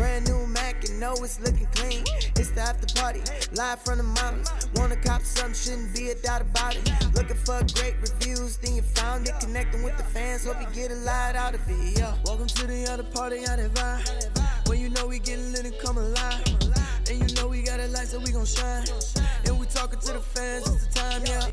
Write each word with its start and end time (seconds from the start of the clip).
Brand 0.00 0.30
new 0.30 0.46
Mac 0.46 0.82
and 0.88 0.98
know 0.98 1.12
it's 1.12 1.38
looking 1.40 1.66
clean. 1.74 2.02
It's 2.36 2.48
the 2.52 2.62
after 2.62 2.86
party, 2.98 3.20
live 3.52 3.82
from 3.82 3.98
the 3.98 4.04
mommies. 4.04 4.48
Wanna 4.78 4.96
cop 4.96 5.20
something, 5.20 5.52
shouldn't 5.52 5.94
be 5.94 6.08
a 6.08 6.14
doubt 6.14 6.40
about 6.40 6.74
it. 6.74 6.90
Looking 7.14 7.36
for 7.36 7.60
great 7.74 7.96
reviews, 8.00 8.56
then 8.56 8.76
you 8.76 8.80
found 8.80 9.28
it. 9.28 9.34
Connecting 9.40 9.82
with 9.82 9.98
the 9.98 10.04
fans, 10.04 10.46
hope 10.46 10.58
you 10.58 10.66
get 10.72 10.90
a 10.90 10.94
lot 10.94 11.36
out 11.36 11.54
of 11.54 11.60
it. 11.68 11.98
Yeah. 11.98 12.14
Welcome 12.24 12.46
to 12.46 12.66
the 12.66 12.90
other 12.90 13.02
party, 13.02 13.46
out 13.46 13.58
of 13.58 13.74
vibe. 13.74 14.68
When 14.70 14.80
you 14.80 14.88
know 14.88 15.06
we 15.06 15.18
getting 15.18 15.52
lit 15.52 15.66
and 15.66 15.78
come 15.80 15.98
alive. 15.98 16.44
And 17.10 17.20
you 17.20 17.36
know 17.36 17.48
we 17.48 17.60
got 17.60 17.78
a 17.78 17.88
light, 17.88 18.08
so 18.08 18.20
we 18.20 18.32
gon' 18.32 18.46
shine. 18.46 18.86
And 19.44 19.60
we 19.60 19.66
talking 19.66 19.98
to 19.98 20.12
the 20.14 20.20
fans. 20.20 20.88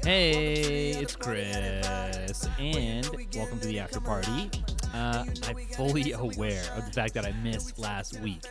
Hey, 0.05 0.91
it's 0.91 1.17
Chris, 1.17 2.47
and 2.57 3.09
welcome 3.35 3.59
to 3.59 3.67
the 3.67 3.79
after 3.81 3.99
party. 3.99 4.49
Uh, 4.93 5.25
I'm 5.47 5.57
fully 5.73 6.11
aware 6.13 6.63
of 6.75 6.85
the 6.85 6.91
fact 6.91 7.13
that 7.15 7.25
I 7.25 7.31
missed 7.43 7.77
last 7.79 8.19
week, 8.21 8.43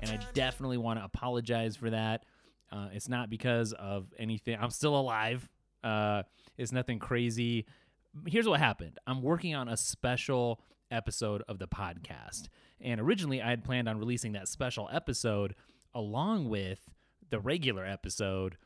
and 0.00 0.10
I 0.10 0.18
definitely 0.34 0.78
want 0.78 0.98
to 0.98 1.04
apologize 1.04 1.76
for 1.76 1.90
that. 1.90 2.24
Uh, 2.72 2.88
it's 2.92 3.08
not 3.08 3.30
because 3.30 3.72
of 3.72 4.12
anything. 4.18 4.56
I'm 4.60 4.70
still 4.70 4.98
alive. 4.98 5.48
Uh, 5.82 6.22
it's 6.56 6.72
nothing 6.72 6.98
crazy. 6.98 7.66
Here's 8.26 8.48
what 8.48 8.60
happened. 8.60 8.98
I'm 9.06 9.22
working 9.22 9.54
on 9.54 9.68
a 9.68 9.76
special 9.76 10.60
episode 10.90 11.42
of 11.48 11.58
the 11.58 11.68
podcast, 11.68 12.48
and 12.80 13.00
originally 13.00 13.42
I 13.42 13.50
had 13.50 13.64
planned 13.64 13.88
on 13.88 13.98
releasing 13.98 14.32
that 14.32 14.48
special 14.48 14.88
episode 14.92 15.54
along 15.94 16.48
with 16.48 16.90
the 17.30 17.40
regular 17.40 17.84
episode 17.84 18.56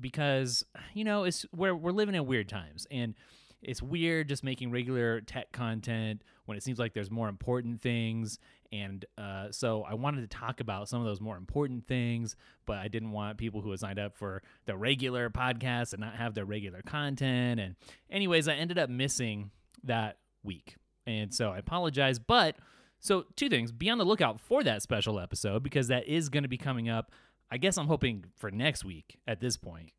because 0.00 0.64
you 0.94 1.04
know 1.04 1.24
it's 1.24 1.42
where 1.50 1.74
we're 1.74 1.90
living 1.90 2.14
in 2.14 2.24
weird 2.26 2.48
times 2.48 2.86
and 2.90 3.14
it's 3.62 3.80
weird 3.82 4.28
just 4.28 4.44
making 4.44 4.70
regular 4.70 5.20
tech 5.20 5.52
content 5.52 6.22
when 6.46 6.56
it 6.56 6.62
seems 6.62 6.78
like 6.78 6.94
there's 6.94 7.10
more 7.10 7.28
important 7.28 7.80
things. 7.80 8.38
And 8.72 9.04
uh, 9.18 9.48
so 9.50 9.82
i 9.82 9.94
wanted 9.94 10.22
to 10.22 10.26
talk 10.34 10.60
about 10.60 10.88
some 10.88 11.00
of 11.00 11.06
those 11.06 11.20
more 11.20 11.36
important 11.36 11.86
things 11.86 12.36
but 12.64 12.78
i 12.78 12.88
didn't 12.88 13.10
want 13.10 13.36
people 13.36 13.60
who 13.60 13.70
had 13.70 13.80
signed 13.80 13.98
up 13.98 14.16
for 14.16 14.42
the 14.64 14.74
regular 14.74 15.28
podcast 15.28 15.92
and 15.92 16.00
not 16.00 16.14
have 16.16 16.34
their 16.34 16.46
regular 16.46 16.80
content. 16.82 17.60
And 17.60 17.76
anyways 18.10 18.48
i 18.48 18.54
ended 18.54 18.78
up 18.78 18.88
missing 18.88 19.50
that 19.84 20.16
week. 20.42 20.76
And 21.06 21.34
so 21.34 21.50
i 21.50 21.58
apologize. 21.58 22.18
But 22.18 22.56
so 23.02 23.26
two 23.36 23.48
things. 23.48 23.72
Be 23.72 23.90
on 23.90 23.98
the 23.98 24.04
lookout 24.04 24.40
for 24.40 24.62
that 24.62 24.80
special 24.80 25.18
episode 25.18 25.62
because 25.62 25.88
that 25.88 26.06
is 26.06 26.28
going 26.28 26.44
to 26.44 26.48
be 26.48 26.56
coming 26.56 26.88
up. 26.88 27.10
I 27.50 27.58
guess 27.58 27.76
I'm 27.76 27.88
hoping 27.88 28.24
for 28.36 28.50
next 28.50 28.84
week 28.84 29.18
at 29.26 29.40
this 29.40 29.56
point. 29.56 29.90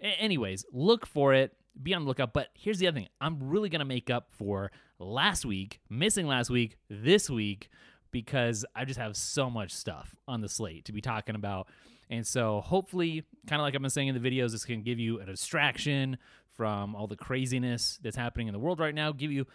A- 0.00 0.06
anyways, 0.20 0.64
look 0.72 1.04
for 1.04 1.34
it. 1.34 1.54
Be 1.80 1.94
on 1.94 2.02
the 2.02 2.08
lookout. 2.08 2.32
But 2.32 2.48
here's 2.54 2.78
the 2.78 2.86
other 2.88 2.98
thing 2.98 3.08
I'm 3.20 3.38
really 3.48 3.68
going 3.68 3.80
to 3.80 3.84
make 3.84 4.10
up 4.10 4.28
for 4.30 4.70
last 4.98 5.44
week, 5.44 5.80
missing 5.88 6.26
last 6.26 6.50
week, 6.50 6.76
this 6.88 7.30
week, 7.30 7.68
because 8.10 8.64
I 8.74 8.84
just 8.84 8.98
have 8.98 9.16
so 9.16 9.48
much 9.50 9.72
stuff 9.72 10.14
on 10.26 10.40
the 10.40 10.48
slate 10.48 10.84
to 10.86 10.92
be 10.92 11.00
talking 11.00 11.34
about. 11.34 11.68
And 12.10 12.26
so 12.26 12.60
hopefully, 12.60 13.24
kind 13.46 13.60
of 13.60 13.64
like 13.64 13.74
I've 13.74 13.80
been 13.80 13.90
saying 13.90 14.08
in 14.08 14.20
the 14.20 14.30
videos, 14.30 14.52
this 14.52 14.64
can 14.64 14.82
give 14.82 14.98
you 14.98 15.20
a 15.20 15.24
distraction 15.24 16.18
from 16.50 16.94
all 16.94 17.06
the 17.06 17.16
craziness 17.16 17.98
that's 18.02 18.16
happening 18.16 18.48
in 18.48 18.52
the 18.52 18.58
world 18.58 18.78
right 18.78 18.94
now, 18.94 19.12
give 19.12 19.32
you 19.32 19.46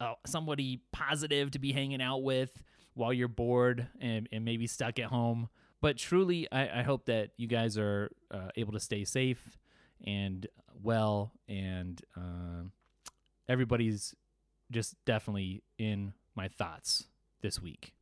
uh, 0.00 0.12
somebody 0.26 0.82
positive 0.92 1.50
to 1.52 1.58
be 1.58 1.72
hanging 1.72 2.02
out 2.02 2.22
with 2.22 2.62
while 2.92 3.12
you're 3.12 3.28
bored 3.28 3.88
and, 4.00 4.28
and 4.30 4.44
maybe 4.44 4.66
stuck 4.66 4.98
at 4.98 5.06
home 5.06 5.48
but 5.84 5.98
truly, 5.98 6.50
I, 6.50 6.80
I 6.80 6.82
hope 6.82 7.04
that 7.08 7.32
you 7.36 7.46
guys 7.46 7.76
are 7.76 8.10
uh, 8.30 8.48
able 8.56 8.72
to 8.72 8.80
stay 8.80 9.04
safe 9.04 9.58
and 10.06 10.46
well, 10.84 11.32
and 11.48 12.00
uh, 12.16 12.64
everybody's 13.48 14.14
just 14.70 14.94
definitely 15.04 15.62
in 15.78 16.12
my 16.34 16.48
thoughts 16.48 17.08
this 17.42 17.60
week. 17.60 17.94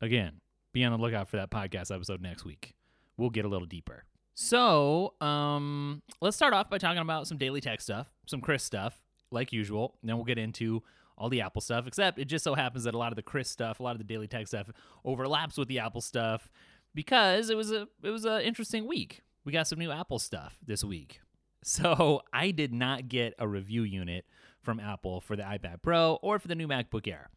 Again, 0.00 0.40
be 0.72 0.84
on 0.84 0.92
the 0.92 0.98
lookout 0.98 1.28
for 1.28 1.36
that 1.36 1.50
podcast 1.50 1.94
episode 1.94 2.20
next 2.20 2.44
week. 2.44 2.74
We'll 3.16 3.30
get 3.30 3.44
a 3.44 3.48
little 3.48 3.66
deeper. 3.66 4.04
So, 4.34 5.14
um, 5.20 6.02
let's 6.20 6.36
start 6.36 6.54
off 6.54 6.70
by 6.70 6.78
talking 6.78 7.02
about 7.02 7.26
some 7.26 7.38
daily 7.38 7.60
tech 7.60 7.80
stuff, 7.80 8.06
some 8.26 8.40
Chris 8.40 8.62
stuff, 8.62 9.00
like 9.32 9.52
usual. 9.52 9.96
And 10.00 10.08
then 10.08 10.16
we'll 10.16 10.24
get 10.24 10.38
into 10.38 10.82
all 11.16 11.28
the 11.28 11.40
Apple 11.40 11.60
stuff, 11.60 11.88
except 11.88 12.20
it 12.20 12.26
just 12.26 12.44
so 12.44 12.54
happens 12.54 12.84
that 12.84 12.94
a 12.94 12.98
lot 12.98 13.10
of 13.10 13.16
the 13.16 13.22
Chris 13.22 13.50
stuff, 13.50 13.80
a 13.80 13.82
lot 13.82 13.92
of 13.92 13.98
the 13.98 14.04
daily 14.04 14.28
tech 14.28 14.46
stuff 14.46 14.70
overlaps 15.04 15.58
with 15.58 15.66
the 15.66 15.80
Apple 15.80 16.00
stuff 16.00 16.48
because 16.94 17.50
it 17.50 17.56
was 17.56 17.72
a 17.72 17.88
it 18.02 18.10
was 18.10 18.24
an 18.24 18.42
interesting 18.42 18.86
week. 18.86 19.22
We 19.44 19.52
got 19.52 19.66
some 19.66 19.78
new 19.80 19.90
Apple 19.90 20.20
stuff 20.20 20.56
this 20.64 20.84
week. 20.84 21.20
So 21.62 22.22
I 22.32 22.50
did 22.50 22.72
not 22.72 23.08
get 23.08 23.34
a 23.38 23.46
review 23.46 23.82
unit 23.82 24.24
from 24.60 24.80
Apple 24.80 25.20
for 25.20 25.36
the 25.36 25.42
iPad 25.42 25.82
Pro 25.82 26.18
or 26.22 26.38
for 26.38 26.48
the 26.48 26.54
new 26.54 26.68
MacBook 26.68 27.06
Air. 27.08 27.30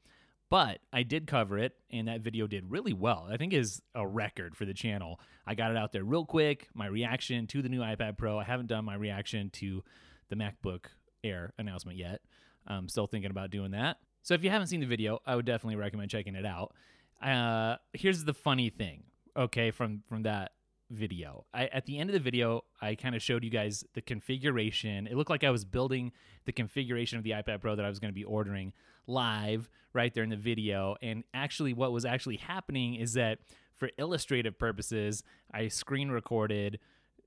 But 0.50 0.80
I 0.92 1.04
did 1.04 1.28
cover 1.28 1.58
it, 1.58 1.76
and 1.90 2.10
that 2.10 2.20
video 2.20 2.46
did 2.46 2.70
really 2.70 2.92
well. 2.92 3.30
I 3.32 3.38
think 3.38 3.54
is 3.54 3.82
a 3.96 4.06
record 4.06 4.58
for 4.58 4.66
the 4.66 4.74
channel. 4.74 5.18
I 5.48 5.56
got 5.56 5.72
it 5.72 5.78
out 5.78 5.94
there 5.94 6.04
real 6.04 6.26
quick. 6.26 6.68
My 6.74 6.88
reaction 6.88 7.48
to 7.48 7.62
the 7.62 7.70
new 7.70 7.80
iPad 7.80 8.18
Pro. 8.18 8.38
I 8.38 8.44
haven't 8.44 8.68
done 8.68 8.84
my 8.84 8.96
reaction 8.96 9.50
to 9.52 9.82
the 10.28 10.36
MacBook 10.36 10.88
Air 11.24 11.54
announcement 11.58 11.98
yet. 11.98 12.20
I'm 12.68 12.90
still 12.90 13.08
thinking 13.08 13.32
about 13.32 13.50
doing 13.50 13.72
that. 13.72 14.00
So 14.24 14.34
if 14.34 14.44
you 14.44 14.50
haven't 14.50 14.68
seen 14.68 14.82
the 14.82 14.88
video, 14.88 15.20
I 15.26 15.38
would 15.38 15.46
definitely 15.46 15.78
recommend 15.78 16.12
checking 16.12 16.36
it 16.36 16.46
out. 16.46 16.74
Uh, 17.22 17.78
here's 17.94 18.26
the 18.26 18.34
funny 18.34 18.70
thing 18.70 19.04
okay 19.38 19.72
from 19.72 20.04
from 20.10 20.24
that 20.24 20.52
video. 20.92 21.46
I, 21.54 21.66
at 21.68 21.86
the 21.86 21.98
end 21.98 22.10
of 22.10 22.14
the 22.14 22.20
video, 22.20 22.64
I 22.82 22.96
kind 22.96 23.16
of 23.16 23.22
showed 23.22 23.44
you 23.44 23.50
guys 23.50 23.84
the 23.94 24.02
configuration. 24.02 25.08
It 25.08 25.16
looked 25.16 25.30
like 25.30 25.44
I 25.44 25.50
was 25.50 25.66
building 25.66 26.12
the 26.46 26.52
configuration 26.52 27.18
of 27.18 27.24
the 27.24 27.32
iPad 27.32 27.62
Pro 27.62 27.76
that 27.76 27.86
I 27.86 27.90
was 27.90 28.00
going 28.00 28.12
to 28.12 28.16
be 28.16 28.24
ordering 28.24 28.74
live 29.08 29.70
right 29.94 30.14
there 30.14 30.24
in 30.24 30.30
the 30.30 30.36
video. 30.36 30.96
And 31.02 31.24
actually, 31.34 31.74
what 31.74 31.92
was 31.92 32.06
actually 32.06 32.38
happening 32.38 32.96
is 32.96 33.14
that 33.14 33.40
for 33.76 33.90
illustrative 33.98 34.60
purposes, 34.60 35.24
I 35.52 35.68
screen 35.70 36.10
recorded, 36.10 36.80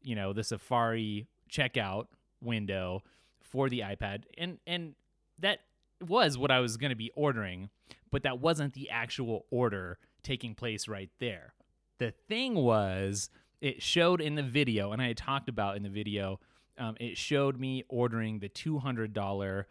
you 0.03 0.15
know, 0.15 0.33
the 0.33 0.45
Safari 0.45 1.27
checkout 1.51 2.07
window 2.41 3.03
for 3.41 3.69
the 3.69 3.81
iPad, 3.81 4.25
and 4.39 4.59
and 4.67 4.95
that 5.39 5.61
was 6.01 6.37
what 6.39 6.51
I 6.51 6.61
was 6.61 6.77
going 6.77 6.91
to 6.91 6.97
be 6.97 7.11
ordering, 7.15 7.71
but 8.11 8.23
that 8.23 8.41
wasn't 8.41 8.75
the 8.75 8.91
actual 8.91 9.47
order 9.51 9.99
taking 10.23 10.55
place 10.55 10.89
right 10.89 11.11
there. 11.19 11.55
The 11.99 12.13
thing 12.29 12.55
was, 12.55 13.31
it 13.65 13.81
showed 13.81 14.21
in 14.21 14.35
the 14.35 14.43
video, 14.43 14.93
and 14.93 15.01
I 15.01 15.15
talked 15.15 15.49
about 15.49 15.79
in 15.79 15.83
the 15.83 15.89
video, 15.89 16.39
um, 16.77 16.97
it 17.01 17.17
showed 17.17 17.59
me 17.59 17.83
ordering 17.89 18.41
the 18.41 18.51
$200 18.51 19.65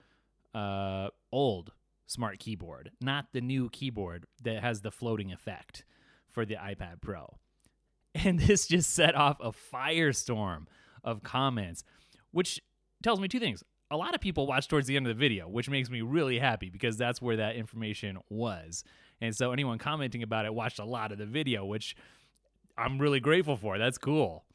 uh, 0.56 1.10
old 1.32 1.72
smart 2.08 2.40
keyboard, 2.40 2.90
not 3.00 3.28
the 3.34 3.42
new 3.42 3.70
keyboard 3.70 4.26
that 4.42 4.64
has 4.64 4.82
the 4.82 4.90
floating 4.90 5.32
effect 5.32 5.86
for 6.32 6.44
the 6.44 6.56
iPad 6.56 7.02
Pro. 7.02 7.38
And 8.16 8.40
this 8.40 8.68
just 8.68 8.92
set 8.92 9.16
off 9.16 9.38
a 9.40 9.52
firestorm 9.52 10.66
of 11.04 11.24
comments, 11.24 11.84
which 12.30 12.62
tells 13.02 13.20
me 13.20 13.28
two 13.28 13.40
things. 13.40 13.64
A 13.90 13.98
lot 13.98 14.14
of 14.14 14.22
people 14.22 14.46
watched 14.46 14.70
towards 14.70 14.86
the 14.86 14.96
end 14.96 15.08
of 15.08 15.16
the 15.16 15.20
video, 15.20 15.48
which 15.48 15.68
makes 15.68 15.90
me 15.90 16.02
really 16.02 16.38
happy 16.38 16.70
because 16.70 16.96
that's 16.96 17.24
where 17.24 17.38
that 17.38 17.56
information 17.56 18.20
was. 18.30 18.84
And 19.20 19.36
so 19.36 19.52
anyone 19.52 19.80
commenting 19.80 20.22
about 20.22 20.46
it 20.46 20.54
watched 20.54 20.78
a 20.78 20.86
lot 20.86 21.12
of 21.12 21.18
the 21.18 21.26
video, 21.26 21.66
which 21.66 21.96
I'm 22.78 23.00
really 23.00 23.20
grateful 23.20 23.58
for. 23.58 23.78
That's 23.78 23.98
cool. 23.98 24.46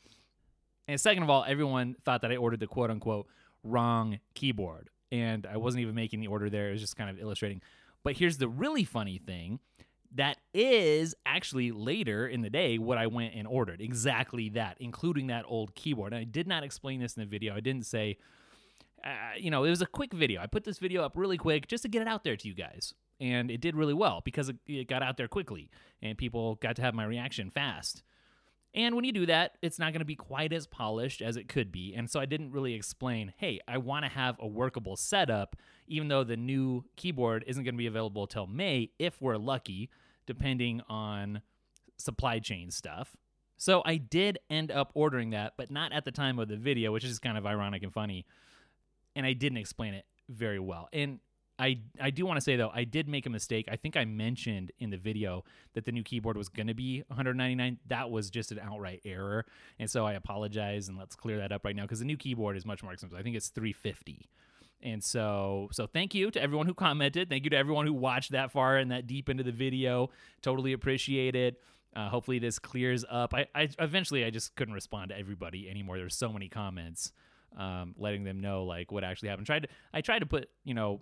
And 0.87 1.01
second 1.01 1.23
of 1.23 1.31
all, 1.31 1.45
everyone 1.47 1.97
thought 2.05 2.23
that 2.23 2.33
I 2.33 2.37
ordered 2.37 2.61
the 2.61 2.67
quote 2.67 2.91
unquote 2.91 3.27
wrong 3.63 4.21
keyboard. 4.35 4.91
And 5.11 5.47
I 5.47 5.57
wasn't 5.57 5.83
even 5.83 5.95
making 5.95 6.21
the 6.21 6.27
order 6.27 6.51
there. 6.51 6.69
It 6.69 6.73
was 6.73 6.81
just 6.81 6.97
kind 6.97 7.11
of 7.11 7.19
illustrating. 7.19 7.63
But 8.03 8.17
here's 8.17 8.39
the 8.39 8.49
really 8.49 8.85
funny 8.85 9.19
thing 9.19 9.61
that 10.15 10.39
is 10.55 11.15
actually 11.27 11.71
later 11.71 12.27
in 12.27 12.41
the 12.41 12.49
day 12.49 12.79
what 12.79 12.97
I 12.99 13.07
went 13.07 13.35
and 13.35 13.47
ordered. 13.47 13.81
Exactly 13.81 14.49
that, 14.51 14.77
including 14.81 15.27
that 15.27 15.45
old 15.47 15.75
keyboard. 15.75 16.13
And 16.13 16.21
I 16.21 16.25
did 16.25 16.47
not 16.47 16.63
explain 16.63 17.01
this 17.01 17.17
in 17.17 17.21
the 17.21 17.27
video. 17.27 17.55
I 17.55 17.61
didn't 17.61 17.85
say, 17.85 18.17
uh, 19.05 19.11
you 19.39 19.51
know, 19.51 19.65
it 19.65 19.71
was 19.71 19.83
a 19.83 19.87
quick 19.87 20.13
video. 20.13 20.41
I 20.41 20.47
put 20.47 20.65
this 20.65 20.79
video 20.79 21.03
up 21.03 21.13
really 21.15 21.37
quick 21.37 21.69
just 21.69 21.83
to 21.83 21.89
get 21.89 22.03
it 22.03 22.09
out 22.09 22.25
there 22.25 22.37
to 22.37 22.49
you 22.49 22.55
guys 22.55 22.95
and 23.21 23.51
it 23.51 23.61
did 23.61 23.77
really 23.77 23.95
well 23.95 24.23
because 24.25 24.49
it, 24.49 24.89
got 24.89 25.03
out 25.03 25.17
there 25.17 25.29
quickly 25.29 25.71
and 26.03 26.17
people 26.17 26.57
got 26.57 26.77
to 26.77 26.83
have 26.83 26.95
my 26.95 27.05
reaction 27.05 27.51
fast. 27.51 28.03
And 28.75 28.95
when 28.95 29.05
you 29.05 29.13
do 29.13 29.27
that, 29.27 29.57
it's 29.63 29.79
not 29.79 29.93
going 29.93 30.01
to 30.01 30.05
be 30.05 30.15
quite 30.15 30.53
as 30.53 30.67
polished 30.67 31.23
as 31.23 31.37
it 31.37 31.49
could 31.49 31.73
be. 31.73 31.95
And 31.95 32.09
so 32.09 32.21
I 32.21 32.27
didn't 32.27 32.53
really 32.53 32.75
explain, 32.75 33.33
hey, 33.39 33.61
I 33.67 33.79
want 33.79 34.05
to 34.05 34.11
have 34.11 34.37
a 34.39 34.47
workable 34.47 34.95
setup, 34.95 35.57
even 35.87 36.09
though 36.09 36.23
the 36.23 36.37
new 36.37 36.85
keyboard 36.97 37.45
isn't 37.47 37.65
going 37.65 37.75
to 37.75 37.79
be 37.79 37.87
available 37.87 38.27
till 38.27 38.47
May, 38.47 38.91
if 38.99 39.21
we're 39.23 39.39
lucky, 39.39 39.91
depending 40.27 40.83
on 40.89 41.41
supply 41.97 42.39
chain 42.39 42.71
stuff. 42.71 43.17
So 43.57 43.83
I 43.85 43.97
did 43.97 44.39
end 44.49 44.71
up 44.71 44.93
ordering 44.95 45.31
that, 45.31 45.55
but 45.57 45.71
not 45.71 45.93
at 45.93 46.05
the 46.05 46.13
time 46.13 46.39
of 46.39 46.49
the 46.49 46.57
video, 46.57 46.93
which 46.93 47.05
is 47.05 47.19
kind 47.19 47.37
of 47.37 47.47
ironic 47.47 47.83
and 47.83 47.93
funny. 47.93 48.27
And 49.17 49.27
I 49.27 49.33
didn't 49.33 49.59
explain 49.59 49.95
it 49.95 50.05
very 50.29 50.61
well. 50.61 50.89
And 50.93 51.19
I 51.59 51.79
I 52.01 52.11
do 52.11 52.25
want 52.25 52.37
to 52.37 52.41
say 52.41 52.57
though 52.57 52.71
I 52.73 52.85
did 52.85 53.09
make 53.09 53.27
a 53.27 53.31
mistake. 53.31 53.69
I 53.71 53.77
think 53.77 53.97
I 53.97 54.05
mentioned 54.05 54.73
in 54.79 54.91
the 54.91 54.97
video 54.97 55.45
that 55.75 55.85
the 55.85 55.93
new 55.93 56.03
keyboard 56.03 56.37
was 56.37 56.49
going 56.49 56.69
to 56.69 56.75
be 56.75 57.03
199. 57.09 57.79
That 57.89 58.11
was 58.11 58.31
just 58.31 58.53
an 58.53 58.61
outright 58.61 59.01
error, 59.05 59.47
and 59.79 59.91
so 59.91 60.07
I 60.07 60.13
apologize 60.13 60.89
and 60.89 60.97
let's 60.99 61.17
clear 61.17 61.39
that 61.39 61.53
up 61.53 61.65
right 61.65 61.75
now 61.75 61.83
because 61.83 61.99
the 61.99 62.05
new 62.05 62.17
keyboard 62.17 62.57
is 62.57 62.65
much 62.65 62.83
more 62.83 62.93
expensive. 62.93 63.19
I 63.19 63.23
think 63.23 63.37
it's 63.37 63.49
350. 63.49 64.29
And 64.81 65.03
so 65.03 65.69
so 65.73 65.87
thank 65.87 66.15
you 66.15 66.31
to 66.31 66.41
everyone 66.41 66.67
who 66.67 66.75
commented. 66.75 67.29
Thank 67.29 67.45
you 67.45 67.51
to 67.51 67.57
everyone 67.57 67.87
who 67.87 67.93
watched 67.93 68.31
that 68.33 68.53
far 68.53 68.77
and 68.77 68.93
that 68.93 69.07
deep 69.07 69.29
into 69.29 69.43
the 69.43 69.53
video. 69.53 70.11
Totally 70.43 70.73
appreciate 70.73 71.35
it. 71.35 71.61
Uh, 71.97 72.09
hopefully 72.09 72.39
this 72.39 72.59
clears 72.59 73.05
up. 73.11 73.35
I, 73.35 73.47
I 73.55 73.69
eventually 73.81 74.25
I 74.25 74.31
just 74.31 74.55
couldn't 74.55 74.75
respond 74.75 75.09
to 75.09 75.19
everybody 75.19 75.69
anymore. 75.69 75.99
There's 75.99 76.15
so 76.15 76.33
many 76.33 76.49
comments, 76.49 77.13
um, 77.57 77.95
letting 77.99 78.23
them 78.23 78.41
know 78.41 78.65
like 78.65 78.93
what 78.93 79.03
actually 79.03 79.31
happened. 79.31 79.47
Tried 79.47 79.65
to, 79.65 79.69
I 79.93 80.01
tried 80.01 80.21
to 80.21 80.27
put 80.27 80.49
you 80.65 80.75
know 80.75 81.01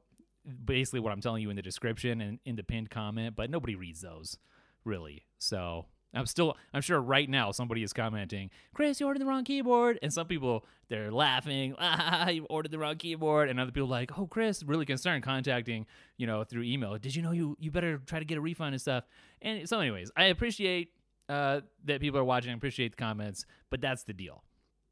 basically 0.64 1.00
what 1.00 1.12
I'm 1.12 1.20
telling 1.20 1.42
you 1.42 1.50
in 1.50 1.56
the 1.56 1.62
description 1.62 2.20
and 2.20 2.38
in 2.44 2.56
the 2.56 2.62
pinned 2.62 2.90
comment, 2.90 3.36
but 3.36 3.50
nobody 3.50 3.74
reads 3.74 4.00
those 4.00 4.38
really. 4.84 5.26
So 5.38 5.86
I'm 6.14 6.26
still, 6.26 6.56
I'm 6.72 6.80
sure 6.80 7.00
right 7.00 7.28
now 7.28 7.50
somebody 7.52 7.82
is 7.82 7.92
commenting, 7.92 8.50
Chris, 8.74 9.00
you 9.00 9.06
ordered 9.06 9.20
the 9.20 9.26
wrong 9.26 9.44
keyboard. 9.44 9.98
And 10.02 10.12
some 10.12 10.26
people, 10.26 10.64
they're 10.88 11.10
laughing, 11.10 11.74
ah, 11.78 12.28
you 12.28 12.46
ordered 12.46 12.70
the 12.70 12.78
wrong 12.78 12.96
keyboard. 12.96 13.48
And 13.48 13.60
other 13.60 13.72
people 13.72 13.88
like, 13.88 14.18
oh, 14.18 14.26
Chris, 14.26 14.62
really 14.62 14.86
concerned, 14.86 15.22
contacting, 15.22 15.86
you 16.16 16.26
know, 16.26 16.44
through 16.44 16.62
email. 16.62 16.96
Did 16.98 17.14
you 17.14 17.22
know 17.22 17.32
you, 17.32 17.56
you 17.60 17.70
better 17.70 17.98
try 17.98 18.18
to 18.18 18.24
get 18.24 18.38
a 18.38 18.40
refund 18.40 18.74
and 18.74 18.80
stuff? 18.80 19.04
And 19.42 19.68
so, 19.68 19.80
anyways, 19.80 20.10
I 20.16 20.24
appreciate 20.24 20.92
uh, 21.28 21.60
that 21.84 22.00
people 22.00 22.18
are 22.18 22.24
watching, 22.24 22.52
I 22.52 22.54
appreciate 22.54 22.92
the 22.92 23.02
comments, 23.02 23.44
but 23.70 23.80
that's 23.80 24.04
the 24.04 24.12
deal. 24.12 24.42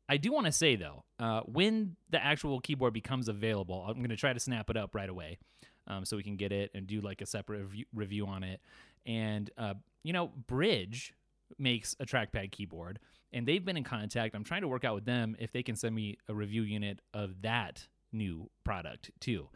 I 0.09 0.17
do 0.17 0.33
want 0.33 0.47
to 0.47 0.53
say 0.53 0.77
though, 0.77 1.05
uh, 1.19 1.41
when 1.43 1.97
the 2.11 2.23
actual 2.23 2.61
keyboard 2.61 2.93
becomes 2.93 3.29
available, 3.29 3.85
I'm 3.89 3.97
going 3.97 4.11
to 4.11 4.17
try 4.17 4.33
to 4.33 4.41
snap 4.41 4.71
it 4.71 4.77
up 4.77 4.95
right 4.95 5.09
away, 5.09 5.39
um, 5.87 6.05
so 6.05 6.17
we 6.17 6.23
can 6.23 6.37
get 6.37 6.53
it 6.53 6.71
and 6.75 6.87
do 6.87 7.01
like 7.01 7.21
a 7.21 7.27
separate 7.27 7.63
review, 7.63 7.85
review 7.95 8.27
on 8.27 8.43
it. 8.43 8.61
And 9.07 9.51
uh, 9.57 9.75
you 10.03 10.13
know, 10.13 10.31
Brydge 10.47 11.13
makes 11.59 11.97
a 12.01 12.05
trackpad 12.05 12.53
keyboard, 12.53 12.99
and 13.33 13.47
they've 13.47 13.65
been 13.65 13.77
in 13.77 13.85
contact. 13.85 14.35
I'm 14.35 14.45
trying 14.45 14.63
to 14.63 14.69
work 14.69 14.85
out 14.85 14.95
with 14.95 15.05
them 15.05 15.37
if 15.39 15.53
they 15.53 15.63
can 15.63 15.77
send 15.77 15.95
me 15.95 16.19
a 16.29 16.35
review 16.35 16.63
unit 16.63 17.01
of 17.13 17.43
that 17.43 17.87
new 18.13 18.51
product 18.63 19.11
too, 19.21 19.49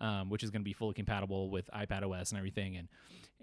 um, 0.00 0.28
which 0.30 0.42
is 0.42 0.50
going 0.50 0.62
to 0.62 0.64
be 0.64 0.72
fully 0.72 0.94
compatible 0.94 1.50
with 1.50 1.70
iPad 1.74 2.02
OS 2.02 2.30
and 2.30 2.38
everything, 2.38 2.76
and 2.76 2.88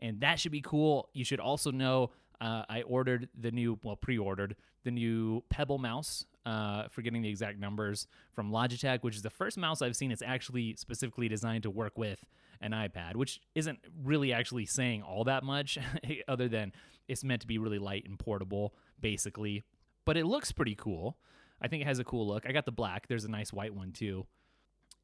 and 0.01 0.21
that 0.21 0.39
should 0.39 0.51
be 0.51 0.61
cool. 0.61 1.09
You 1.13 1.23
should 1.23 1.39
also 1.39 1.71
know 1.71 2.11
uh, 2.41 2.63
I 2.69 2.81
ordered 2.83 3.29
the 3.39 3.51
new, 3.51 3.79
well, 3.83 3.95
pre-ordered 3.95 4.55
the 4.83 4.91
new 4.91 5.43
Pebble 5.49 5.77
mouse. 5.77 6.25
Uh, 6.45 6.87
forgetting 6.89 7.21
the 7.21 7.29
exact 7.29 7.59
numbers 7.59 8.07
from 8.33 8.49
Logitech, 8.49 9.03
which 9.03 9.15
is 9.15 9.21
the 9.21 9.29
first 9.29 9.55
mouse 9.55 9.83
I've 9.83 9.95
seen 9.95 10.11
It's 10.11 10.23
actually 10.23 10.75
specifically 10.77 11.27
designed 11.27 11.63
to 11.63 11.69
work 11.69 11.95
with 11.95 12.25
an 12.61 12.71
iPad, 12.71 13.17
which 13.17 13.39
isn't 13.53 13.77
really 14.03 14.33
actually 14.33 14.65
saying 14.65 15.03
all 15.03 15.25
that 15.25 15.43
much, 15.43 15.77
other 16.27 16.47
than 16.47 16.71
it's 17.07 17.23
meant 17.23 17.41
to 17.41 17.47
be 17.47 17.57
really 17.59 17.77
light 17.77 18.05
and 18.07 18.17
portable, 18.17 18.73
basically. 18.99 19.63
But 20.05 20.17
it 20.17 20.25
looks 20.25 20.51
pretty 20.51 20.75
cool. 20.75 21.17
I 21.61 21.67
think 21.67 21.81
it 21.81 21.85
has 21.85 21.99
a 21.99 22.03
cool 22.03 22.25
look. 22.27 22.45
I 22.47 22.51
got 22.51 22.65
the 22.65 22.71
black. 22.71 23.07
There's 23.07 23.25
a 23.25 23.29
nice 23.29 23.53
white 23.53 23.75
one 23.75 23.91
too. 23.91 24.25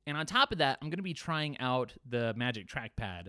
And 0.07 0.17
on 0.17 0.25
top 0.25 0.51
of 0.51 0.59
that, 0.59 0.77
I'm 0.81 0.89
going 0.89 0.97
to 0.97 1.03
be 1.03 1.13
trying 1.13 1.59
out 1.59 1.93
the 2.07 2.33
Magic 2.35 2.67
Trackpad 2.67 3.27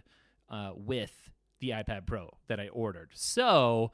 uh, 0.49 0.73
with 0.75 1.31
the 1.67 1.75
iPad 1.75 2.07
Pro 2.07 2.31
that 2.49 2.61
I 2.61 2.69
ordered. 2.69 3.11
So 3.15 3.93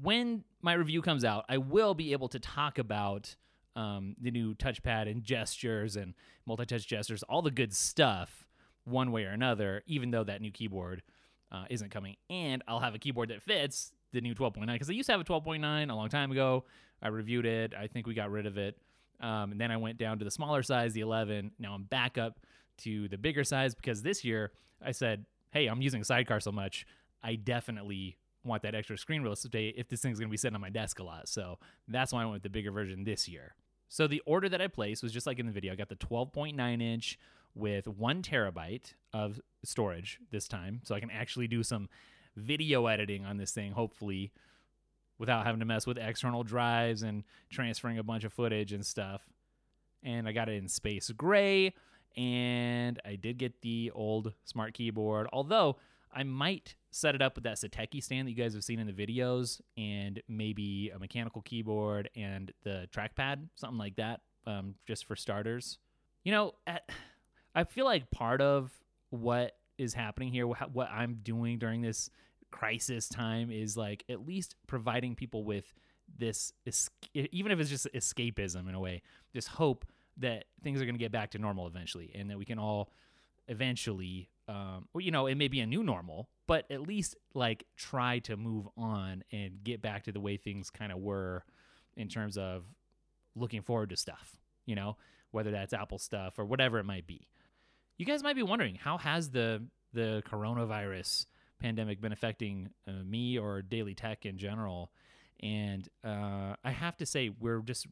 when 0.00 0.44
my 0.60 0.72
review 0.74 1.02
comes 1.02 1.24
out, 1.24 1.44
I 1.48 1.58
will 1.58 1.94
be 1.94 2.12
able 2.12 2.28
to 2.28 2.38
talk 2.38 2.78
about 2.78 3.36
um, 3.74 4.16
the 4.20 4.30
new 4.30 4.54
touchpad 4.54 5.10
and 5.10 5.22
gestures 5.22 5.96
and 5.96 6.14
multi 6.46 6.66
touch 6.66 6.86
gestures, 6.86 7.22
all 7.24 7.42
the 7.42 7.50
good 7.50 7.74
stuff, 7.74 8.46
one 8.84 9.12
way 9.12 9.24
or 9.24 9.30
another, 9.30 9.82
even 9.86 10.10
though 10.10 10.24
that 10.24 10.40
new 10.40 10.50
keyboard 10.50 11.02
uh, 11.50 11.64
isn't 11.70 11.90
coming. 11.90 12.16
And 12.30 12.62
I'll 12.68 12.80
have 12.80 12.94
a 12.94 12.98
keyboard 12.98 13.30
that 13.30 13.42
fits 13.42 13.92
the 14.12 14.20
new 14.20 14.34
12.9 14.34 14.66
because 14.66 14.90
I 14.90 14.92
used 14.92 15.06
to 15.06 15.12
have 15.12 15.20
a 15.20 15.24
12.9 15.24 15.90
a 15.90 15.94
long 15.94 16.08
time 16.08 16.30
ago. 16.30 16.64
I 17.02 17.08
reviewed 17.08 17.46
it. 17.46 17.74
I 17.78 17.86
think 17.86 18.06
we 18.06 18.14
got 18.14 18.30
rid 18.30 18.46
of 18.46 18.58
it. 18.58 18.78
Um, 19.20 19.52
and 19.52 19.60
then 19.60 19.70
I 19.70 19.76
went 19.76 19.98
down 19.98 20.18
to 20.18 20.24
the 20.24 20.30
smaller 20.30 20.62
size, 20.62 20.92
the 20.92 21.00
11. 21.00 21.52
Now 21.58 21.74
I'm 21.74 21.84
back 21.84 22.18
up 22.18 22.40
to 22.78 23.08
the 23.08 23.18
bigger 23.18 23.44
size 23.44 23.74
because 23.74 24.02
this 24.02 24.24
year 24.24 24.52
I 24.84 24.92
said, 24.92 25.24
hey, 25.52 25.66
I'm 25.66 25.82
using 25.82 26.02
Sidecar 26.04 26.40
so 26.40 26.52
much. 26.52 26.86
I 27.22 27.36
definitely 27.36 28.16
want 28.44 28.62
that 28.62 28.74
extra 28.74 28.98
screen 28.98 29.22
real 29.22 29.32
estate 29.32 29.74
if 29.76 29.88
this 29.88 30.00
thing's 30.00 30.18
going 30.18 30.28
to 30.28 30.32
be 30.32 30.36
sitting 30.36 30.54
on 30.54 30.60
my 30.60 30.70
desk 30.70 30.98
a 30.98 31.04
lot. 31.04 31.28
So 31.28 31.58
that's 31.86 32.12
why 32.12 32.22
I 32.22 32.24
went 32.24 32.34
with 32.34 32.42
the 32.42 32.50
bigger 32.50 32.72
version 32.72 33.04
this 33.04 33.28
year. 33.28 33.54
So 33.88 34.06
the 34.06 34.22
order 34.26 34.48
that 34.48 34.60
I 34.60 34.68
placed 34.68 35.02
was 35.02 35.12
just 35.12 35.26
like 35.26 35.38
in 35.38 35.46
the 35.46 35.52
video. 35.52 35.72
I 35.72 35.76
got 35.76 35.88
the 35.88 35.96
12.9 35.96 36.82
inch 36.82 37.18
with 37.54 37.86
one 37.86 38.22
terabyte 38.22 38.94
of 39.12 39.40
storage 39.64 40.18
this 40.30 40.48
time. 40.48 40.80
So 40.84 40.94
I 40.94 41.00
can 41.00 41.10
actually 41.10 41.46
do 41.46 41.62
some 41.62 41.88
video 42.36 42.86
editing 42.86 43.24
on 43.24 43.36
this 43.36 43.52
thing, 43.52 43.72
hopefully, 43.72 44.32
without 45.18 45.44
having 45.44 45.60
to 45.60 45.66
mess 45.66 45.86
with 45.86 45.98
external 45.98 46.42
drives 46.42 47.02
and 47.02 47.24
transferring 47.50 47.98
a 47.98 48.02
bunch 48.02 48.24
of 48.24 48.32
footage 48.32 48.72
and 48.72 48.84
stuff. 48.84 49.22
And 50.02 50.26
I 50.26 50.32
got 50.32 50.48
it 50.48 50.54
in 50.54 50.68
space 50.68 51.10
gray. 51.10 51.74
And 52.16 53.00
I 53.04 53.16
did 53.16 53.38
get 53.38 53.62
the 53.62 53.90
old 53.94 54.32
smart 54.44 54.74
keyboard, 54.74 55.28
although 55.32 55.76
I 56.12 56.22
might 56.24 56.74
set 56.90 57.14
it 57.14 57.22
up 57.22 57.34
with 57.34 57.44
that 57.44 57.56
Satechi 57.56 58.02
stand 58.02 58.28
that 58.28 58.32
you 58.32 58.36
guys 58.36 58.52
have 58.54 58.64
seen 58.64 58.78
in 58.78 58.86
the 58.86 58.92
videos 58.92 59.60
and 59.76 60.22
maybe 60.28 60.90
a 60.94 60.98
mechanical 60.98 61.42
keyboard 61.42 62.10
and 62.14 62.52
the 62.64 62.86
trackpad, 62.94 63.48
something 63.56 63.78
like 63.78 63.96
that, 63.96 64.20
um, 64.46 64.74
just 64.86 65.06
for 65.06 65.16
starters. 65.16 65.78
You 66.24 66.32
know, 66.32 66.52
at, 66.66 66.88
I 67.54 67.64
feel 67.64 67.84
like 67.84 68.10
part 68.10 68.40
of 68.40 68.70
what 69.10 69.56
is 69.78 69.94
happening 69.94 70.30
here, 70.30 70.46
what 70.46 70.90
I'm 70.90 71.18
doing 71.22 71.58
during 71.58 71.82
this 71.82 72.10
crisis 72.50 73.08
time 73.08 73.50
is 73.50 73.76
like 73.76 74.04
at 74.08 74.26
least 74.26 74.54
providing 74.66 75.14
people 75.14 75.44
with 75.44 75.72
this, 76.18 76.52
even 77.14 77.52
if 77.52 77.58
it's 77.58 77.70
just 77.70 77.88
escapism 77.94 78.68
in 78.68 78.74
a 78.74 78.80
way, 78.80 79.02
this 79.32 79.46
hope 79.46 79.86
that 80.22 80.44
things 80.62 80.80
are 80.80 80.84
going 80.84 80.94
to 80.94 80.98
get 80.98 81.12
back 81.12 81.30
to 81.30 81.38
normal 81.38 81.66
eventually 81.66 82.10
and 82.14 82.30
that 82.30 82.38
we 82.38 82.44
can 82.44 82.58
all 82.58 82.90
eventually 83.48 84.28
um, 84.48 84.88
well, 84.92 85.02
you 85.02 85.10
know, 85.10 85.26
it 85.26 85.36
may 85.36 85.48
be 85.48 85.60
a 85.60 85.66
new 85.66 85.82
normal, 85.82 86.28
but 86.46 86.70
at 86.70 86.82
least 86.82 87.16
like 87.34 87.64
try 87.76 88.18
to 88.20 88.36
move 88.36 88.68
on 88.76 89.22
and 89.30 89.62
get 89.62 89.80
back 89.80 90.04
to 90.04 90.12
the 90.12 90.20
way 90.20 90.36
things 90.36 90.68
kind 90.68 90.90
of 90.90 90.98
were 90.98 91.44
in 91.96 92.08
terms 92.08 92.36
of 92.36 92.64
looking 93.36 93.62
forward 93.62 93.90
to 93.90 93.96
stuff, 93.96 94.36
you 94.66 94.74
know, 94.74 94.96
whether 95.30 95.50
that's 95.50 95.72
Apple 95.72 95.98
stuff 95.98 96.38
or 96.38 96.44
whatever 96.44 96.78
it 96.78 96.84
might 96.84 97.06
be. 97.06 97.28
You 97.96 98.04
guys 98.04 98.22
might 98.22 98.36
be 98.36 98.42
wondering 98.42 98.74
how 98.74 98.98
has 98.98 99.30
the 99.30 99.62
the 99.94 100.22
coronavirus 100.26 101.26
pandemic 101.60 102.00
been 102.00 102.12
affecting 102.12 102.70
uh, 102.88 103.04
me 103.04 103.38
or 103.38 103.62
daily 103.62 103.94
tech 103.94 104.26
in 104.26 104.38
general? 104.38 104.90
And 105.40 105.88
uh, 106.04 106.56
I 106.64 106.70
have 106.70 106.96
to 106.98 107.06
say, 107.06 107.30
we're 107.30 107.60
just 107.60 107.86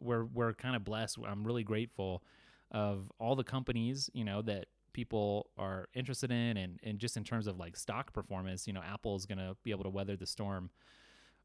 we're 0.00 0.24
we're 0.24 0.52
kind 0.54 0.76
of 0.76 0.84
blessed. 0.84 1.18
I'm 1.26 1.44
really 1.44 1.64
grateful 1.64 2.22
of 2.70 3.10
all 3.18 3.36
the 3.36 3.44
companies, 3.44 4.10
you 4.12 4.24
know, 4.24 4.42
that 4.42 4.66
people 4.92 5.50
are 5.56 5.88
interested 5.94 6.30
in 6.30 6.56
and, 6.56 6.80
and 6.82 6.98
just 6.98 7.16
in 7.16 7.24
terms 7.24 7.46
of 7.46 7.56
like 7.56 7.76
stock 7.76 8.12
performance 8.12 8.66
you 8.66 8.72
know 8.72 8.80
apple 8.82 9.14
is 9.14 9.26
going 9.26 9.38
to 9.38 9.54
be 9.62 9.70
able 9.70 9.84
to 9.84 9.90
weather 9.90 10.16
the 10.16 10.26
storm 10.26 10.70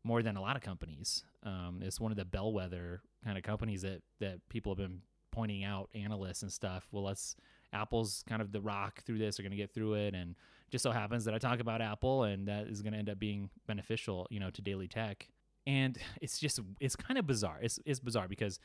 more 0.03 0.23
than 0.23 0.35
a 0.35 0.41
lot 0.41 0.55
of 0.55 0.61
companies. 0.61 1.23
Um, 1.43 1.79
it's 1.81 1.99
one 1.99 2.11
of 2.11 2.17
the 2.17 2.25
bellwether 2.25 3.01
kind 3.23 3.37
of 3.37 3.43
companies 3.43 3.83
that 3.83 4.01
that 4.19 4.39
people 4.49 4.71
have 4.71 4.77
been 4.77 5.01
pointing 5.31 5.63
out 5.63 5.89
analysts 5.93 6.41
and 6.41 6.51
stuff. 6.51 6.87
Well 6.91 7.03
let's 7.03 7.35
apple's 7.73 8.23
kind 8.27 8.41
of 8.41 8.51
the 8.51 8.61
rock 8.61 9.03
through 9.03 9.17
this 9.17 9.37
They're 9.37 9.43
going 9.43 9.51
to 9.51 9.57
get 9.57 9.73
through 9.73 9.95
it. 9.95 10.13
And 10.13 10.35
just 10.73 10.81
so 10.81 10.89
happens 10.91 11.23
that 11.25 11.35
i 11.35 11.37
talk 11.37 11.59
about 11.59 11.81
apple 11.81 12.23
and 12.23 12.47
that 12.47 12.65
is 12.65 12.81
going 12.81 12.93
to 12.93 12.97
end 12.97 13.07
up 13.07 13.19
being 13.19 13.51
beneficial 13.67 14.25
you 14.31 14.39
know 14.39 14.49
to 14.49 14.59
daily 14.59 14.87
tech 14.87 15.27
and 15.65 15.97
it's 16.21 16.39
just 16.39 16.59
it's 16.79 16.95
kind 16.95 17.17
of 17.17 17.25
bizarre 17.25 17.59
it's, 17.61 17.79
it's 17.85 17.99
bizarre 17.99 18.27
because 18.27 18.59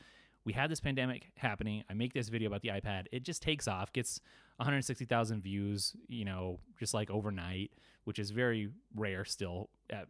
we 0.45 0.53
had 0.53 0.71
this 0.71 0.79
pandemic 0.79 1.31
happening. 1.37 1.83
I 1.89 1.93
make 1.93 2.13
this 2.13 2.29
video 2.29 2.47
about 2.47 2.61
the 2.61 2.69
iPad. 2.69 3.05
It 3.11 3.23
just 3.23 3.41
takes 3.41 3.67
off, 3.67 3.91
gets 3.93 4.21
160,000 4.57 5.41
views, 5.41 5.95
you 6.07 6.25
know, 6.25 6.59
just 6.79 6.93
like 6.93 7.09
overnight, 7.11 7.71
which 8.05 8.19
is 8.19 8.31
very 8.31 8.69
rare 8.95 9.25
still 9.25 9.69
at, 9.89 10.07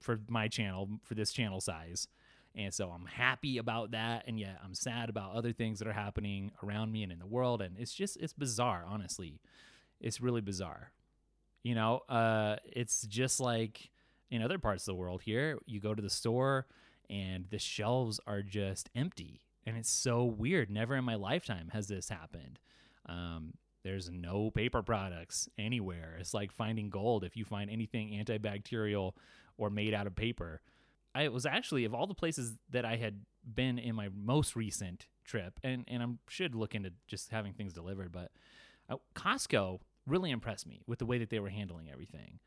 for 0.00 0.20
my 0.28 0.48
channel, 0.48 0.88
for 1.04 1.14
this 1.14 1.32
channel 1.32 1.60
size. 1.60 2.08
And 2.54 2.74
so 2.74 2.90
I'm 2.90 3.06
happy 3.06 3.58
about 3.58 3.92
that. 3.92 4.24
And 4.26 4.38
yet 4.38 4.58
I'm 4.64 4.74
sad 4.74 5.08
about 5.08 5.34
other 5.34 5.52
things 5.52 5.78
that 5.78 5.86
are 5.86 5.92
happening 5.92 6.50
around 6.62 6.90
me 6.90 7.02
and 7.04 7.12
in 7.12 7.18
the 7.18 7.26
world. 7.26 7.62
And 7.62 7.78
it's 7.78 7.94
just, 7.94 8.16
it's 8.16 8.32
bizarre, 8.32 8.84
honestly. 8.88 9.40
It's 10.00 10.20
really 10.20 10.40
bizarre. 10.40 10.92
You 11.62 11.74
know, 11.74 12.00
uh, 12.08 12.56
it's 12.64 13.06
just 13.06 13.38
like 13.38 13.90
in 14.30 14.42
other 14.42 14.58
parts 14.58 14.82
of 14.82 14.92
the 14.92 15.00
world 15.00 15.22
here, 15.22 15.58
you 15.66 15.80
go 15.80 15.94
to 15.94 16.02
the 16.02 16.10
store 16.10 16.66
and 17.08 17.46
the 17.50 17.58
shelves 17.58 18.20
are 18.26 18.42
just 18.42 18.90
empty 18.94 19.42
and 19.66 19.76
it's 19.76 19.90
so 19.90 20.24
weird. 20.24 20.70
Never 20.70 20.96
in 20.96 21.04
my 21.04 21.14
lifetime 21.14 21.70
has 21.72 21.88
this 21.88 22.08
happened. 22.08 22.58
Um, 23.06 23.54
there's 23.82 24.10
no 24.10 24.50
paper 24.50 24.82
products 24.82 25.48
anywhere. 25.58 26.16
It's 26.18 26.34
like 26.34 26.52
finding 26.52 26.90
gold 26.90 27.24
if 27.24 27.36
you 27.36 27.44
find 27.44 27.70
anything 27.70 28.10
antibacterial 28.10 29.12
or 29.56 29.70
made 29.70 29.94
out 29.94 30.06
of 30.06 30.14
paper. 30.14 30.60
I 31.14 31.28
was 31.28 31.46
actually 31.46 31.84
of 31.84 31.94
all 31.94 32.06
the 32.06 32.14
places 32.14 32.56
that 32.70 32.84
I 32.84 32.96
had 32.96 33.22
been 33.54 33.78
in 33.78 33.94
my 33.94 34.08
most 34.14 34.54
recent 34.54 35.06
trip, 35.24 35.58
and 35.64 35.84
and 35.88 36.02
I 36.02 36.06
should 36.28 36.54
look 36.54 36.74
into 36.74 36.92
just 37.08 37.30
having 37.30 37.52
things 37.52 37.72
delivered. 37.72 38.12
But 38.12 38.30
uh, 38.88 38.96
Costco 39.14 39.80
really 40.06 40.30
impressed 40.30 40.66
me 40.66 40.82
with 40.86 40.98
the 40.98 41.06
way 41.06 41.18
that 41.18 41.30
they 41.30 41.40
were 41.40 41.48
handling 41.48 41.90
everything. 41.90 42.38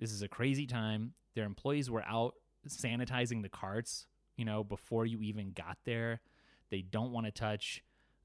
This 0.00 0.10
is 0.12 0.22
a 0.22 0.28
crazy 0.28 0.66
time. 0.66 1.12
Their 1.36 1.44
employees 1.44 1.90
were 1.90 2.02
out 2.02 2.34
sanitizing 2.66 3.42
the 3.42 3.48
carts, 3.48 4.06
you 4.36 4.44
know, 4.44 4.64
before 4.64 5.06
you 5.06 5.20
even 5.22 5.52
got 5.52 5.78
there. 5.84 6.20
They 6.70 6.82
don't 6.82 7.12
want 7.12 7.26
to 7.26 7.32
touch 7.32 7.84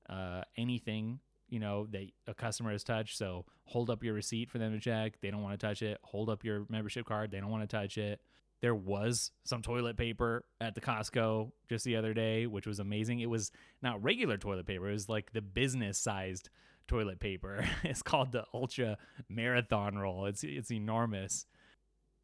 uh, 0.10 0.42
anything 0.58 1.20
you 1.48 1.60
know 1.60 1.88
that 1.92 2.10
a 2.28 2.34
customer 2.34 2.72
has 2.72 2.84
touched. 2.84 3.18
So 3.18 3.46
hold 3.66 3.90
up 3.90 4.04
your 4.04 4.14
receipt 4.14 4.50
for 4.50 4.58
them 4.58 4.74
to 4.74 4.80
check. 4.80 5.20
They 5.22 5.32
don't 5.32 5.44
want 5.44 5.60
to 5.60 5.66
touch 5.66 5.82
it. 5.82 6.00
Hold 6.04 6.30
up 6.30 6.44
your 6.44 6.66
membership 6.70 7.06
card. 7.06 7.32
They 7.32 7.40
don't 7.40 7.52
want 7.52 7.68
to 7.68 7.76
touch 7.76 7.98
it. 7.98 8.20
there 8.62 8.76
was 8.76 9.32
some 9.44 9.62
toilet 9.62 9.98
paper 9.98 10.46
at 10.60 10.76
the 10.76 10.82
Costco 10.82 11.52
just 11.70 11.86
the 11.86 11.98
other 11.98 12.14
day, 12.14 12.48
which 12.48 12.66
was 12.66 12.80
amazing. 12.80 13.20
It 13.20 13.30
was 13.30 13.52
not 13.82 14.02
regular 14.04 14.38
toilet 14.38 14.66
paper, 14.66 14.90
it 14.90 14.94
was 14.94 15.10
like 15.10 15.34
the 15.34 15.42
business 15.42 15.98
sized 15.98 16.50
toilet 16.88 17.20
paper. 17.20 17.66
it's 17.84 18.02
called 18.02 18.32
the 18.32 18.46
Ultra 18.54 18.98
Marathon 19.30 19.98
Roll. 19.98 20.26
It's 20.26 20.44
it's 20.44 20.72
enormous. 20.72 21.46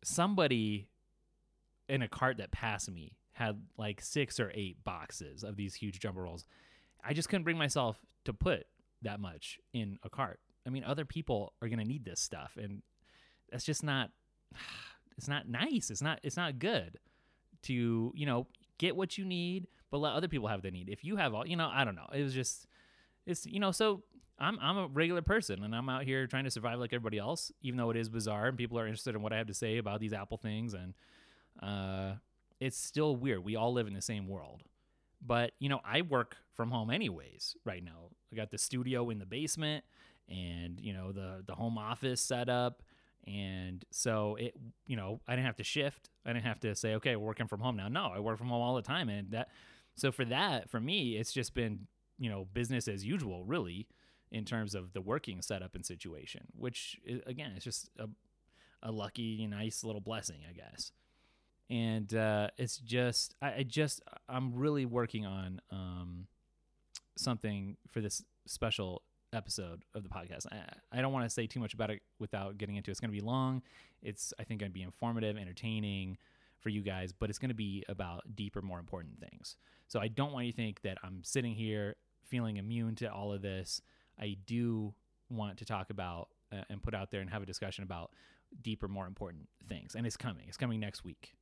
Somebody 0.04 0.88
in 1.88 2.02
a 2.02 2.08
cart 2.08 2.38
that 2.38 2.52
passed 2.52 2.90
me 2.92 3.18
had 3.34 3.62
like 3.78 4.02
six 4.02 4.40
or 4.40 4.52
eight 4.54 4.84
boxes 4.84 5.44
of 5.44 5.56
these 5.56 5.76
huge 5.76 6.00
jumbo 6.00 6.22
rolls. 6.22 6.46
I 7.04 7.14
just 7.14 7.30
couldn't 7.30 7.44
bring 7.44 7.58
myself 7.58 7.98
to 8.26 8.34
put 8.34 8.66
that 9.02 9.20
much 9.20 9.60
in 9.74 9.98
a 10.04 10.10
cart. 10.10 10.40
I 10.66 10.70
mean, 10.70 10.84
other 10.84 11.06
people 11.06 11.54
are 11.62 11.68
going 11.68 11.80
to 11.80 11.86
need 11.86 12.06
this 12.06 12.20
stuff 12.20 12.58
and 12.62 12.82
that's 13.52 13.66
just 13.66 13.84
not 13.84 14.12
it's 15.18 15.28
not 15.28 15.50
nice. 15.50 15.90
It's 15.90 16.02
not 16.02 16.20
it's 16.24 16.38
not 16.38 16.60
good 16.60 16.98
to, 17.64 18.12
you 18.16 18.26
know, 18.26 18.48
get 18.78 18.96
what 18.96 19.18
you 19.18 19.26
need 19.26 19.68
but 19.92 19.98
let 19.98 20.14
other 20.14 20.28
people 20.28 20.48
have 20.48 20.62
the 20.62 20.72
need. 20.72 20.90
If 20.90 21.04
you 21.04 21.18
have 21.18 21.34
all, 21.34 21.46
you 21.46 21.58
know, 21.58 21.70
I 21.72 21.84
don't 21.84 21.96
know. 21.96 22.08
It 22.14 22.24
was 22.24 22.34
just 22.34 22.68
it's 23.26 23.46
you 23.46 23.60
know, 23.60 23.72
so 23.72 24.04
I'm 24.42 24.58
I'm 24.60 24.78
a 24.78 24.88
regular 24.88 25.22
person 25.22 25.64
and 25.64 25.76
I'm 25.76 25.88
out 25.88 26.04
here 26.04 26.26
trying 26.28 26.46
to 26.46 26.52
survive 26.52 26.80
like 26.80 26.92
everybody 26.92 27.20
else, 27.20 27.52
even 27.62 27.78
though 27.78 27.92
it 27.92 27.98
is 27.98 28.10
bizarre 28.10 28.48
and 28.48 28.58
people 28.58 28.80
are 28.80 28.88
interested 28.88 29.16
in 29.16 29.22
what 29.22 29.32
I 29.32 29.38
have 29.38 29.48
to 29.48 29.54
say 29.54 29.78
about 29.78 30.00
these 30.00 30.14
Apple 30.14 30.38
things 30.38 30.74
and 30.74 30.94
uh 31.62 32.16
it's 32.60 32.78
still 32.78 33.16
weird. 33.16 33.44
We 33.44 33.56
all 33.56 33.74
live 33.74 33.88
in 33.88 33.94
the 33.94 34.02
same 34.02 34.28
world. 34.28 34.62
But, 35.26 35.52
you 35.60 35.68
know, 35.70 35.82
I 35.84 36.02
work 36.02 36.38
from 36.56 36.72
home 36.72 36.90
anyways 36.92 37.56
right 37.66 37.84
now. 37.84 38.10
I 38.32 38.36
got 38.36 38.52
the 38.52 38.58
studio 38.58 39.10
in 39.10 39.20
the 39.20 39.26
basement 39.26 39.84
and, 40.30 40.80
you 40.80 40.94
know, 40.94 41.12
the 41.12 41.44
the 41.46 41.54
home 41.56 41.78
office 41.78 42.22
set 42.22 42.50
up 42.50 42.82
and 43.28 43.86
so 43.92 44.36
it 44.40 44.56
you 44.88 44.96
know, 44.96 45.22
I 45.28 45.36
didn't 45.36 45.46
have 45.46 45.58
to 45.58 45.64
shift. 45.64 46.10
I 46.26 46.34
didn't 46.34 46.46
have 46.46 46.60
to 46.62 46.76
say, 46.76 46.96
okay, 46.96 47.16
we're 47.16 47.28
working 47.28 47.48
from 47.48 47.60
home 47.60 47.78
now. 47.78 47.88
No, 47.88 48.12
I 48.16 48.20
work 48.20 48.40
from 48.40 48.48
home 48.48 48.62
all 48.62 48.76
the 48.76 48.82
time 48.82 49.08
and 49.10 49.32
that 49.32 49.50
so 49.96 50.12
for 50.12 50.26
that, 50.26 50.70
for 50.70 50.80
me, 50.80 51.18
it's 51.18 51.34
just 51.34 51.54
been, 51.54 51.88
you 52.18 52.30
know, 52.30 52.48
business 52.54 52.88
as 52.88 53.06
usual, 53.06 53.44
really, 53.46 53.88
in 54.32 54.46
terms 54.46 54.76
of 54.76 54.94
the 54.94 55.02
working 55.02 55.42
setup 55.42 55.76
and 55.76 55.86
situation, 55.86 56.48
which 56.58 57.00
again, 57.26 57.54
it's 57.56 57.66
just 57.66 57.90
a 58.00 58.08
a 58.84 58.92
lucky, 58.92 59.46
nice 59.46 59.84
little 59.84 60.02
blessing, 60.02 60.40
I 60.50 60.54
guess 60.54 60.92
and 61.72 62.14
uh, 62.14 62.50
it's 62.58 62.78
just 62.78 63.34
I, 63.42 63.54
I, 63.54 63.64
just 63.64 64.02
I'm 64.28 64.54
really 64.54 64.86
working 64.86 65.26
on 65.26 65.62
um, 65.72 66.28
something 67.16 67.78
for 67.90 68.02
this 68.02 68.24
special 68.46 69.04
episode 69.34 69.84
of 69.96 70.04
the 70.04 70.10
podcast. 70.10 70.46
I, 70.52 70.98
I 70.98 71.02
don't 71.02 71.14
want 71.14 71.26
to 71.26 71.30
say 71.30 71.48
too 71.48 71.62
much 71.62 71.74
about 71.74 71.90
it 71.90 72.02
without 72.20 72.58
getting 72.58 72.76
into 72.76 72.90
it. 72.90 72.92
It's 72.92 73.00
going 73.00 73.12
to 73.12 73.18
be 73.18 73.26
long. 73.26 73.62
It's 74.04 74.34
I 74.38 74.44
think 74.44 74.60
going 74.60 74.70
to 74.70 74.74
be 74.74 74.82
informative, 74.82 75.38
entertaining 75.38 76.18
for 76.60 76.68
you 76.68 76.82
guys, 76.82 77.14
but 77.14 77.30
it's 77.30 77.40
going 77.40 77.50
to 77.50 77.56
be 77.56 77.86
about 77.88 78.24
deeper, 78.36 78.62
more 78.62 78.78
important 78.78 79.22
things. 79.22 79.56
So 79.88 80.02
I 80.02 80.10
don't 80.10 80.34
want 80.34 80.48
you 80.48 80.52
to 80.52 80.56
think 80.56 80.82
that 80.82 80.98
I'm 81.04 81.24
sitting 81.24 81.56
here 81.56 81.96
feeling 82.26 82.58
immune 82.58 82.96
to 82.96 83.12
all 83.12 83.32
of 83.32 83.42
this. 83.42 83.82
I 84.22 84.38
do 84.46 84.94
want 85.30 85.58
to 85.58 85.66
talk 85.66 85.90
about 85.90 86.30
uh, 86.52 86.64
and 86.70 86.82
put 86.82 86.94
out 86.94 87.12
there 87.12 87.22
and 87.22 87.30
have 87.30 87.42
a 87.42 87.46
discussion 87.46 87.84
about 87.84 88.12
deeper, 88.62 88.88
more 88.88 89.08
important 89.08 89.48
things. 89.68 89.96
And 89.96 90.06
it's 90.06 90.18
coming. 90.18 90.46
It's 90.48 90.58
coming 90.58 90.80
next 90.80 91.04
week. 91.04 91.34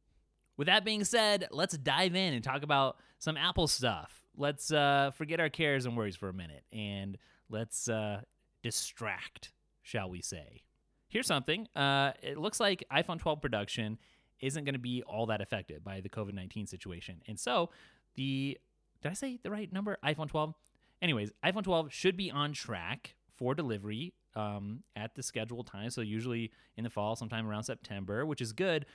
With 0.57 0.67
that 0.67 0.83
being 0.83 1.03
said, 1.03 1.48
let's 1.51 1.77
dive 1.77 2.15
in 2.15 2.33
and 2.33 2.43
talk 2.43 2.63
about 2.63 2.98
some 3.17 3.38
Apple 3.38 3.67
stuff. 3.67 4.25
Let's 4.36 4.71
uh, 4.71 5.12
forget 5.15 5.39
our 5.39 5.50
cares 5.50 5.86
and 5.86 5.95
worries 5.95 6.15
for 6.15 6.29
a 6.29 6.33
minute 6.33 6.63
and 6.71 7.17
let's 7.50 7.89
uh, 7.89 8.21
distract, 8.62 9.51
shall 9.81 10.09
we 10.09 10.21
say. 10.21 10.63
Here's 11.07 11.27
something. 11.27 11.67
Uh, 11.75 12.12
it 12.21 12.38
looks 12.38 12.59
like 12.59 12.83
iPhone 12.91 13.19
12 13.19 13.41
production 13.41 13.98
isn't 14.41 14.63
going 14.63 14.74
to 14.74 14.79
be 14.79 15.01
all 15.03 15.25
that 15.27 15.41
affected 15.41 15.83
by 15.83 16.01
the 16.01 16.09
COVID 16.09 16.33
19 16.33 16.67
situation. 16.67 17.21
And 17.27 17.39
so 17.39 17.69
the, 18.15 18.57
did 19.01 19.09
I 19.09 19.13
say 19.13 19.39
the 19.41 19.50
right 19.50 19.71
number? 19.71 19.98
iPhone 20.03 20.27
12? 20.29 20.53
Anyways, 21.01 21.32
iPhone 21.46 21.63
12 21.63 21.91
should 21.94 22.18
be 22.18 22.29
on 22.32 22.53
track 22.53 23.15
for 23.38 23.56
delivery 23.56 24.13
um, 24.36 24.84
at 24.96 25.15
the 25.15 25.24
scheduled 25.24 25.68
time. 25.68 25.89
So 25.89 26.01
usually 26.01 26.51
in 26.77 26.84
the 26.84 26.89
fall, 26.89 27.15
sometime 27.15 27.48
around 27.48 27.63
September, 27.63 28.25
which 28.25 28.41
is 28.41 28.51
good 28.51 28.86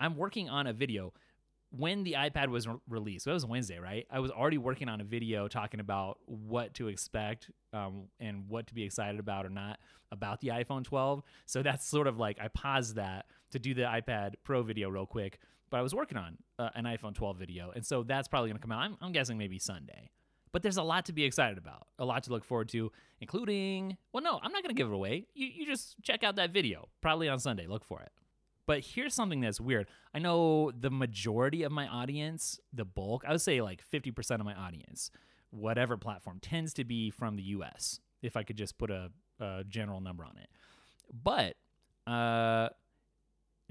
I'm 0.00 0.16
working 0.16 0.48
on 0.48 0.66
a 0.66 0.72
video 0.72 1.12
when 1.70 2.02
the 2.02 2.14
iPad 2.14 2.48
was 2.48 2.66
re- 2.66 2.76
released. 2.88 3.24
So 3.24 3.30
it 3.30 3.34
was 3.34 3.46
Wednesday, 3.46 3.78
right? 3.78 4.06
I 4.10 4.18
was 4.18 4.30
already 4.30 4.58
working 4.58 4.88
on 4.88 5.00
a 5.00 5.04
video 5.04 5.46
talking 5.46 5.78
about 5.78 6.18
what 6.24 6.74
to 6.74 6.88
expect 6.88 7.50
um, 7.72 8.04
and 8.18 8.48
what 8.48 8.66
to 8.68 8.74
be 8.74 8.82
excited 8.82 9.20
about 9.20 9.46
or 9.46 9.50
not 9.50 9.78
about 10.10 10.40
the 10.40 10.48
iPhone 10.48 10.82
12. 10.82 11.22
So 11.46 11.62
that's 11.62 11.86
sort 11.86 12.06
of 12.06 12.18
like 12.18 12.38
I 12.40 12.48
paused 12.48 12.96
that 12.96 13.26
to 13.52 13.58
do 13.58 13.74
the 13.74 13.82
iPad 13.82 14.34
Pro 14.42 14.62
video 14.62 14.88
real 14.88 15.06
quick. 15.06 15.38
But 15.70 15.76
I 15.76 15.82
was 15.82 15.94
working 15.94 16.18
on 16.18 16.38
uh, 16.58 16.70
an 16.74 16.84
iPhone 16.84 17.14
12 17.14 17.36
video, 17.36 17.70
and 17.72 17.86
so 17.86 18.02
that's 18.02 18.26
probably 18.26 18.48
going 18.48 18.56
to 18.56 18.62
come 18.62 18.72
out. 18.72 18.80
I'm, 18.80 18.96
I'm 19.00 19.12
guessing 19.12 19.38
maybe 19.38 19.60
Sunday. 19.60 20.10
But 20.52 20.62
there's 20.62 20.76
a 20.76 20.82
lot 20.82 21.06
to 21.06 21.12
be 21.12 21.24
excited 21.24 21.58
about, 21.58 21.86
a 21.98 22.04
lot 22.04 22.24
to 22.24 22.30
look 22.30 22.44
forward 22.44 22.68
to, 22.70 22.90
including. 23.20 23.96
Well, 24.12 24.22
no, 24.22 24.40
I'm 24.42 24.52
not 24.52 24.62
going 24.62 24.74
to 24.74 24.78
give 24.78 24.88
it 24.88 24.94
away. 24.94 25.26
You 25.34 25.46
you 25.46 25.66
just 25.66 25.96
check 26.02 26.24
out 26.24 26.36
that 26.36 26.50
video, 26.52 26.88
probably 27.00 27.28
on 27.28 27.38
Sunday. 27.38 27.66
Look 27.66 27.84
for 27.84 28.00
it. 28.00 28.10
But 28.70 28.84
here's 28.84 29.14
something 29.14 29.40
that's 29.40 29.60
weird. 29.60 29.88
I 30.14 30.20
know 30.20 30.70
the 30.70 30.92
majority 30.92 31.64
of 31.64 31.72
my 31.72 31.88
audience, 31.88 32.60
the 32.72 32.84
bulk, 32.84 33.24
I 33.26 33.32
would 33.32 33.40
say 33.40 33.60
like 33.60 33.82
50% 33.84 34.38
of 34.38 34.44
my 34.44 34.54
audience, 34.54 35.10
whatever 35.50 35.96
platform, 35.96 36.38
tends 36.40 36.72
to 36.74 36.84
be 36.84 37.10
from 37.10 37.34
the 37.34 37.42
US, 37.42 37.98
if 38.22 38.36
I 38.36 38.44
could 38.44 38.56
just 38.56 38.78
put 38.78 38.92
a, 38.92 39.10
a 39.40 39.64
general 39.66 40.00
number 40.00 40.24
on 40.24 40.36
it. 40.36 40.50
But 41.12 41.56
uh, 42.06 42.68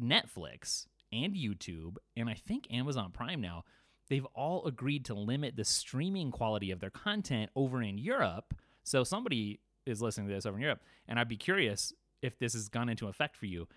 Netflix 0.02 0.88
and 1.14 1.34
YouTube, 1.34 1.96
and 2.18 2.30
I 2.30 2.34
think 2.34 2.68
Amazon 2.70 3.12
Prime 3.12 3.40
now, 3.40 3.64
they've 4.10 4.26
all 4.34 4.66
agreed 4.66 5.06
to 5.06 5.14
limit 5.14 5.56
the 5.56 5.66
streaming 5.66 6.32
quality 6.32 6.72
of 6.72 6.80
their 6.80 6.90
content 6.90 7.52
over 7.56 7.82
in 7.82 7.98
Europe. 7.98 8.54
So 8.84 9.04
somebody 9.04 9.60
is 9.86 10.02
listening 10.02 10.28
to 10.28 10.34
this 10.34 10.46
over 10.46 10.58
in 10.58 10.62
Europe, 10.62 10.82
and 11.08 11.20
I'd 11.20 11.30
be 11.30 11.38
curious 11.38 11.94
if 12.22 12.38
this 12.38 12.54
has 12.54 12.70
gone 12.70 12.90
into 12.90 13.08
effect 13.08 13.38
for 13.38 13.46
you 13.46 13.68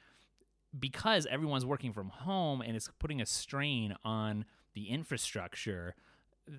because 0.79 1.27
everyone's 1.31 1.67
working 1.67 1.93
from 1.93 2.09
home 2.09 2.63
and 2.63 2.75
it's 2.75 2.89
putting 2.99 3.21
a 3.21 3.27
strain 3.27 3.95
on 4.05 4.45
the 4.75 4.89
infrastructure 4.89 5.95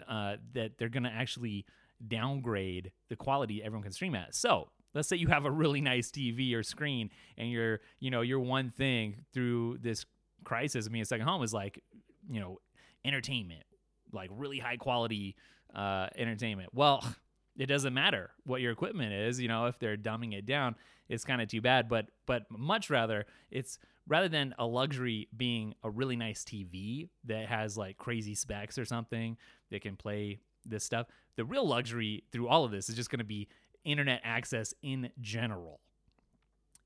uh, 0.07 0.35
that 0.53 0.77
they're 0.77 0.89
going 0.89 1.03
to 1.03 1.09
actually 1.09 1.65
downgrade 2.07 2.91
the 3.09 3.15
quality 3.15 3.63
everyone 3.63 3.83
can 3.83 3.91
stream 3.91 4.15
at. 4.15 4.35
So 4.35 4.69
let's 4.93 5.07
say 5.07 5.15
you 5.15 5.27
have 5.27 5.45
a 5.45 5.51
really 5.51 5.81
nice 5.93 6.11
TV 6.11 6.53
or 6.53 6.63
screen 6.63 7.09
and 7.37 7.49
your 7.49 7.81
you 7.99 8.11
know 8.11 8.21
your 8.21 8.39
one 8.39 8.69
thing 8.69 9.21
through 9.33 9.79
this 9.81 10.05
crisis 10.43 10.85
of 10.85 10.91
being 10.91 11.01
a 11.01 11.05
second 11.05 11.25
home 11.25 11.41
is 11.43 11.53
like 11.53 11.81
you 12.29 12.39
know 12.39 12.59
entertainment 13.05 13.63
like 14.11 14.29
really 14.33 14.59
high 14.59 14.77
quality 14.77 15.35
uh, 15.75 16.07
entertainment 16.15 16.69
well 16.73 17.03
it 17.57 17.67
doesn't 17.67 17.93
matter 17.93 18.31
what 18.45 18.61
your 18.61 18.71
equipment 18.71 19.13
is 19.13 19.39
you 19.39 19.47
know 19.47 19.65
if 19.65 19.77
they're 19.79 19.97
dumbing 19.97 20.33
it 20.33 20.45
down 20.45 20.75
it's 21.09 21.25
kind 21.25 21.41
of 21.41 21.47
too 21.47 21.61
bad 21.61 21.89
but 21.89 22.07
but 22.25 22.43
much 22.49 22.89
rather 22.89 23.25
it's 23.51 23.77
rather 24.07 24.27
than 24.27 24.53
a 24.59 24.65
luxury 24.65 25.27
being 25.35 25.73
a 25.83 25.89
really 25.89 26.15
nice 26.15 26.43
TV 26.43 27.09
that 27.25 27.47
has 27.47 27.77
like 27.77 27.97
crazy 27.97 28.35
specs 28.35 28.77
or 28.77 28.85
something 28.85 29.37
that 29.71 29.81
can 29.81 29.95
play 29.95 30.39
this 30.65 30.83
stuff, 30.83 31.07
the 31.35 31.45
real 31.45 31.67
luxury 31.67 32.23
through 32.31 32.47
all 32.47 32.65
of 32.65 32.71
this 32.71 32.89
is 32.89 32.95
just 32.95 33.09
going 33.09 33.19
to 33.19 33.25
be 33.25 33.47
internet 33.85 34.21
access 34.23 34.73
in 34.81 35.09
general. 35.21 35.79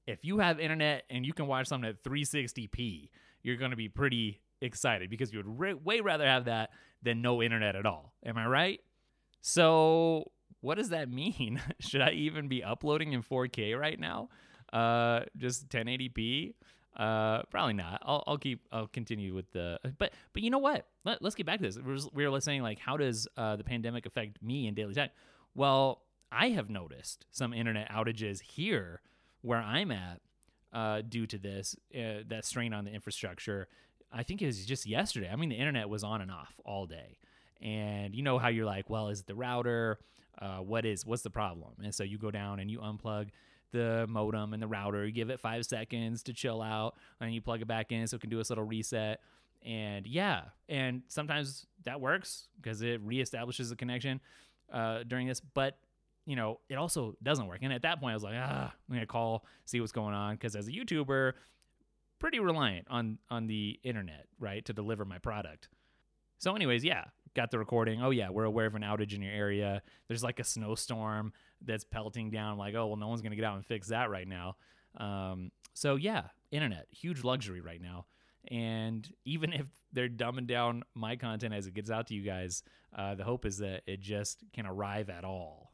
If 0.05 0.23
you 0.23 0.39
have 0.39 0.59
internet 0.59 1.03
and 1.09 1.25
you 1.25 1.33
can 1.33 1.47
watch 1.47 1.67
something 1.67 1.89
at 1.89 2.03
360p, 2.03 3.09
you're 3.43 3.57
going 3.57 3.71
to 3.71 3.77
be 3.77 3.89
pretty 3.89 4.39
excited 4.61 5.09
because 5.09 5.31
you 5.31 5.43
would 5.43 5.83
way 5.83 6.01
rather 6.01 6.25
have 6.25 6.45
that 6.45 6.71
than 7.01 7.21
no 7.21 7.41
internet 7.41 7.75
at 7.75 7.85
all. 7.85 8.13
Am 8.25 8.37
I 8.37 8.45
right? 8.47 8.81
So, 9.41 10.31
what 10.61 10.75
does 10.75 10.89
that 10.89 11.09
mean? 11.09 11.61
Should 11.79 12.01
I 12.01 12.11
even 12.11 12.47
be 12.47 12.63
uploading 12.63 13.13
in 13.13 13.23
4K 13.23 13.79
right 13.79 13.99
now? 13.99 14.29
Uh, 14.73 15.21
just 15.37 15.69
1080p? 15.69 16.53
Uh, 16.95 17.43
probably 17.51 17.73
not. 17.73 18.01
I'll, 18.03 18.23
I'll 18.25 18.37
keep. 18.39 18.61
I'll 18.71 18.87
continue 18.87 19.35
with 19.35 19.51
the. 19.51 19.79
But 19.99 20.13
but 20.33 20.41
you 20.41 20.49
know 20.49 20.57
what? 20.57 20.87
Let, 21.05 21.23
us 21.23 21.35
get 21.35 21.45
back 21.45 21.59
to 21.59 21.63
this. 21.63 21.77
We 21.77 22.25
were, 22.25 22.31
we 22.31 22.41
saying 22.41 22.63
like, 22.63 22.79
how 22.79 22.97
does 22.97 23.27
uh, 23.37 23.55
the 23.55 23.63
pandemic 23.63 24.07
affect 24.07 24.41
me 24.41 24.67
in 24.67 24.73
daily 24.73 24.95
time? 24.95 25.11
Well, 25.53 26.01
I 26.31 26.49
have 26.49 26.69
noticed 26.69 27.27
some 27.29 27.53
internet 27.53 27.89
outages 27.91 28.41
here 28.41 29.01
where 29.41 29.59
I'm 29.59 29.91
at 29.91 30.21
uh, 30.73 31.01
due 31.07 31.27
to 31.27 31.37
this 31.37 31.75
uh, 31.95 32.23
that 32.27 32.45
strain 32.45 32.73
on 32.73 32.85
the 32.85 32.91
infrastructure. 32.91 33.67
I 34.11 34.23
think 34.23 34.41
it 34.41 34.45
was 34.45 34.65
just 34.65 34.85
yesterday. 34.85 35.29
I 35.31 35.35
mean, 35.35 35.49
the 35.49 35.55
internet 35.55 35.89
was 35.89 36.03
on 36.03 36.21
and 36.21 36.31
off 36.31 36.53
all 36.65 36.85
day, 36.85 37.17
and 37.61 38.15
you 38.15 38.23
know 38.23 38.37
how 38.37 38.47
you're 38.47 38.65
like, 38.65 38.89
well, 38.89 39.09
is 39.09 39.21
it 39.21 39.27
the 39.27 39.35
router? 39.35 39.99
Uh, 40.39 40.57
what 40.57 40.85
is 40.85 41.05
what's 41.05 41.23
the 41.23 41.29
problem? 41.29 41.73
And 41.83 41.93
so 41.93 42.03
you 42.03 42.17
go 42.17 42.31
down 42.31 42.59
and 42.59 42.69
you 42.69 42.79
unplug 42.79 43.29
the 43.71 44.05
modem 44.07 44.53
and 44.53 44.61
the 44.61 44.67
router. 44.67 45.05
You 45.05 45.11
give 45.11 45.29
it 45.29 45.39
five 45.39 45.65
seconds 45.65 46.23
to 46.23 46.33
chill 46.33 46.61
out, 46.61 46.95
and 47.19 47.33
you 47.33 47.41
plug 47.41 47.61
it 47.61 47.67
back 47.67 47.91
in 47.91 48.07
so 48.07 48.15
it 48.15 48.21
can 48.21 48.29
do 48.29 48.39
its 48.39 48.49
little 48.49 48.63
reset. 48.63 49.19
And 49.65 50.07
yeah, 50.07 50.43
and 50.69 51.01
sometimes 51.07 51.65
that 51.85 51.99
works 51.99 52.47
because 52.61 52.81
it 52.81 53.05
reestablishes 53.05 53.69
the 53.69 53.75
connection 53.75 54.21
uh, 54.71 55.03
during 55.07 55.27
this. 55.27 55.41
But 55.41 55.77
you 56.25 56.35
know, 56.35 56.59
it 56.69 56.75
also 56.75 57.15
doesn't 57.23 57.47
work. 57.47 57.59
And 57.61 57.73
at 57.73 57.81
that 57.83 57.99
point, 57.99 58.11
I 58.11 58.15
was 58.15 58.23
like, 58.23 58.35
ah, 58.37 58.73
I'm 58.89 58.95
gonna 58.95 59.07
call, 59.07 59.45
see 59.65 59.79
what's 59.79 59.93
going 59.93 60.13
on. 60.13 60.35
Because 60.35 60.55
as 60.55 60.67
a 60.67 60.71
YouTuber, 60.71 61.33
pretty 62.19 62.39
reliant 62.39 62.87
on 62.89 63.17
on 63.29 63.47
the 63.47 63.79
internet, 63.83 64.27
right, 64.39 64.63
to 64.65 64.73
deliver 64.73 65.05
my 65.05 65.19
product. 65.19 65.69
So, 66.39 66.55
anyways, 66.55 66.83
yeah, 66.83 67.05
got 67.33 67.51
the 67.51 67.59
recording. 67.59 68.01
Oh 68.01 68.09
yeah, 68.09 68.29
we're 68.29 68.43
aware 68.43 68.65
of 68.65 68.75
an 68.75 68.81
outage 68.81 69.13
in 69.13 69.21
your 69.21 69.33
area. 69.33 69.81
There's 70.07 70.23
like 70.23 70.39
a 70.39 70.43
snowstorm 70.43 71.33
that's 71.61 71.83
pelting 71.83 72.31
down. 72.31 72.57
Like, 72.57 72.75
oh 72.75 72.87
well, 72.87 72.97
no 72.97 73.07
one's 73.07 73.21
gonna 73.21 73.35
get 73.35 73.45
out 73.45 73.55
and 73.55 73.65
fix 73.65 73.87
that 73.89 74.09
right 74.09 74.27
now. 74.27 74.55
Um, 74.97 75.51
so 75.73 75.95
yeah, 75.95 76.23
internet, 76.51 76.87
huge 76.91 77.23
luxury 77.23 77.61
right 77.61 77.81
now. 77.81 78.05
And 78.49 79.07
even 79.25 79.53
if 79.53 79.67
they're 79.93 80.09
dumbing 80.09 80.47
down 80.47 80.83
my 80.95 81.15
content 81.15 81.53
as 81.53 81.67
it 81.67 81.73
gets 81.73 81.89
out 81.89 82.07
to 82.07 82.13
you 82.13 82.23
guys, 82.23 82.63
uh, 82.95 83.15
the 83.15 83.23
hope 83.23 83.45
is 83.45 83.57
that 83.59 83.83
it 83.87 83.99
just 84.01 84.43
can 84.53 84.65
arrive 84.65 85.09
at 85.09 85.23
all. 85.23 85.71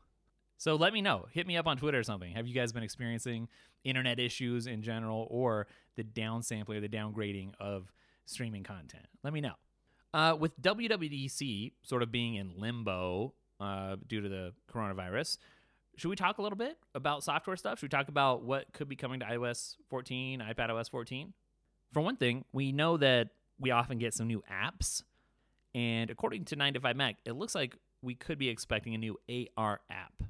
So 0.63 0.75
let 0.75 0.93
me 0.93 1.01
know. 1.01 1.25
Hit 1.34 1.46
me 1.46 1.58
up 1.58 1.67
on 1.67 1.75
Twitter 1.75 2.00
or 2.00 2.03
something. 2.03 2.32
Have 2.32 2.48
you 2.48 2.53
guys 2.53 2.72
been 2.72 2.84
experiencing 2.84 3.50
internet 3.84 4.17
issues 4.17 4.65
in 4.65 4.82
general 4.82 5.27
or 5.29 5.67
the 5.98 6.05
downsampling 6.05 6.77
or 6.77 6.79
the 6.79 6.88
downgrading 6.88 7.51
of 7.60 7.91
streaming 8.25 8.63
content? 8.63 9.05
Let 9.25 9.34
me 9.34 9.41
know. 9.41 9.55
Uh, 10.13 10.38
with 10.39 10.58
WWDC 10.62 11.74
sort 11.82 12.01
of 12.01 12.13
being 12.13 12.36
in 12.36 12.53
limbo 12.55 13.34
uh, 13.60 13.98
due 14.08 14.22
to 14.22 14.29
the 14.29 14.53
coronavirus, 14.74 15.38
should 15.98 16.08
we 16.08 16.15
talk 16.15 16.38
a 16.38 16.41
little 16.41 16.58
bit 16.58 16.77
about 16.96 17.25
software 17.25 17.58
stuff? 17.58 17.79
Should 17.79 17.91
we 17.91 17.98
talk 17.98 18.08
about 18.08 18.43
what 18.43 18.72
could 18.72 18.88
be 18.88 18.96
coming 18.96 19.20
to 19.20 19.25
iOS 19.25 19.75
14, 19.89 20.39
iPad 20.39 20.70
OS 20.70 20.88
14? 20.88 21.34
For 21.91 22.00
one 22.00 22.15
thing, 22.15 22.46
we 22.53 22.72
know 22.72 22.96
that 22.96 23.32
we 23.60 23.72
often 23.72 23.98
get 23.98 24.13
some 24.13 24.27
new 24.27 24.41
apps. 24.50 25.03
And 25.75 26.10
according 26.10 26.46
to 26.46 26.55
9 26.55 26.75
to 26.75 26.79
5 26.79 26.96
Mac, 26.96 27.17
it 27.25 27.34
looks 27.34 27.53
like 27.53 27.75
we 28.01 28.15
could 28.15 28.39
be 28.39 28.48
expecting 28.48 28.93
a 28.93 28.98
new 28.98 29.17
AR 29.58 29.82
app. 29.89 30.24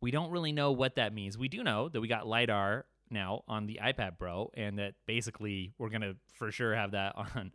We 0.00 0.10
don't 0.10 0.30
really 0.30 0.52
know 0.52 0.72
what 0.72 0.96
that 0.96 1.12
means. 1.12 1.36
We 1.36 1.48
do 1.48 1.62
know 1.62 1.88
that 1.88 2.00
we 2.00 2.08
got 2.08 2.26
LiDAR 2.26 2.86
now 3.10 3.42
on 3.48 3.66
the 3.66 3.80
iPad 3.82 4.18
Pro, 4.18 4.50
and 4.54 4.78
that 4.78 4.94
basically 5.06 5.72
we're 5.78 5.90
going 5.90 6.02
to 6.02 6.16
for 6.32 6.50
sure 6.50 6.74
have 6.74 6.92
that 6.92 7.14
on 7.36 7.52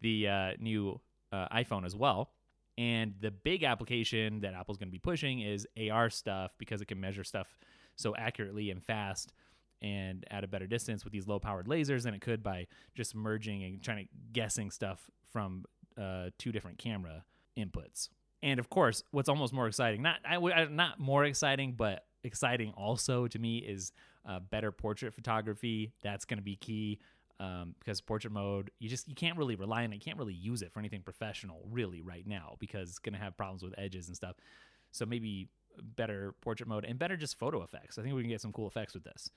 the 0.00 0.28
uh, 0.28 0.50
new 0.58 1.00
uh, 1.32 1.48
iPhone 1.48 1.86
as 1.86 1.96
well. 1.96 2.30
And 2.78 3.14
the 3.20 3.30
big 3.30 3.62
application 3.62 4.40
that 4.40 4.52
Apple's 4.52 4.76
going 4.76 4.88
to 4.88 4.92
be 4.92 4.98
pushing 4.98 5.40
is 5.40 5.66
AR 5.90 6.10
stuff 6.10 6.52
because 6.58 6.82
it 6.82 6.88
can 6.88 7.00
measure 7.00 7.24
stuff 7.24 7.56
so 7.96 8.14
accurately 8.14 8.70
and 8.70 8.82
fast 8.82 9.32
and 9.80 10.24
at 10.30 10.44
a 10.44 10.46
better 10.46 10.66
distance 10.66 11.04
with 11.04 11.12
these 11.12 11.26
low 11.26 11.38
powered 11.38 11.66
lasers 11.66 12.02
than 12.02 12.12
it 12.12 12.20
could 12.20 12.42
by 12.42 12.66
just 12.94 13.14
merging 13.14 13.62
and 13.64 13.82
trying 13.82 14.04
to 14.04 14.10
guessing 14.32 14.70
stuff 14.70 15.10
from 15.32 15.64
uh, 16.00 16.30
two 16.38 16.52
different 16.52 16.78
camera 16.78 17.24
inputs. 17.58 18.08
And 18.42 18.60
of 18.60 18.68
course, 18.68 19.02
what's 19.10 19.28
almost 19.28 19.52
more 19.52 19.66
exciting, 19.66 20.02
not 20.02 20.18
not 20.70 21.00
more 21.00 21.24
exciting, 21.24 21.74
but 21.76 22.04
exciting 22.22 22.72
also 22.76 23.26
to 23.28 23.38
me 23.38 23.58
is 23.58 23.92
uh, 24.28 24.40
better 24.40 24.72
portrait 24.72 25.14
photography. 25.14 25.92
That's 26.02 26.24
going 26.24 26.38
to 26.38 26.44
be 26.44 26.56
key 26.56 27.00
um, 27.38 27.74
because 27.78 28.00
portrait 28.00 28.32
mode, 28.32 28.70
you 28.78 28.88
just 28.88 29.08
you 29.08 29.14
can't 29.14 29.36
really 29.36 29.56
rely 29.56 29.84
on 29.84 29.92
it. 29.92 29.96
You 29.96 30.00
can't 30.00 30.18
really 30.18 30.34
use 30.34 30.62
it 30.62 30.72
for 30.72 30.80
anything 30.80 31.02
professional 31.02 31.62
really 31.70 32.02
right 32.02 32.26
now 32.26 32.56
because 32.58 32.90
it's 32.90 32.98
going 32.98 33.14
to 33.14 33.18
have 33.18 33.36
problems 33.36 33.62
with 33.62 33.74
edges 33.78 34.08
and 34.08 34.16
stuff. 34.16 34.36
So 34.92 35.06
maybe 35.06 35.48
better 35.96 36.34
portrait 36.40 36.68
mode 36.68 36.84
and 36.84 36.98
better 36.98 37.16
just 37.16 37.38
photo 37.38 37.62
effects. 37.62 37.98
I 37.98 38.02
think 38.02 38.14
we 38.14 38.22
can 38.22 38.30
get 38.30 38.40
some 38.40 38.52
cool 38.52 38.66
effects 38.66 38.94
with 38.94 39.04
this. 39.04 39.30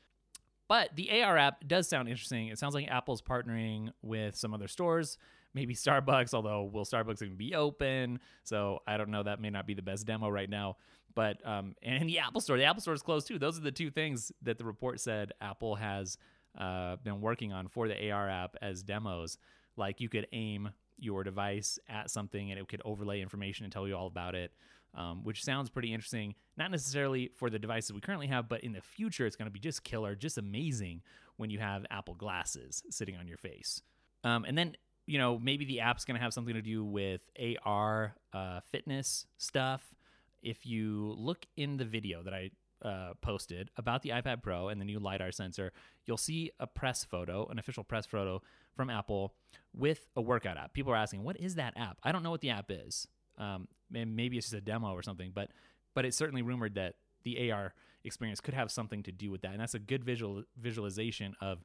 But 0.68 0.96
the 0.96 1.22
AR 1.22 1.38
app 1.38 1.68
does 1.68 1.88
sound 1.88 2.08
interesting. 2.08 2.48
It 2.48 2.60
sounds 2.60 2.75
like 2.75 2.88
Apple's 2.88 3.24
partnering 3.24 3.91
with 4.03 4.36
some 4.36 4.53
other 4.53 4.68
stores, 4.68 5.18
maybe 5.53 5.75
Starbucks, 5.75 6.34
although 6.34 6.63
will 6.63 6.86
Starbucks 6.86 7.22
even 7.22 7.36
be 7.36 7.56
open? 7.56 8.20
So 8.44 8.79
I 8.88 8.98
don't 8.98 9.10
know. 9.10 9.24
That 9.24 9.41
may 9.41 9.50
not 9.50 9.68
be 9.68 9.74
the 9.74 9.82
best 9.82 10.06
demo 10.06 10.29
right 10.29 10.50
now. 10.50 10.77
But 11.15 11.46
um, 11.46 11.75
and 11.82 12.08
the 12.08 12.20
Apple 12.20 12.41
Store, 12.41 12.58
the 12.58 12.65
Apple 12.65 12.82
Store 12.82 12.94
is 12.94 13.01
closed 13.01 13.27
too. 13.27 13.39
Those 13.39 13.58
are 13.58 13.63
the 13.63 13.72
two 13.72 13.89
things 13.89 14.32
that 14.44 14.58
the 14.58 14.65
report 14.65 15.00
said 15.00 15.34
Apple 15.41 15.75
has 15.75 16.18
uh, 16.58 16.98
been 17.03 17.22
working 17.22 17.51
on 17.51 17.68
for 17.68 17.88
the 17.88 18.12
AR 18.12 18.29
app 18.29 18.56
as 18.62 18.84
demos. 18.84 19.38
Like 19.75 20.01
you 20.01 20.10
could 20.10 20.27
aim 20.32 20.70
your 20.98 21.24
device 21.24 21.79
at 21.88 22.10
something 22.10 22.51
and 22.51 22.60
it 22.60 22.68
could 22.68 22.82
overlay 22.86 23.22
information 23.22 23.63
and 23.63 23.74
tell 23.74 23.88
you 23.88 23.96
all 23.96 24.08
about 24.08 24.36
it 24.36 24.51
um, 24.96 25.24
which 25.24 25.43
sounds 25.43 25.69
pretty 25.69 25.93
interesting. 25.93 26.36
Not 26.58 26.71
necessarily 26.71 27.32
for 27.36 27.50
the 27.50 27.60
devices 27.60 27.93
we 27.93 28.02
currently 28.02 28.28
have, 28.28 28.50
but 28.50 28.62
in 28.63 28.73
the 28.73 28.82
future, 28.82 29.26
it's 29.26 29.36
going 29.36 29.47
to 29.47 29.52
be 29.52 29.60
just 29.60 29.84
killer, 29.84 30.15
just 30.15 30.38
amazing 30.38 31.02
when 31.38 31.50
you 31.50 31.60
have 31.60 31.86
Apple 31.91 32.15
glasses 32.15 32.84
sitting 32.89 33.15
on 33.15 33.28
your 33.28 33.38
face. 33.38 33.82
Um, 34.23 34.45
and 34.45 34.58
then, 34.58 34.76
you 35.10 35.17
know, 35.17 35.39
maybe 35.39 35.65
the 35.65 35.80
app's 35.80 36.06
going 36.06 36.15
to 36.15 36.22
have 36.22 36.36
something 36.36 36.54
to 36.54 36.62
do 36.62 36.86
with 36.86 37.22
AR 37.65 38.13
uh, 38.32 38.60
fitness 38.72 39.26
stuff. 39.39 39.95
If 40.43 40.67
you 40.67 41.15
look 41.17 41.48
in 41.58 41.78
the 41.78 41.84
video 41.84 42.22
that 42.22 42.32
I 42.32 42.52
uh, 42.88 43.13
posted 43.19 43.72
about 43.76 44.04
the 44.04 44.10
iPad 44.10 44.43
Pro 44.43 44.67
and 44.67 44.80
the 44.80 44.86
new 44.86 45.00
LiDAR 45.00 45.32
sensor, 45.32 45.74
you'll 46.06 46.15
see 46.15 46.52
a 46.60 46.67
press 46.67 47.04
photo, 47.04 47.48
an 47.48 47.58
official 47.58 47.84
press 47.84 48.06
photo 48.06 48.43
from 48.76 48.91
Apple 48.91 49.34
with 49.76 50.06
a 50.15 50.22
workout 50.22 50.58
app. 50.58 50.74
People 50.74 50.93
are 50.93 50.98
asking, 50.98 51.24
what 51.24 51.39
is 51.39 51.56
that 51.56 51.74
app? 51.76 51.98
I 52.04 52.12
don't 52.12 52.22
know 52.22 52.30
what 52.30 52.41
the 52.41 52.52
app 52.52 52.69
is. 52.69 53.08
Um, 53.39 53.67
maybe 53.89 54.38
it's 54.38 54.45
just 54.45 54.62
a 54.62 54.62
demo 54.62 54.91
or 54.93 55.02
something, 55.02 55.32
but 55.34 55.50
but 55.95 56.06
it's 56.06 56.17
certainly 56.17 56.43
rumored 56.43 56.76
that 56.76 56.95
the 57.24 57.52
AR 57.52 57.74
experience 58.04 58.41
could 58.41 58.54
have 58.54 58.69
something 58.69 59.02
to 59.04 59.12
do 59.12 59.32
with 59.32 59.41
that, 59.41 59.54
and 59.54 59.60
that's 59.60 59.74
a 59.74 59.80
good 59.80 60.04
visual 60.04 60.43
visualization 60.56 61.36
of 61.41 61.63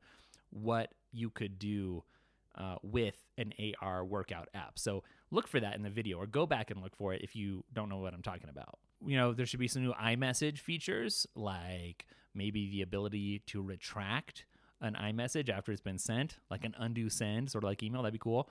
what 0.50 0.94
you 1.12 1.28
could 1.28 1.59
do 1.59 2.04
uh, 2.56 2.76
with 2.82 3.16
an 3.38 3.52
AR 3.80 4.04
workout 4.04 4.48
app. 4.54 4.78
So 4.78 5.02
look 5.30 5.48
for 5.48 5.60
that 5.60 5.74
in 5.74 5.82
the 5.82 5.90
video, 5.90 6.18
or 6.18 6.26
go 6.26 6.46
back 6.46 6.70
and 6.70 6.82
look 6.82 6.96
for 6.96 7.12
it 7.12 7.22
if 7.22 7.34
you 7.34 7.64
don't 7.72 7.88
know 7.88 7.98
what 7.98 8.14
I'm 8.14 8.22
talking 8.22 8.48
about. 8.48 8.78
You 9.04 9.16
know, 9.16 9.32
there 9.32 9.46
should 9.46 9.60
be 9.60 9.68
some 9.68 9.82
new 9.82 9.92
iMessage 9.92 10.58
features, 10.58 11.26
like 11.34 12.06
maybe 12.34 12.70
the 12.70 12.82
ability 12.82 13.42
to 13.46 13.62
retract 13.62 14.46
an 14.80 14.94
iMessage 14.94 15.48
after 15.48 15.72
it's 15.72 15.80
been 15.80 15.98
sent, 15.98 16.38
like 16.50 16.64
an 16.64 16.74
undo 16.78 17.08
send, 17.08 17.50
sort 17.50 17.64
of 17.64 17.68
like 17.68 17.82
email. 17.82 18.02
That'd 18.02 18.12
be 18.12 18.18
cool. 18.18 18.48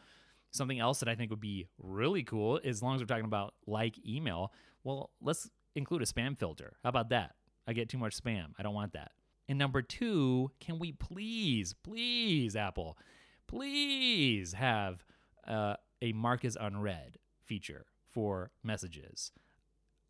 Something 0.51 0.79
else 0.79 0.99
that 0.99 1.09
I 1.09 1.15
think 1.15 1.31
would 1.31 1.39
be 1.39 1.67
really 1.79 2.23
cool, 2.23 2.59
as 2.63 2.83
long 2.83 2.95
as 2.95 3.01
we're 3.01 3.07
talking 3.07 3.25
about 3.25 3.55
like 3.65 3.95
email, 4.07 4.51
well, 4.83 5.11
let's 5.21 5.49
include 5.75 6.01
a 6.01 6.05
spam 6.05 6.37
filter. 6.37 6.73
How 6.83 6.89
about 6.89 7.09
that? 7.09 7.35
I 7.67 7.73
get 7.73 7.89
too 7.89 7.97
much 7.97 8.15
spam. 8.21 8.47
I 8.59 8.63
don't 8.63 8.73
want 8.73 8.93
that. 8.93 9.11
And 9.47 9.57
number 9.57 9.81
two, 9.81 10.51
can 10.59 10.79
we 10.79 10.91
please, 10.91 11.73
please, 11.83 12.55
Apple, 12.55 12.97
please 13.47 14.53
have 14.53 15.03
uh, 15.47 15.75
a 16.01 16.13
mark 16.13 16.45
as 16.45 16.58
unread 16.60 17.17
feature 17.43 17.86
for 18.12 18.51
messages? 18.63 19.32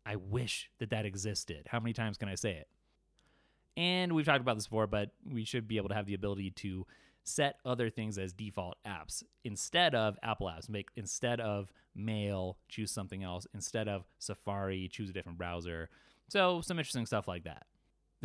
I 0.06 0.16
wish 0.16 0.70
that 0.78 0.90
that 0.90 1.06
existed. 1.06 1.66
How 1.68 1.80
many 1.80 1.92
times 1.92 2.18
can 2.18 2.28
I 2.28 2.34
say 2.34 2.52
it? 2.52 2.68
And 3.76 4.12
we've 4.12 4.26
talked 4.26 4.40
about 4.40 4.56
this 4.56 4.66
before, 4.66 4.86
but 4.86 5.10
we 5.28 5.44
should 5.44 5.66
be 5.66 5.78
able 5.78 5.88
to 5.88 5.94
have 5.94 6.06
the 6.06 6.14
ability 6.14 6.50
to 6.50 6.86
set 7.24 7.56
other 7.64 7.90
things 7.90 8.18
as 8.18 8.32
default 8.32 8.76
apps 8.86 9.22
instead 9.44 9.94
of 9.94 10.18
Apple 10.22 10.46
apps. 10.46 10.68
Make 10.68 10.88
instead 10.94 11.40
of 11.40 11.72
Mail, 11.96 12.58
choose 12.68 12.90
something 12.90 13.22
else. 13.22 13.46
Instead 13.54 13.88
of 13.88 14.04
Safari, 14.18 14.88
choose 14.88 15.10
a 15.10 15.12
different 15.12 15.38
browser. 15.38 15.88
So 16.28 16.60
some 16.60 16.78
interesting 16.78 17.06
stuff 17.06 17.26
like 17.26 17.44
that. 17.44 17.66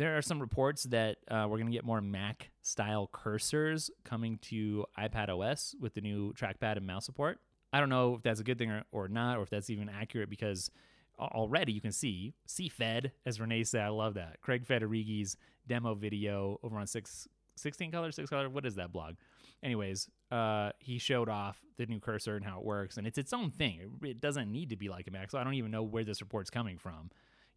There 0.00 0.16
are 0.16 0.22
some 0.22 0.40
reports 0.40 0.84
that 0.84 1.18
uh, 1.30 1.46
we're 1.46 1.58
going 1.58 1.66
to 1.66 1.72
get 1.72 1.84
more 1.84 2.00
Mac 2.00 2.52
style 2.62 3.10
cursors 3.12 3.90
coming 4.02 4.38
to 4.44 4.86
iPad 4.98 5.28
OS 5.28 5.76
with 5.78 5.92
the 5.92 6.00
new 6.00 6.32
trackpad 6.32 6.78
and 6.78 6.86
mouse 6.86 7.04
support. 7.04 7.38
I 7.70 7.80
don't 7.80 7.90
know 7.90 8.14
if 8.14 8.22
that's 8.22 8.40
a 8.40 8.42
good 8.42 8.56
thing 8.56 8.70
or, 8.70 8.82
or 8.92 9.08
not, 9.08 9.36
or 9.36 9.42
if 9.42 9.50
that's 9.50 9.68
even 9.68 9.90
accurate 9.90 10.30
because 10.30 10.70
already 11.18 11.74
you 11.74 11.82
can 11.82 11.92
see 11.92 12.32
CFED, 12.48 13.10
as 13.26 13.42
Rene 13.42 13.62
said. 13.64 13.82
I 13.82 13.88
love 13.90 14.14
that. 14.14 14.40
Craig 14.40 14.64
Federighi's 14.64 15.36
demo 15.68 15.94
video 15.94 16.58
over 16.62 16.78
on 16.78 16.86
six 16.86 17.28
16 17.56 17.90
color, 17.90 18.10
6 18.10 18.30
color. 18.30 18.48
What 18.48 18.64
is 18.64 18.76
that 18.76 18.94
blog? 18.94 19.16
Anyways, 19.62 20.08
uh, 20.30 20.70
he 20.78 20.96
showed 20.96 21.28
off 21.28 21.60
the 21.76 21.84
new 21.84 22.00
cursor 22.00 22.36
and 22.36 22.44
how 22.46 22.58
it 22.58 22.64
works, 22.64 22.96
and 22.96 23.06
it's 23.06 23.18
its 23.18 23.34
own 23.34 23.50
thing. 23.50 23.80
It, 24.02 24.08
it 24.08 24.20
doesn't 24.22 24.50
need 24.50 24.70
to 24.70 24.76
be 24.76 24.88
like 24.88 25.08
a 25.08 25.10
Mac, 25.10 25.30
so 25.30 25.38
I 25.38 25.44
don't 25.44 25.52
even 25.52 25.70
know 25.70 25.82
where 25.82 26.04
this 26.04 26.22
report's 26.22 26.48
coming 26.48 26.78
from. 26.78 27.10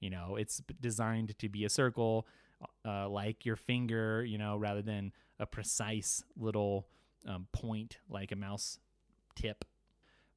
You 0.03 0.09
know, 0.09 0.35
it's 0.35 0.61
designed 0.81 1.39
to 1.39 1.47
be 1.47 1.63
a 1.63 1.69
circle, 1.69 2.27
uh, 2.85 3.07
like 3.07 3.45
your 3.45 3.55
finger, 3.55 4.25
you 4.25 4.37
know, 4.37 4.57
rather 4.57 4.81
than 4.81 5.13
a 5.39 5.45
precise 5.45 6.23
little 6.37 6.87
um, 7.25 7.47
point 7.53 7.99
like 8.09 8.33
a 8.33 8.35
mouse 8.35 8.79
tip. 9.33 9.63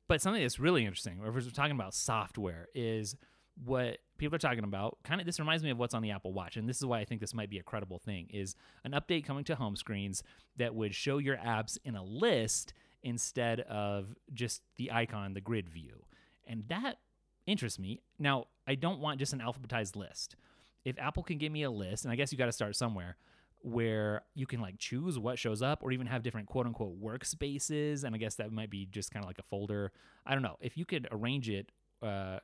But 0.07 0.23
something 0.23 0.41
that's 0.41 0.61
really 0.61 0.85
interesting, 0.85 1.21
if 1.27 1.35
we're 1.35 1.41
talking 1.51 1.75
about 1.75 1.95
software, 1.95 2.69
is 2.77 3.17
what 3.65 3.99
people 4.19 4.37
are 4.37 4.39
talking 4.39 4.63
about 4.63 4.99
kind 5.03 5.21
of 5.21 5.27
this 5.27 5.41
reminds 5.41 5.65
me 5.65 5.71
of 5.71 5.79
what's 5.79 5.95
on 5.95 6.03
the 6.03 6.11
apple 6.11 6.33
watch 6.33 6.59
and 6.59 6.69
this 6.69 6.77
is 6.77 6.85
why 6.85 7.01
i 7.01 7.07
think 7.07 7.23
this 7.23 7.33
might 7.33 7.49
be 7.49 7.59
a 7.59 7.63
credible 7.63 7.99
thing 7.99 8.29
is 8.31 8.55
an 8.85 8.93
update 8.93 9.25
coming 9.25 9.45
to 9.45 9.55
home 9.55 9.75
screens 9.75 10.23
that 10.57 10.75
would 10.75 10.95
show 10.95 11.17
your 11.17 11.39
apps 11.39 11.79
in 11.83 11.97
a 11.97 12.05
list 12.05 12.75
instead 13.03 13.61
of 13.61 14.15
just 14.35 14.61
the 14.77 14.93
icon 14.93 15.33
the 15.33 15.41
grid 15.41 15.71
view 15.71 16.05
and 16.47 16.65
that 16.69 16.99
interests 17.47 17.79
me 17.79 18.03
now 18.19 18.45
i 18.67 18.75
don't 18.75 19.01
want 19.01 19.19
just 19.19 19.33
an 19.33 19.41
alphabetized 19.41 19.97
list 19.97 20.37
if 20.85 20.99
apple 20.99 21.23
can 21.23 21.39
give 21.39 21.53
me 21.53 21.63
a 21.63 21.71
list 21.71 22.05
and 22.05 22.13
i 22.13 22.17
guess 22.17 22.33
you 22.33 22.39
got 22.39 22.47
to 22.47 22.53
start 22.53 22.77
somewhere 22.77 23.17
where 23.63 24.23
you 24.35 24.47
can 24.47 24.61
like 24.61 24.79
choose 24.79 25.19
what 25.19 25.39
shows 25.39 25.61
up 25.61 25.83
or 25.83 25.91
even 25.91 26.07
have 26.07 26.23
different 26.23 26.47
quote 26.47 26.67
unquote 26.67 27.01
workspaces 27.03 28.05
and 28.05 28.15
i 28.15 28.19
guess 28.19 28.37
that 28.37 28.53
might 28.53 28.71
be 28.71 28.87
just 28.87 29.11
kind 29.11 29.25
of 29.25 29.29
like 29.29 29.39
a 29.39 29.43
folder 29.43 29.93
i 30.25 30.33
don't 30.33 30.43
know 30.43 30.57
if 30.61 30.77
you 30.77 30.85
could 30.85 31.09
arrange 31.11 31.49
it 31.49 31.71
uh, 32.03 32.39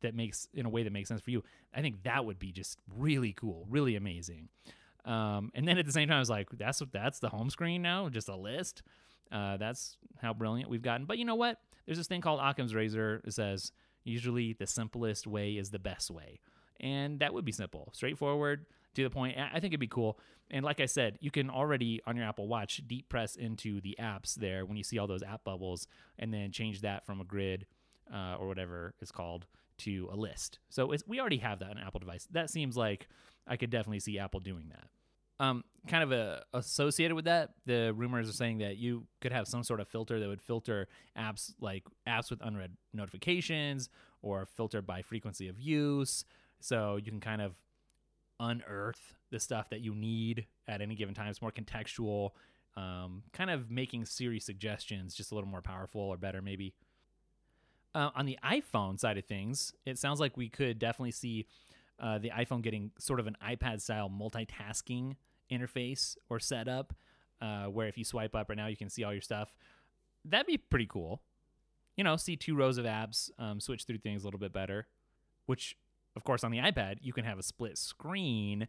that 0.00 0.14
makes 0.14 0.48
in 0.54 0.66
a 0.66 0.68
way 0.68 0.82
that 0.82 0.92
makes 0.92 1.08
sense 1.08 1.20
for 1.20 1.30
you. 1.30 1.42
I 1.74 1.80
think 1.80 2.02
that 2.04 2.24
would 2.24 2.38
be 2.38 2.52
just 2.52 2.78
really 2.96 3.32
cool, 3.32 3.66
really 3.68 3.96
amazing. 3.96 4.48
Um, 5.04 5.50
and 5.54 5.66
then 5.66 5.78
at 5.78 5.86
the 5.86 5.92
same 5.92 6.08
time, 6.08 6.16
I 6.16 6.20
was 6.20 6.30
like, 6.30 6.48
that's 6.52 6.80
what 6.80 6.92
that's 6.92 7.18
the 7.18 7.28
home 7.28 7.50
screen 7.50 7.82
now, 7.82 8.08
just 8.08 8.28
a 8.28 8.36
list. 8.36 8.82
Uh, 9.30 9.56
that's 9.56 9.96
how 10.20 10.32
brilliant 10.32 10.70
we've 10.70 10.82
gotten. 10.82 11.06
But 11.06 11.18
you 11.18 11.24
know 11.24 11.34
what? 11.34 11.60
There's 11.86 11.98
this 11.98 12.06
thing 12.06 12.20
called 12.20 12.40
Occam's 12.40 12.74
razor. 12.74 13.22
It 13.24 13.32
says 13.32 13.72
usually 14.04 14.52
the 14.52 14.66
simplest 14.66 15.26
way 15.26 15.52
is 15.52 15.70
the 15.70 15.78
best 15.78 16.10
way, 16.10 16.40
and 16.80 17.20
that 17.20 17.34
would 17.34 17.44
be 17.44 17.52
simple, 17.52 17.90
straightforward, 17.92 18.66
to 18.94 19.02
the 19.02 19.10
point. 19.10 19.36
I 19.38 19.60
think 19.60 19.72
it'd 19.72 19.80
be 19.80 19.86
cool. 19.86 20.18
And 20.50 20.64
like 20.64 20.80
I 20.80 20.86
said, 20.86 21.18
you 21.20 21.30
can 21.30 21.50
already 21.50 22.00
on 22.06 22.16
your 22.16 22.24
Apple 22.24 22.48
Watch 22.48 22.82
deep 22.86 23.08
press 23.08 23.36
into 23.36 23.80
the 23.82 23.96
apps 24.00 24.34
there 24.34 24.64
when 24.64 24.76
you 24.78 24.84
see 24.84 24.98
all 24.98 25.06
those 25.06 25.22
app 25.22 25.44
bubbles, 25.44 25.86
and 26.18 26.32
then 26.32 26.52
change 26.52 26.80
that 26.80 27.04
from 27.04 27.20
a 27.20 27.24
grid 27.24 27.66
uh, 28.12 28.36
or 28.38 28.46
whatever 28.46 28.94
it's 29.00 29.12
called 29.12 29.46
to 29.78 30.08
a 30.12 30.16
list. 30.16 30.58
So 30.70 30.92
we 31.06 31.20
already 31.20 31.36
have 31.38 31.58
that 31.60 31.70
on 31.70 31.78
Apple 31.78 32.00
device. 32.00 32.26
That 32.32 32.50
seems 32.50 32.76
like 32.76 33.08
I 33.46 33.56
could 33.56 33.70
definitely 33.70 34.00
see 34.00 34.18
Apple 34.18 34.40
doing 34.40 34.70
that. 34.70 34.88
Um, 35.40 35.64
kind 35.86 36.02
of 36.02 36.12
a, 36.12 36.42
associated 36.52 37.14
with 37.14 37.24
that, 37.26 37.50
the 37.64 37.92
rumors 37.94 38.28
are 38.28 38.32
saying 38.32 38.58
that 38.58 38.76
you 38.76 39.06
could 39.20 39.32
have 39.32 39.46
some 39.46 39.62
sort 39.62 39.80
of 39.80 39.88
filter 39.88 40.20
that 40.20 40.28
would 40.28 40.42
filter 40.42 40.88
apps 41.16 41.54
like 41.60 41.84
apps 42.06 42.30
with 42.30 42.40
unread 42.42 42.72
notifications 42.92 43.88
or 44.22 44.46
filter 44.46 44.82
by 44.82 45.02
frequency 45.02 45.48
of 45.48 45.58
use. 45.58 46.24
So 46.60 46.96
you 46.96 47.10
can 47.10 47.20
kind 47.20 47.40
of 47.40 47.54
unearth 48.40 49.14
the 49.30 49.40
stuff 49.40 49.70
that 49.70 49.80
you 49.80 49.94
need 49.94 50.46
at 50.66 50.80
any 50.80 50.94
given 50.94 51.14
time. 51.14 51.28
It's 51.28 51.42
more 51.42 51.52
contextual, 51.52 52.30
um, 52.76 53.22
kind 53.32 53.50
of 53.50 53.70
making 53.70 54.04
Siri 54.04 54.40
suggestions 54.40 55.14
just 55.14 55.32
a 55.32 55.34
little 55.34 55.50
more 55.50 55.62
powerful 55.62 56.00
or 56.00 56.16
better, 56.16 56.42
maybe. 56.42 56.74
Uh, 57.94 58.10
on 58.14 58.26
the 58.26 58.38
iPhone 58.44 58.98
side 58.98 59.18
of 59.18 59.24
things, 59.24 59.72
it 59.86 59.98
sounds 59.98 60.20
like 60.20 60.36
we 60.36 60.48
could 60.48 60.78
definitely 60.78 61.10
see 61.10 61.46
uh, 62.00 62.18
the 62.18 62.30
iPhone 62.30 62.62
getting 62.62 62.92
sort 62.98 63.18
of 63.18 63.26
an 63.26 63.36
iPad 63.44 63.80
style 63.80 64.10
multitasking 64.10 65.16
interface 65.50 66.16
or 66.28 66.40
setup, 66.40 66.94
uh, 67.40 67.66
where 67.66 67.88
if 67.88 67.96
you 67.96 68.04
swipe 68.04 68.34
up 68.34 68.48
right 68.48 68.56
now, 68.56 68.66
you 68.66 68.76
can 68.76 68.90
see 68.90 69.04
all 69.04 69.12
your 69.12 69.22
stuff. 69.22 69.54
That'd 70.24 70.46
be 70.46 70.58
pretty 70.58 70.86
cool. 70.86 71.22
You 71.96 72.04
know, 72.04 72.16
see 72.16 72.36
two 72.36 72.54
rows 72.54 72.78
of 72.78 72.84
apps, 72.84 73.30
um, 73.38 73.60
switch 73.60 73.84
through 73.84 73.98
things 73.98 74.22
a 74.22 74.26
little 74.26 74.40
bit 74.40 74.52
better. 74.52 74.86
Which, 75.46 75.76
of 76.14 76.24
course, 76.24 76.44
on 76.44 76.50
the 76.50 76.58
iPad, 76.58 76.98
you 77.00 77.12
can 77.12 77.24
have 77.24 77.38
a 77.38 77.42
split 77.42 77.78
screen. 77.78 78.68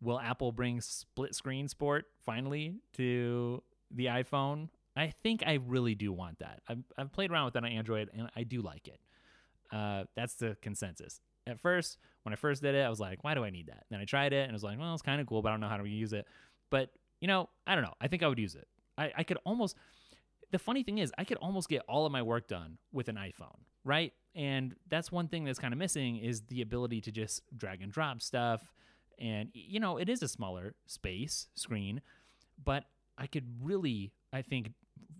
Will 0.00 0.20
Apple 0.20 0.52
bring 0.52 0.80
split 0.80 1.34
screen 1.34 1.68
support 1.68 2.06
finally 2.24 2.76
to 2.94 3.62
the 3.90 4.06
iPhone? 4.06 4.68
I 4.96 5.12
think 5.22 5.42
I 5.46 5.54
really 5.54 5.94
do 5.94 6.12
want 6.12 6.40
that. 6.40 6.60
I've, 6.68 6.82
I've 6.96 7.12
played 7.12 7.30
around 7.30 7.46
with 7.46 7.54
that 7.54 7.64
on 7.64 7.70
Android 7.70 8.10
and 8.16 8.28
I 8.36 8.42
do 8.42 8.62
like 8.62 8.88
it. 8.88 9.00
Uh, 9.72 10.04
that's 10.16 10.34
the 10.34 10.56
consensus. 10.60 11.20
At 11.46 11.60
first, 11.60 11.98
when 12.28 12.34
I 12.34 12.36
first 12.36 12.62
did 12.62 12.74
it, 12.74 12.84
I 12.84 12.90
was 12.90 13.00
like, 13.00 13.24
why 13.24 13.34
do 13.34 13.42
I 13.42 13.48
need 13.48 13.68
that? 13.68 13.84
Then 13.90 14.00
I 14.00 14.04
tried 14.04 14.34
it 14.34 14.42
and 14.42 14.50
I 14.50 14.52
was 14.52 14.62
like, 14.62 14.78
well, 14.78 14.92
it's 14.92 15.02
kind 15.02 15.18
of 15.18 15.26
cool, 15.26 15.40
but 15.40 15.48
I 15.48 15.52
don't 15.52 15.60
know 15.60 15.68
how 15.68 15.78
to 15.78 15.88
use 15.88 16.12
it. 16.12 16.26
But, 16.70 16.90
you 17.20 17.26
know, 17.26 17.48
I 17.66 17.74
don't 17.74 17.82
know. 17.82 17.94
I 18.00 18.08
think 18.08 18.22
I 18.22 18.28
would 18.28 18.38
use 18.38 18.54
it. 18.54 18.68
I, 18.98 19.10
I 19.16 19.22
could 19.22 19.38
almost, 19.46 19.76
the 20.50 20.58
funny 20.58 20.82
thing 20.82 20.98
is, 20.98 21.10
I 21.16 21.24
could 21.24 21.38
almost 21.38 21.70
get 21.70 21.82
all 21.88 22.04
of 22.04 22.12
my 22.12 22.20
work 22.20 22.46
done 22.46 22.76
with 22.92 23.08
an 23.08 23.16
iPhone, 23.16 23.60
right? 23.82 24.12
And 24.34 24.74
that's 24.88 25.10
one 25.10 25.28
thing 25.28 25.44
that's 25.44 25.58
kind 25.58 25.72
of 25.72 25.78
missing 25.78 26.18
is 26.18 26.42
the 26.42 26.60
ability 26.60 27.00
to 27.02 27.10
just 27.10 27.42
drag 27.56 27.80
and 27.80 27.90
drop 27.90 28.20
stuff. 28.20 28.62
And, 29.18 29.48
you 29.54 29.80
know, 29.80 29.96
it 29.96 30.10
is 30.10 30.22
a 30.22 30.28
smaller 30.28 30.74
space 30.86 31.48
screen, 31.54 32.02
but 32.62 32.84
I 33.16 33.26
could 33.26 33.46
really, 33.62 34.12
I 34.34 34.42
think, 34.42 34.72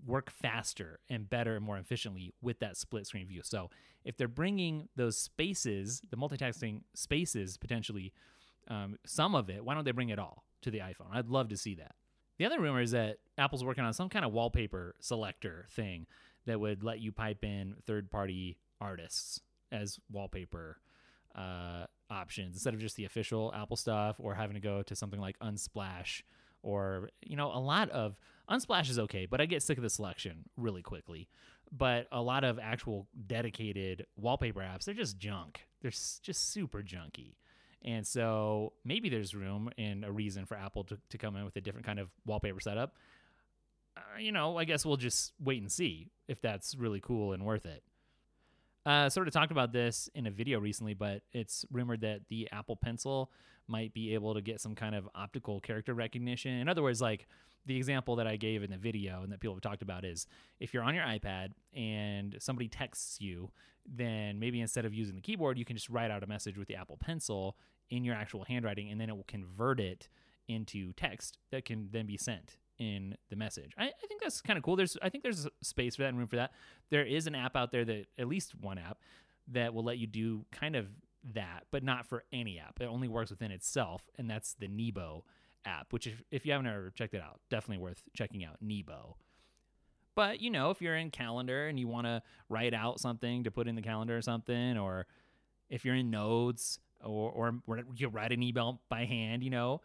work 0.08 0.30
faster 0.30 0.98
and 1.08 1.28
better 1.28 1.54
and 1.54 1.64
more 1.64 1.76
efficiently 1.76 2.32
with 2.40 2.58
that 2.60 2.76
split 2.76 3.06
screen 3.06 3.28
view. 3.28 3.42
So 3.44 3.70
if 4.04 4.16
they're 4.16 4.26
bringing 4.26 4.88
those 4.96 5.18
spaces, 5.18 6.00
the 6.10 6.16
multitasking 6.16 6.82
spaces 6.94 7.58
potentially, 7.58 8.12
um, 8.68 8.96
some 9.06 9.34
of 9.34 9.50
it, 9.50 9.64
why 9.64 9.74
don't 9.74 9.84
they 9.84 9.92
bring 9.92 10.08
it 10.08 10.18
all 10.18 10.44
to 10.62 10.70
the 10.70 10.78
iPhone? 10.78 11.12
I'd 11.12 11.28
love 11.28 11.48
to 11.50 11.56
see 11.56 11.74
that. 11.74 11.94
The 12.38 12.46
other 12.46 12.58
rumor 12.58 12.80
is 12.80 12.92
that 12.92 13.18
Apple's 13.36 13.64
working 13.64 13.84
on 13.84 13.92
some 13.92 14.08
kind 14.08 14.24
of 14.24 14.32
wallpaper 14.32 14.94
selector 15.00 15.66
thing 15.70 16.06
that 16.46 16.58
would 16.58 16.82
let 16.82 17.00
you 17.00 17.12
pipe 17.12 17.44
in 17.44 17.74
third 17.86 18.10
party 18.10 18.58
artists 18.80 19.40
as 19.70 19.98
wallpaper 20.10 20.78
uh, 21.34 21.84
options 22.08 22.54
instead 22.54 22.74
of 22.74 22.80
just 22.80 22.96
the 22.96 23.04
official 23.04 23.52
Apple 23.54 23.76
stuff 23.76 24.16
or 24.18 24.34
having 24.34 24.54
to 24.54 24.60
go 24.60 24.82
to 24.82 24.96
something 24.96 25.20
like 25.20 25.38
Unsplash 25.40 26.22
or, 26.62 27.10
you 27.22 27.36
know, 27.36 27.52
a 27.52 27.60
lot 27.60 27.90
of 27.90 28.16
Unsplash 28.50 28.90
is 28.90 28.98
okay, 28.98 29.26
but 29.26 29.40
I 29.40 29.46
get 29.46 29.62
sick 29.62 29.78
of 29.78 29.82
the 29.82 29.90
selection 29.90 30.44
really 30.56 30.82
quickly. 30.82 31.28
But 31.70 32.06
a 32.10 32.22
lot 32.22 32.44
of 32.44 32.58
actual 32.58 33.08
dedicated 33.26 34.06
wallpaper 34.16 34.60
apps, 34.60 34.84
they're 34.84 34.94
just 34.94 35.18
junk. 35.18 35.66
They're 35.82 35.90
just 35.90 36.50
super 36.52 36.82
junky. 36.82 37.34
And 37.82 38.06
so 38.06 38.72
maybe 38.84 39.08
there's 39.08 39.34
room 39.34 39.70
and 39.78 40.04
a 40.04 40.10
reason 40.10 40.46
for 40.46 40.56
Apple 40.56 40.84
to, 40.84 40.98
to 41.10 41.18
come 41.18 41.36
in 41.36 41.44
with 41.44 41.56
a 41.56 41.60
different 41.60 41.86
kind 41.86 41.98
of 41.98 42.08
wallpaper 42.26 42.60
setup. 42.60 42.96
Uh, 43.96 44.18
you 44.18 44.32
know, 44.32 44.56
I 44.56 44.64
guess 44.64 44.84
we'll 44.84 44.96
just 44.96 45.32
wait 45.38 45.60
and 45.60 45.70
see 45.70 46.10
if 46.26 46.40
that's 46.40 46.74
really 46.74 47.00
cool 47.00 47.32
and 47.32 47.44
worth 47.44 47.66
it. 47.66 47.82
Uh, 48.88 49.10
sort 49.10 49.28
of 49.28 49.34
talked 49.34 49.52
about 49.52 49.70
this 49.70 50.08
in 50.14 50.26
a 50.26 50.30
video 50.30 50.58
recently, 50.58 50.94
but 50.94 51.20
it's 51.34 51.66
rumored 51.70 52.00
that 52.00 52.22
the 52.30 52.48
Apple 52.52 52.74
Pencil 52.74 53.30
might 53.66 53.92
be 53.92 54.14
able 54.14 54.32
to 54.32 54.40
get 54.40 54.62
some 54.62 54.74
kind 54.74 54.94
of 54.94 55.06
optical 55.14 55.60
character 55.60 55.92
recognition. 55.92 56.52
In 56.52 56.70
other 56.70 56.82
words, 56.82 57.02
like 57.02 57.26
the 57.66 57.76
example 57.76 58.16
that 58.16 58.26
I 58.26 58.36
gave 58.36 58.62
in 58.62 58.70
the 58.70 58.78
video 58.78 59.22
and 59.22 59.30
that 59.30 59.40
people 59.40 59.54
have 59.54 59.60
talked 59.60 59.82
about 59.82 60.06
is 60.06 60.26
if 60.58 60.72
you're 60.72 60.82
on 60.82 60.94
your 60.94 61.04
iPad 61.04 61.50
and 61.76 62.34
somebody 62.38 62.66
texts 62.66 63.20
you, 63.20 63.50
then 63.84 64.38
maybe 64.38 64.58
instead 64.58 64.86
of 64.86 64.94
using 64.94 65.16
the 65.16 65.20
keyboard, 65.20 65.58
you 65.58 65.66
can 65.66 65.76
just 65.76 65.90
write 65.90 66.10
out 66.10 66.22
a 66.22 66.26
message 66.26 66.56
with 66.56 66.66
the 66.66 66.76
Apple 66.76 66.96
Pencil 66.96 67.58
in 67.90 68.04
your 68.04 68.14
actual 68.14 68.44
handwriting, 68.44 68.90
and 68.90 68.98
then 68.98 69.10
it 69.10 69.16
will 69.16 69.24
convert 69.24 69.80
it 69.80 70.08
into 70.48 70.94
text 70.94 71.36
that 71.50 71.66
can 71.66 71.90
then 71.92 72.06
be 72.06 72.16
sent 72.16 72.56
in 72.78 73.16
the 73.30 73.36
message. 73.36 73.72
I, 73.76 73.86
I 73.86 74.06
think 74.06 74.20
that's 74.20 74.40
kind 74.40 74.56
of 74.56 74.62
cool. 74.62 74.76
There's 74.76 74.96
I 75.02 75.08
think 75.08 75.22
there's 75.22 75.48
space 75.62 75.96
for 75.96 76.02
that 76.02 76.08
and 76.08 76.18
room 76.18 76.28
for 76.28 76.36
that. 76.36 76.52
There 76.90 77.04
is 77.04 77.26
an 77.26 77.34
app 77.34 77.56
out 77.56 77.72
there 77.72 77.84
that 77.84 78.06
at 78.18 78.28
least 78.28 78.54
one 78.60 78.78
app 78.78 78.98
that 79.48 79.74
will 79.74 79.84
let 79.84 79.98
you 79.98 80.06
do 80.06 80.44
kind 80.52 80.76
of 80.76 80.86
that, 81.34 81.64
but 81.70 81.82
not 81.82 82.06
for 82.06 82.24
any 82.32 82.58
app. 82.58 82.80
It 82.80 82.84
only 82.86 83.08
works 83.08 83.30
within 83.30 83.50
itself, 83.50 84.02
and 84.16 84.30
that's 84.30 84.54
the 84.54 84.68
Nebo 84.68 85.24
app, 85.64 85.92
which 85.92 86.06
if, 86.06 86.22
if 86.30 86.46
you 86.46 86.52
haven't 86.52 86.66
ever 86.66 86.92
checked 86.94 87.14
it 87.14 87.22
out, 87.22 87.40
definitely 87.50 87.82
worth 87.82 88.02
checking 88.14 88.44
out 88.44 88.56
Nebo. 88.60 89.16
But 90.14 90.40
you 90.40 90.50
know, 90.50 90.70
if 90.70 90.82
you're 90.82 90.96
in 90.96 91.10
calendar 91.10 91.68
and 91.68 91.78
you 91.78 91.86
want 91.88 92.06
to 92.06 92.22
write 92.48 92.74
out 92.74 93.00
something 93.00 93.44
to 93.44 93.50
put 93.50 93.68
in 93.68 93.74
the 93.74 93.82
calendar 93.82 94.16
or 94.16 94.22
something, 94.22 94.76
or 94.76 95.06
if 95.70 95.84
you're 95.84 95.94
in 95.94 96.10
notes 96.10 96.78
or 97.04 97.30
or 97.30 97.80
you 97.94 98.08
write 98.08 98.32
an 98.32 98.42
email 98.42 98.80
by 98.88 99.04
hand, 99.04 99.42
you 99.42 99.50
know, 99.50 99.80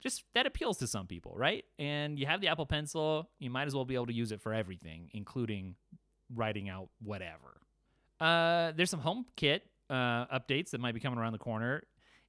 just 0.00 0.24
that 0.34 0.46
appeals 0.46 0.78
to 0.78 0.86
some 0.86 1.06
people, 1.06 1.34
right? 1.36 1.64
And 1.78 2.18
you 2.18 2.26
have 2.26 2.40
the 2.40 2.48
Apple 2.48 2.66
Pencil, 2.66 3.28
you 3.38 3.50
might 3.50 3.66
as 3.66 3.74
well 3.74 3.84
be 3.84 3.94
able 3.94 4.06
to 4.06 4.14
use 4.14 4.32
it 4.32 4.40
for 4.40 4.54
everything, 4.54 5.10
including 5.12 5.74
writing 6.34 6.68
out 6.68 6.88
whatever. 7.02 7.60
Uh, 8.20 8.72
there's 8.76 8.90
some 8.90 9.00
HomeKit 9.00 9.60
uh, 9.88 10.26
updates 10.26 10.70
that 10.70 10.80
might 10.80 10.94
be 10.94 11.00
coming 11.00 11.18
around 11.18 11.32
the 11.32 11.38
corner 11.38 11.82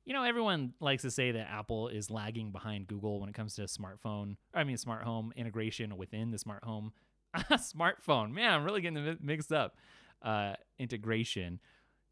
you 0.06 0.14
know, 0.14 0.24
everyone 0.24 0.74
likes 0.80 1.04
to 1.04 1.12
say 1.12 1.32
that 1.32 1.48
Apple 1.50 1.88
is 1.88 2.10
lagging 2.10 2.52
behind 2.52 2.88
Google 2.88 3.20
when 3.20 3.30
it 3.30 3.36
comes 3.36 3.56
to 3.56 3.64
smartphone, 3.64 4.36
I 4.54 4.64
mean, 4.64 4.78
smart 4.78 5.04
home 5.04 5.32
integration 5.36 5.96
within 5.98 6.32
the 6.32 6.40
smart 6.40 6.64
home. 6.64 6.92
smartphone, 7.52 8.32
man, 8.32 8.52
I'm 8.52 8.64
really 8.64 8.82
getting 8.82 9.18
mixed 9.22 9.54
up. 9.54 9.78
Uh, 10.22 10.54
integration. 10.78 11.60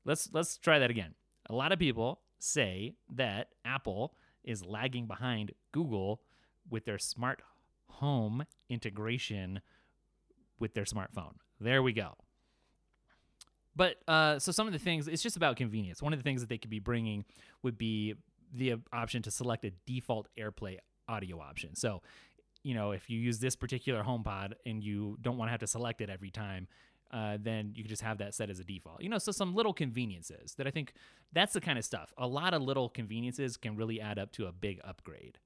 Let's 0.06 0.30
let's 0.34 0.58
try 0.58 0.80
that 0.80 0.90
again. 0.90 1.14
A 1.50 1.54
lot 1.54 1.72
of 1.72 1.78
people 1.78 2.22
say 2.40 2.96
that 3.16 3.50
Apple 3.66 4.16
is 4.44 4.66
lagging 4.66 5.06
behind 5.06 5.54
Google 5.72 6.22
with 6.70 6.86
their 6.86 6.98
smart 6.98 7.42
home 7.88 8.46
integration 8.70 9.62
with 10.60 10.74
their 10.74 10.84
smartphone. 10.84 11.34
There 11.60 11.82
we 11.84 11.94
go. 11.94 12.16
But 13.76 13.98
uh, 14.08 14.40
so 14.40 14.52
some 14.52 14.68
of 14.68 14.74
the 14.74 14.80
things, 14.80 15.08
it's 15.08 15.24
just 15.24 15.38
about 15.38 15.56
convenience. 15.56 16.02
One 16.02 16.14
of 16.14 16.20
the 16.20 16.24
things 16.24 16.42
that 16.42 16.50
they 16.50 16.58
could 16.58 16.70
be 16.70 16.80
bringing 16.80 17.26
would 17.64 17.78
be 17.78 18.16
the 18.54 18.76
option 18.92 19.22
to 19.24 19.32
select 19.32 19.64
a 19.66 19.72
default 19.86 20.28
AirPlay 20.38 20.78
audio 21.08 21.40
option. 21.40 21.76
So, 21.76 22.02
you 22.64 22.74
know, 22.74 22.92
if 22.92 23.10
you 23.10 23.20
use 23.20 23.40
this 23.40 23.56
particular 23.56 24.04
HomePod 24.04 24.54
and 24.66 24.84
you 24.84 25.18
don't 25.22 25.38
want 25.38 25.48
to 25.48 25.52
have 25.52 25.62
to 25.62 25.68
select 25.68 26.02
it 26.02 26.10
every 26.10 26.30
time, 26.30 26.68
uh, 27.12 27.38
then 27.42 27.72
you 27.76 27.84
can 27.84 27.90
just 27.90 28.02
have 28.02 28.18
that 28.20 28.34
set 28.34 28.50
as 28.50 28.60
a 28.60 28.64
default. 28.64 29.02
You 29.02 29.10
know, 29.10 29.18
so 29.18 29.32
some 29.32 29.56
little 29.56 29.74
conveniences 29.74 30.56
that 30.56 30.68
I 30.68 30.72
think 30.72 30.94
that's 31.34 31.54
the 31.54 31.62
kind 31.62 31.78
of 31.78 31.86
stuff. 31.86 32.14
A 32.18 32.28
lot 32.28 32.54
of 32.54 32.62
little 32.62 32.90
conveniences 32.90 33.58
can 33.58 33.76
really 33.76 34.00
add 34.00 34.20
up 34.20 34.32
to 34.34 34.48
a 34.48 34.52
big 34.52 34.80
upgrade. 34.84 35.40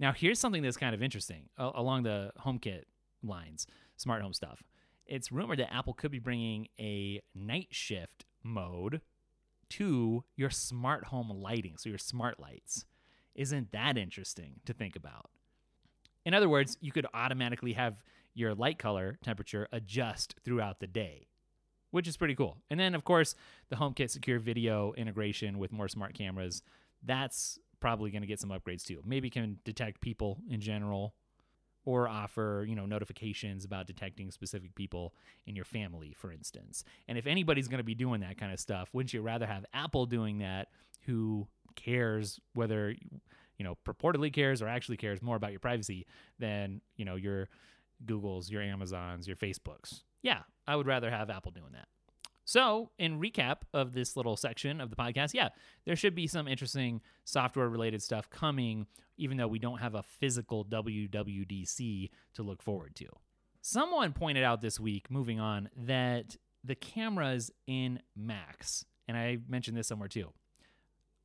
Now, 0.00 0.12
here's 0.12 0.38
something 0.38 0.62
that's 0.62 0.76
kind 0.76 0.94
of 0.94 1.02
interesting 1.02 1.48
uh, 1.58 1.70
along 1.74 2.02
the 2.02 2.32
HomeKit 2.44 2.84
lines, 3.22 3.66
smart 3.96 4.22
home 4.22 4.32
stuff 4.32 4.62
it's 5.06 5.30
rumored 5.30 5.58
that 5.58 5.72
Apple 5.72 5.92
could 5.92 6.10
be 6.10 6.18
bringing 6.18 6.68
a 6.78 7.20
night 7.34 7.68
shift 7.70 8.24
mode 8.42 9.00
to 9.70 10.24
your 10.36 10.50
smart 10.50 11.06
home 11.06 11.30
lighting, 11.30 11.76
so 11.76 11.88
your 11.88 11.98
smart 11.98 12.38
lights. 12.38 12.84
Isn't 13.34 13.72
that 13.72 13.98
interesting 13.98 14.60
to 14.64 14.72
think 14.72 14.94
about? 14.96 15.30
In 16.24 16.34
other 16.34 16.48
words, 16.48 16.78
you 16.80 16.92
could 16.92 17.06
automatically 17.12 17.72
have 17.72 18.02
your 18.34 18.54
light 18.54 18.78
color 18.78 19.18
temperature 19.22 19.68
adjust 19.72 20.34
throughout 20.44 20.80
the 20.80 20.86
day, 20.86 21.28
which 21.90 22.08
is 22.08 22.16
pretty 22.16 22.34
cool. 22.34 22.58
And 22.70 22.78
then, 22.78 22.94
of 22.94 23.04
course, 23.04 23.34
the 23.70 23.76
HomeKit 23.76 24.10
secure 24.10 24.38
video 24.38 24.92
integration 24.94 25.58
with 25.58 25.72
more 25.72 25.88
smart 25.88 26.14
cameras. 26.14 26.62
That's 27.02 27.58
probably 27.80 28.10
going 28.10 28.22
to 28.22 28.28
get 28.28 28.40
some 28.40 28.50
upgrades 28.50 28.84
too. 28.84 29.02
Maybe 29.04 29.30
can 29.30 29.58
detect 29.64 30.00
people 30.00 30.38
in 30.50 30.60
general 30.60 31.14
or 31.84 32.08
offer, 32.08 32.64
you 32.66 32.74
know, 32.74 32.86
notifications 32.86 33.64
about 33.64 33.86
detecting 33.86 34.30
specific 34.30 34.74
people 34.74 35.14
in 35.46 35.54
your 35.54 35.66
family, 35.66 36.14
for 36.16 36.32
instance. 36.32 36.82
And 37.08 37.18
if 37.18 37.26
anybody's 37.26 37.68
going 37.68 37.78
to 37.78 37.84
be 37.84 37.94
doing 37.94 38.22
that 38.22 38.38
kind 38.38 38.52
of 38.52 38.58
stuff, 38.58 38.88
wouldn't 38.92 39.12
you 39.12 39.20
rather 39.20 39.46
have 39.46 39.66
Apple 39.74 40.06
doing 40.06 40.38
that 40.38 40.68
who 41.02 41.46
cares 41.76 42.40
whether 42.54 42.94
you 43.58 43.64
know 43.64 43.76
purportedly 43.84 44.32
cares 44.32 44.62
or 44.62 44.68
actually 44.68 44.96
cares 44.96 45.20
more 45.20 45.36
about 45.36 45.50
your 45.50 45.60
privacy 45.60 46.06
than, 46.38 46.80
you 46.96 47.04
know, 47.04 47.16
your 47.16 47.48
Googles, 48.06 48.50
your 48.50 48.62
Amazons, 48.62 49.26
your 49.26 49.36
Facebooks. 49.36 50.02
Yeah, 50.22 50.40
I 50.66 50.76
would 50.76 50.86
rather 50.86 51.10
have 51.10 51.30
Apple 51.30 51.52
doing 51.52 51.72
that. 51.72 51.88
So, 52.46 52.90
in 52.98 53.20
recap 53.20 53.58
of 53.72 53.94
this 53.94 54.16
little 54.16 54.36
section 54.36 54.80
of 54.80 54.90
the 54.90 54.96
podcast, 54.96 55.32
yeah, 55.32 55.48
there 55.86 55.96
should 55.96 56.14
be 56.14 56.26
some 56.26 56.46
interesting 56.46 57.00
software 57.24 57.68
related 57.68 58.02
stuff 58.02 58.28
coming, 58.28 58.86
even 59.16 59.38
though 59.38 59.48
we 59.48 59.58
don't 59.58 59.78
have 59.78 59.94
a 59.94 60.02
physical 60.02 60.64
WWDC 60.64 62.10
to 62.34 62.42
look 62.42 62.62
forward 62.62 62.94
to. 62.96 63.06
Someone 63.62 64.12
pointed 64.12 64.44
out 64.44 64.60
this 64.60 64.78
week, 64.78 65.10
moving 65.10 65.40
on, 65.40 65.70
that 65.74 66.36
the 66.62 66.74
cameras 66.74 67.50
in 67.66 68.00
Macs, 68.14 68.84
and 69.08 69.16
I 69.16 69.38
mentioned 69.48 69.76
this 69.76 69.88
somewhere 69.88 70.08
too, 70.08 70.30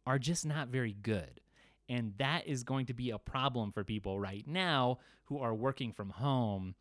are 0.06 0.20
just 0.20 0.46
not 0.46 0.70
very 0.70 0.94
good. 0.94 1.42
And 1.90 2.14
that 2.20 2.48
is 2.48 2.64
going 2.64 2.86
to 2.86 2.94
be 2.94 3.10
a 3.10 3.18
problem 3.18 3.72
for 3.72 3.84
people 3.84 4.20
right 4.20 4.46
now 4.48 5.00
who 5.26 5.40
are 5.40 5.54
working 5.54 5.92
from 5.92 6.12
home, 6.12 6.76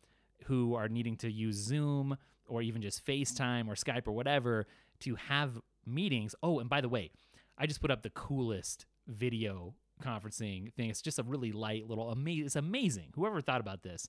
who 0.45 0.75
are 0.75 0.87
needing 0.87 1.17
to 1.17 1.31
use 1.31 1.55
Zoom 1.55 2.15
or 2.47 2.61
even 2.61 2.81
just 2.81 3.05
FaceTime 3.05 3.67
or 3.67 3.73
Skype 3.73 4.07
or 4.07 4.11
whatever 4.11 4.67
to 5.01 5.15
have 5.15 5.59
meetings. 5.85 6.35
Oh, 6.43 6.59
and 6.59 6.69
by 6.69 6.81
the 6.81 6.89
way, 6.89 7.11
I 7.57 7.65
just 7.65 7.81
put 7.81 7.91
up 7.91 8.03
the 8.03 8.09
coolest 8.11 8.85
video 9.07 9.73
conferencing 10.01 10.73
thing. 10.73 10.89
It's 10.89 11.01
just 11.01 11.19
a 11.19 11.23
really 11.23 11.51
light 11.51 11.87
little 11.87 12.09
amazing. 12.09 12.45
It's 12.45 12.55
amazing. 12.55 13.09
Whoever 13.15 13.41
thought 13.41 13.61
about 13.61 13.83
this, 13.83 14.07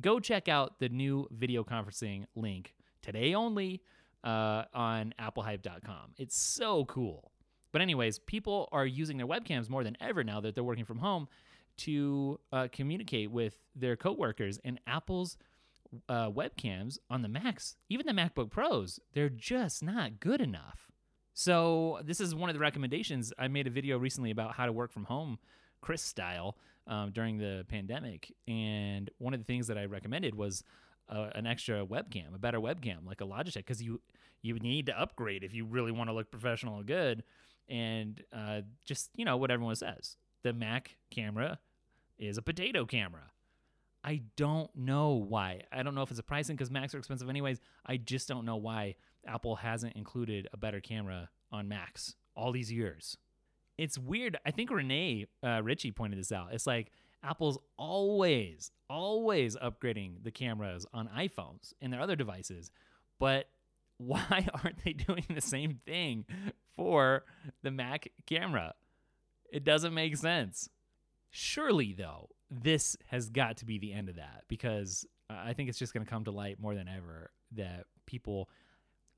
go 0.00 0.20
check 0.20 0.48
out 0.48 0.78
the 0.78 0.88
new 0.88 1.28
video 1.30 1.64
conferencing 1.64 2.24
link 2.34 2.74
today 3.02 3.34
only 3.34 3.82
uh, 4.24 4.64
on 4.74 5.14
applehype.com. 5.20 6.14
It's 6.16 6.36
so 6.36 6.84
cool. 6.86 7.29
But 7.72 7.82
anyways, 7.82 8.18
people 8.18 8.68
are 8.72 8.86
using 8.86 9.16
their 9.16 9.26
webcams 9.26 9.68
more 9.68 9.84
than 9.84 9.96
ever 10.00 10.24
now 10.24 10.40
that 10.40 10.54
they're 10.54 10.64
working 10.64 10.84
from 10.84 10.98
home 10.98 11.28
to 11.78 12.40
uh, 12.52 12.68
communicate 12.72 13.30
with 13.30 13.56
their 13.74 13.96
coworkers. 13.96 14.58
And 14.64 14.80
Apple's 14.86 15.36
uh, 16.08 16.30
webcams 16.30 16.98
on 17.08 17.22
the 17.22 17.28
Macs, 17.28 17.76
even 17.88 18.06
the 18.06 18.12
MacBook 18.12 18.50
Pros, 18.50 19.00
they're 19.12 19.28
just 19.28 19.82
not 19.82 20.20
good 20.20 20.40
enough. 20.40 20.90
So 21.32 22.00
this 22.04 22.20
is 22.20 22.34
one 22.34 22.50
of 22.50 22.54
the 22.54 22.60
recommendations. 22.60 23.32
I 23.38 23.48
made 23.48 23.66
a 23.66 23.70
video 23.70 23.98
recently 23.98 24.30
about 24.30 24.54
how 24.54 24.66
to 24.66 24.72
work 24.72 24.92
from 24.92 25.04
home, 25.04 25.38
Chris 25.80 26.02
style, 26.02 26.56
um, 26.86 27.12
during 27.12 27.38
the 27.38 27.64
pandemic, 27.68 28.34
and 28.48 29.10
one 29.18 29.32
of 29.32 29.40
the 29.40 29.44
things 29.44 29.68
that 29.68 29.78
I 29.78 29.84
recommended 29.84 30.34
was 30.34 30.64
uh, 31.08 31.28
an 31.34 31.46
extra 31.46 31.86
webcam, 31.86 32.34
a 32.34 32.38
better 32.38 32.58
webcam, 32.60 33.06
like 33.06 33.20
a 33.20 33.24
Logitech, 33.24 33.54
because 33.54 33.82
you 33.82 34.00
you 34.42 34.58
need 34.58 34.86
to 34.86 35.00
upgrade 35.00 35.44
if 35.44 35.52
you 35.52 35.66
really 35.66 35.92
want 35.92 36.08
to 36.08 36.14
look 36.14 36.30
professional 36.30 36.78
and 36.78 36.86
good. 36.86 37.22
And 37.70 38.22
uh, 38.36 38.62
just 38.84 39.10
you 39.16 39.24
know 39.24 39.36
what 39.36 39.50
everyone 39.50 39.76
says, 39.76 40.16
the 40.42 40.52
Mac 40.52 40.96
camera 41.10 41.58
is 42.18 42.36
a 42.36 42.42
potato 42.42 42.84
camera. 42.84 43.30
I 44.02 44.22
don't 44.36 44.74
know 44.74 45.10
why. 45.10 45.62
I 45.72 45.82
don't 45.82 45.94
know 45.94 46.02
if 46.02 46.10
it's 46.10 46.20
a 46.20 46.24
pricing 46.24 46.56
because 46.56 46.70
Macs 46.70 46.94
are 46.94 46.98
expensive 46.98 47.28
anyways. 47.28 47.60
I 47.84 47.98
just 47.98 48.28
don't 48.28 48.44
know 48.44 48.56
why 48.56 48.96
Apple 49.26 49.56
hasn't 49.56 49.94
included 49.94 50.48
a 50.52 50.56
better 50.56 50.80
camera 50.80 51.28
on 51.52 51.68
Macs 51.68 52.14
all 52.34 52.52
these 52.52 52.72
years. 52.72 53.16
It's 53.76 53.98
weird. 53.98 54.38
I 54.44 54.50
think 54.50 54.70
rene 54.70 55.26
uh, 55.42 55.62
Ritchie 55.62 55.92
pointed 55.92 56.18
this 56.18 56.32
out. 56.32 56.48
It's 56.52 56.66
like 56.66 56.90
Apple's 57.22 57.58
always, 57.76 58.70
always 58.88 59.56
upgrading 59.56 60.22
the 60.22 60.30
cameras 60.30 60.86
on 60.92 61.08
iPhones 61.08 61.72
and 61.80 61.92
their 61.92 62.00
other 62.00 62.16
devices, 62.16 62.70
but 63.18 63.48
why 64.00 64.48
aren't 64.54 64.82
they 64.82 64.94
doing 64.94 65.26
the 65.28 65.42
same 65.42 65.78
thing 65.84 66.24
for 66.76 67.24
the 67.62 67.70
Mac 67.70 68.08
camera? 68.26 68.74
It 69.52 69.64
doesn't 69.64 69.94
make 69.94 70.16
sense. 70.16 70.68
Surely, 71.30 71.92
though, 71.92 72.30
this 72.50 72.96
has 73.06 73.30
got 73.30 73.56
to 73.58 73.64
be 73.64 73.78
the 73.78 73.92
end 73.92 74.08
of 74.08 74.16
that 74.16 74.44
because 74.48 75.06
I 75.28 75.52
think 75.52 75.68
it's 75.68 75.78
just 75.78 75.94
going 75.94 76.04
to 76.04 76.10
come 76.10 76.24
to 76.24 76.30
light 76.30 76.60
more 76.60 76.74
than 76.74 76.88
ever 76.88 77.30
that 77.52 77.86
people 78.06 78.48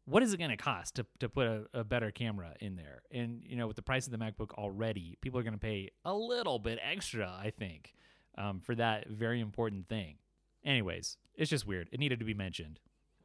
what 0.05 0.23
is 0.23 0.35
it 0.35 0.39
going 0.39 0.51
to 0.51 0.57
cost 0.57 0.97
to, 0.97 1.07
to 1.21 1.29
put 1.29 1.47
a, 1.47 1.65
a, 1.73 1.85
better 1.85 2.11
camera 2.11 2.55
in 2.61 2.75
there? 2.75 3.03
And 3.13 3.43
you 3.47 3.57
know 3.57 3.67
with 3.67 3.77
the 3.77 3.83
price 3.83 4.07
of 4.07 4.13
the 4.13 4.19
macbook 4.19 4.53
already 4.55 5.17
people 5.21 5.39
are 5.39 5.43
going 5.43 5.55
to 5.55 5.59
pay 5.59 5.91
a 6.05 6.15
little 6.15 6.59
bit 6.59 6.79
extra 6.83 7.33
i 7.41 7.51
think 7.51 7.95
um, 8.37 8.61
for 8.61 8.75
that 8.75 9.09
very 9.09 9.41
important 9.41 9.89
thing. 9.89 10.17
Anyways 10.65 11.17
it's 11.35 11.51
just 11.51 11.67
weird. 11.67 11.89
It 11.93 12.01
needed 12.01 12.19
to 12.19 12.25
be 12.25 12.35
mentioned. 12.35 12.79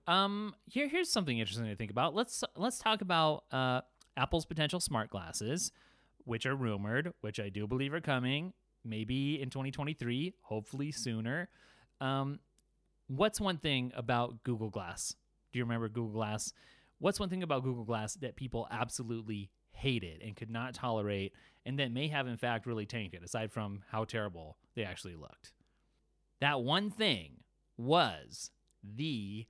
Um 0.08 0.56
here 0.66 0.88
here's 0.88 1.12
something 1.12 1.38
interesting 1.38 1.68
to 1.68 1.76
think 1.76 1.92
about. 1.92 2.16
Let's 2.16 2.44
let's 2.56 2.80
talk 2.80 3.02
about 3.02 3.44
uh, 3.52 3.82
apple's 4.17 4.45
potential 4.45 4.80
smart 4.80 5.10
glasses 5.10 5.71
which 6.25 6.45
are 6.45 6.56
rumored 6.56 7.13
which 7.21 7.39
i 7.39 7.47
do 7.47 7.65
believe 7.67 7.93
are 7.93 8.01
coming 8.01 8.53
maybe 8.88 9.41
in 9.41 9.49
2023, 9.49 10.34
hopefully 10.41 10.91
sooner. 10.91 11.49
Um, 11.99 12.39
what's 13.08 13.39
one 13.39 13.58
thing 13.58 13.91
about 13.95 14.43
Google 14.43 14.69
Glass? 14.69 15.15
Do 15.51 15.60
you 15.60 15.65
remember 15.65 15.89
Google 15.89 16.13
Glass? 16.13 16.53
What's 16.99 17.19
one 17.19 17.30
thing 17.30 17.43
about 17.43 17.63
Google 17.63 17.84
Glass 17.84 18.15
that 18.15 18.36
people 18.36 18.67
absolutely 18.71 19.51
hated 19.71 20.21
and 20.21 20.36
could 20.36 20.49
not 20.49 20.73
tolerate, 20.73 21.34
and 21.65 21.77
that 21.80 21.91
may 21.91 22.08
have 22.08 22.27
in 22.27 22.38
fact 22.38 22.65
really 22.65 22.86
tainted, 22.86 23.23
aside 23.23 23.51
from 23.51 23.84
how 23.91 24.06
terrible 24.06 24.58
they 24.75 24.84
actually 24.84 25.15
looked? 25.15 25.53
That 26.39 26.62
one 26.62 26.89
thing 26.89 27.43
was 27.77 28.51
the 28.84 29.45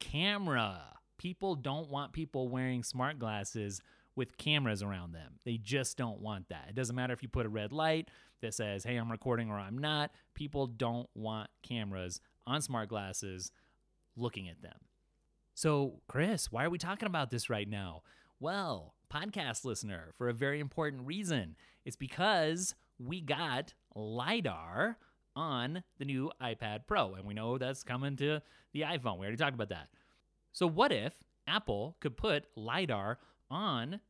camera. 0.00 0.80
People 1.18 1.56
don't 1.56 1.90
want 1.90 2.12
people 2.12 2.48
wearing 2.48 2.82
smart 2.82 3.18
glasses 3.18 3.82
with 4.18 4.36
cameras 4.36 4.82
around 4.82 5.12
them. 5.12 5.38
They 5.44 5.56
just 5.56 5.96
don't 5.96 6.20
want 6.20 6.48
that. 6.48 6.66
It 6.68 6.74
doesn't 6.74 6.96
matter 6.96 7.14
if 7.14 7.22
you 7.22 7.28
put 7.28 7.46
a 7.46 7.48
red 7.48 7.72
light 7.72 8.10
that 8.42 8.52
says, 8.52 8.82
hey, 8.82 8.96
I'm 8.96 9.10
recording 9.10 9.48
or 9.48 9.58
I'm 9.58 9.78
not. 9.78 10.10
People 10.34 10.66
don't 10.66 11.08
want 11.14 11.48
cameras 11.62 12.20
on 12.44 12.60
smart 12.60 12.88
glasses 12.88 13.52
looking 14.16 14.48
at 14.48 14.60
them. 14.60 14.76
So, 15.54 16.00
Chris, 16.08 16.50
why 16.50 16.64
are 16.64 16.70
we 16.70 16.78
talking 16.78 17.06
about 17.06 17.30
this 17.30 17.48
right 17.48 17.68
now? 17.68 18.02
Well, 18.40 18.94
podcast 19.12 19.64
listener, 19.64 20.12
for 20.18 20.28
a 20.28 20.34
very 20.34 20.58
important 20.58 21.06
reason. 21.06 21.54
It's 21.84 21.96
because 21.96 22.74
we 22.98 23.20
got 23.20 23.72
LiDAR 23.94 24.98
on 25.36 25.84
the 25.98 26.04
new 26.04 26.32
iPad 26.42 26.80
Pro, 26.88 27.14
and 27.14 27.24
we 27.24 27.34
know 27.34 27.56
that's 27.56 27.84
coming 27.84 28.16
to 28.16 28.42
the 28.72 28.80
iPhone. 28.82 29.18
We 29.18 29.26
already 29.26 29.36
talked 29.36 29.54
about 29.54 29.68
that. 29.68 29.88
So, 30.52 30.66
what 30.66 30.90
if 30.90 31.14
Apple 31.46 31.96
could 32.00 32.16
put 32.16 32.46
LiDAR 32.56 33.18
on 33.50 34.00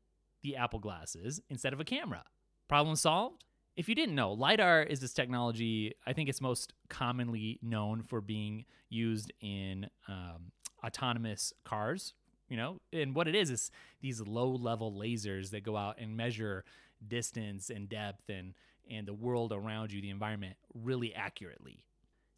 the 0.42 0.56
Apple 0.56 0.78
glasses 0.78 1.40
instead 1.48 1.72
of 1.72 1.80
a 1.80 1.84
camera. 1.84 2.24
Problem 2.68 2.96
solved? 2.96 3.44
If 3.76 3.88
you 3.88 3.94
didn't 3.94 4.14
know, 4.14 4.32
LiDAR 4.32 4.82
is 4.82 5.00
this 5.00 5.12
technology, 5.12 5.94
I 6.06 6.12
think 6.12 6.28
it's 6.28 6.40
most 6.40 6.72
commonly 6.88 7.60
known 7.62 8.02
for 8.02 8.20
being 8.20 8.64
used 8.88 9.32
in 9.40 9.88
um, 10.08 10.52
autonomous 10.84 11.52
cars. 11.64 12.14
You 12.48 12.56
know, 12.56 12.80
and 12.94 13.14
what 13.14 13.28
it 13.28 13.34
is 13.34 13.50
is 13.50 13.70
these 14.00 14.22
low 14.22 14.48
level 14.48 14.90
lasers 14.90 15.50
that 15.50 15.62
go 15.62 15.76
out 15.76 15.96
and 16.00 16.16
measure 16.16 16.64
distance 17.06 17.68
and 17.68 17.88
depth 17.88 18.30
and, 18.30 18.54
and 18.90 19.06
the 19.06 19.12
world 19.12 19.52
around 19.52 19.92
you, 19.92 20.00
the 20.00 20.08
environment, 20.08 20.56
really 20.72 21.14
accurately. 21.14 21.84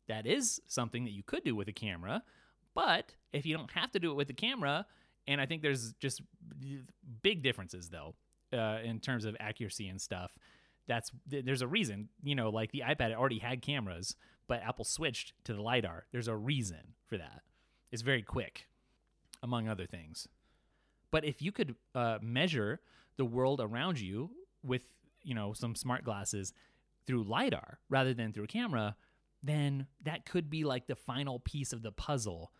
That 0.09 0.27
is 0.27 0.61
something 0.67 1.05
that 1.05 1.13
you 1.13 1.23
could 1.23 1.45
do 1.45 1.55
with 1.55 1.69
a 1.69 1.73
camera, 1.73 2.25
but 2.75 3.15
if 3.33 3.47
you 3.47 3.57
don't 3.57 3.71
have 3.71 3.93
to 3.93 4.01
do 4.01 4.11
it 4.11 4.15
with 4.15 4.31
a 4.31 4.35
camera, 4.35 4.85
and 5.27 5.41
I 5.41 5.47
think 5.47 5.63
there's 5.63 5.93
just 5.95 6.23
big 7.23 7.43
differences 7.43 7.89
though 7.89 8.15
uh, 8.53 8.79
in 8.83 9.01
terms 9.01 9.25
of 9.25 9.37
accuracy 9.41 9.89
and 9.89 10.01
stuff. 10.01 10.33
That's 10.87 11.11
there's 11.27 11.63
a 11.63 11.69
reason, 11.69 12.09
you 12.23 12.35
know, 12.35 12.51
like 12.51 12.73
the 12.73 12.83
iPad 12.87 13.15
already 13.15 13.39
had 13.39 13.63
cameras, 13.63 14.17
but 14.49 14.63
Apple 14.63 14.85
switched 14.85 15.35
to 15.45 15.55
the 15.55 15.63
lidar. 15.63 16.07
There's 16.11 16.27
a 16.27 16.35
reason 16.35 16.95
for 17.07 17.17
that. 17.17 17.43
It's 17.93 18.03
very 18.03 18.23
quick, 18.23 18.67
among 19.43 19.69
other 19.69 19.87
things. 19.87 20.27
But 21.11 21.25
if 21.25 21.43
you 21.43 21.53
could 21.53 21.77
uh, 21.95 22.19
measure 22.21 22.81
the 23.17 23.25
world 23.25 23.61
around 23.61 24.01
you 24.01 24.31
with, 24.65 24.83
you 25.23 25.35
know, 25.35 25.53
some 25.53 25.75
smart 25.75 26.05
glasses 26.05 26.53
through 27.07 27.25
lidar 27.25 27.79
rather 27.89 28.15
than 28.15 28.33
through 28.33 28.45
a 28.45 28.49
camera, 28.49 28.97
then 29.43 29.87
that 30.03 30.25
could 30.25 30.51
be 30.51 30.65
like 30.65 30.87
the 30.87 30.97
final 30.97 31.41
piece 31.41 31.73
of 31.73 31.83
the 31.83 31.93
puzzle 31.93 32.53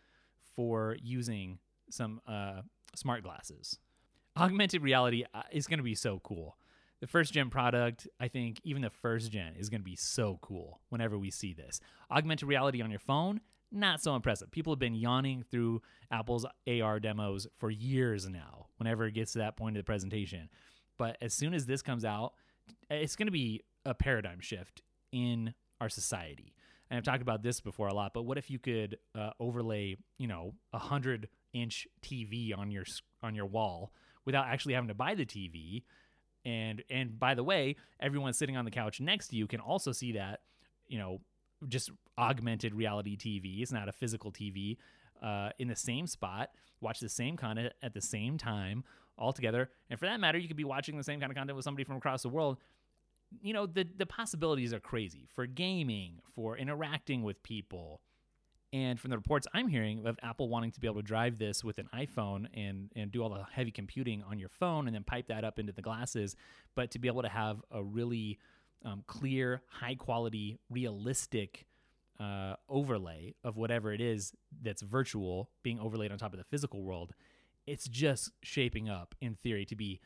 for 0.55 0.97
using 1.01 1.59
some 1.93 2.21
uh, 2.27 2.61
smart 2.95 3.23
glasses. 3.23 3.79
Augmented 4.37 4.81
reality 4.81 5.25
uh, 5.33 5.43
is 5.51 5.67
going 5.67 5.79
to 5.79 5.83
be 5.83 5.95
so 5.95 6.19
cool. 6.23 6.57
The 7.01 7.07
first 7.07 7.33
gen 7.33 7.49
product, 7.49 8.07
I 8.19 8.27
think, 8.27 8.59
even 8.63 8.81
the 8.81 8.89
first 8.89 9.31
gen 9.31 9.55
is 9.57 9.69
going 9.69 9.81
to 9.81 9.85
be 9.85 9.95
so 9.95 10.37
cool 10.41 10.81
whenever 10.89 11.17
we 11.17 11.31
see 11.31 11.53
this. 11.53 11.79
Augmented 12.11 12.47
reality 12.47 12.81
on 12.81 12.91
your 12.91 12.99
phone, 12.99 13.41
not 13.71 14.01
so 14.01 14.15
impressive. 14.15 14.51
People 14.51 14.73
have 14.73 14.79
been 14.79 14.93
yawning 14.93 15.43
through 15.49 15.81
Apple's 16.11 16.45
AR 16.67 16.99
demos 16.99 17.47
for 17.57 17.71
years 17.71 18.29
now, 18.29 18.67
whenever 18.77 19.05
it 19.05 19.13
gets 19.13 19.33
to 19.33 19.39
that 19.39 19.57
point 19.57 19.75
of 19.75 19.83
the 19.83 19.85
presentation. 19.85 20.49
But 20.97 21.17
as 21.21 21.33
soon 21.33 21.53
as 21.53 21.65
this 21.65 21.81
comes 21.81 22.05
out 22.05 22.33
it's 22.89 23.15
going 23.15 23.27
to 23.27 23.31
be 23.31 23.63
a 23.85 23.93
paradigm 23.93 24.39
shift 24.39 24.81
in 25.11 25.53
our 25.79 25.89
society. 25.89 26.53
And 26.91 26.97
I've 26.97 27.05
talked 27.05 27.21
about 27.21 27.41
this 27.41 27.61
before 27.61 27.87
a 27.87 27.93
lot, 27.93 28.11
but 28.13 28.23
what 28.23 28.37
if 28.37 28.49
you 28.51 28.59
could 28.59 28.97
uh, 29.17 29.29
overlay, 29.39 29.95
you 30.17 30.27
know, 30.27 30.55
a 30.73 30.77
hundred 30.77 31.29
inch 31.53 31.87
TV 32.03 32.55
on 32.55 32.69
your 32.69 32.83
on 33.23 33.33
your 33.33 33.45
wall 33.45 33.93
without 34.25 34.47
actually 34.47 34.73
having 34.73 34.89
to 34.89 34.93
buy 34.93 35.15
the 35.15 35.25
TV? 35.25 35.83
And 36.43 36.83
and 36.89 37.17
by 37.17 37.33
the 37.33 37.45
way, 37.45 37.77
everyone 38.01 38.33
sitting 38.33 38.57
on 38.57 38.65
the 38.65 38.71
couch 38.71 38.99
next 38.99 39.29
to 39.29 39.37
you 39.37 39.47
can 39.47 39.61
also 39.61 39.93
see 39.93 40.11
that, 40.13 40.41
you 40.89 40.99
know, 40.99 41.21
just 41.69 41.91
augmented 42.17 42.75
reality 42.75 43.15
TV. 43.15 43.61
It's 43.61 43.71
not 43.71 43.87
a 43.87 43.93
physical 43.93 44.29
TV. 44.29 44.75
Uh, 45.23 45.51
in 45.59 45.69
the 45.69 45.75
same 45.77 46.07
spot, 46.07 46.49
watch 46.81 46.99
the 46.99 47.07
same 47.07 47.37
content 47.37 47.71
at 47.81 47.93
the 47.93 48.01
same 48.01 48.37
time, 48.37 48.83
all 49.17 49.31
together. 49.31 49.69
And 49.89 49.97
for 49.97 50.07
that 50.07 50.19
matter, 50.19 50.37
you 50.37 50.49
could 50.49 50.57
be 50.57 50.65
watching 50.65 50.97
the 50.97 51.05
same 51.05 51.21
kind 51.21 51.31
of 51.31 51.37
content 51.37 51.55
with 51.55 51.63
somebody 51.63 51.85
from 51.85 51.95
across 51.95 52.23
the 52.23 52.29
world. 52.29 52.57
You 53.41 53.53
know, 53.53 53.65
the 53.65 53.87
the 53.97 54.05
possibilities 54.05 54.73
are 54.73 54.79
crazy 54.79 55.27
for 55.33 55.45
gaming, 55.45 56.19
for 56.35 56.57
interacting 56.57 57.23
with 57.23 57.41
people. 57.43 58.01
And 58.73 58.97
from 58.97 59.09
the 59.09 59.17
reports 59.17 59.47
I'm 59.53 59.67
hearing 59.67 60.05
of 60.05 60.17
Apple 60.23 60.47
wanting 60.47 60.71
to 60.71 60.79
be 60.79 60.87
able 60.87 61.01
to 61.01 61.05
drive 61.05 61.37
this 61.37 61.63
with 61.63 61.77
an 61.77 61.89
iPhone 61.93 62.47
and 62.53 62.89
and 62.95 63.11
do 63.11 63.21
all 63.21 63.29
the 63.29 63.45
heavy 63.51 63.71
computing 63.71 64.23
on 64.23 64.39
your 64.39 64.49
phone 64.49 64.87
and 64.87 64.95
then 64.95 65.03
pipe 65.03 65.27
that 65.27 65.43
up 65.43 65.59
into 65.59 65.73
the 65.73 65.81
glasses, 65.81 66.35
but 66.75 66.91
to 66.91 66.99
be 66.99 67.07
able 67.07 67.21
to 67.21 67.29
have 67.29 67.61
a 67.71 67.83
really 67.83 68.39
um, 68.85 69.03
clear, 69.07 69.61
high 69.69 69.95
quality, 69.95 70.57
realistic 70.69 71.65
uh, 72.19 72.55
overlay 72.69 73.33
of 73.43 73.57
whatever 73.57 73.91
it 73.91 74.01
is 74.01 74.33
that's 74.61 74.81
virtual 74.81 75.49
being 75.63 75.79
overlaid 75.79 76.11
on 76.11 76.17
top 76.17 76.33
of 76.33 76.39
the 76.39 76.45
physical 76.45 76.83
world, 76.83 77.13
it's 77.65 77.87
just 77.87 78.31
shaping 78.41 78.89
up 78.89 79.15
in 79.21 79.35
theory 79.35 79.65
to 79.65 79.75
be 79.75 79.99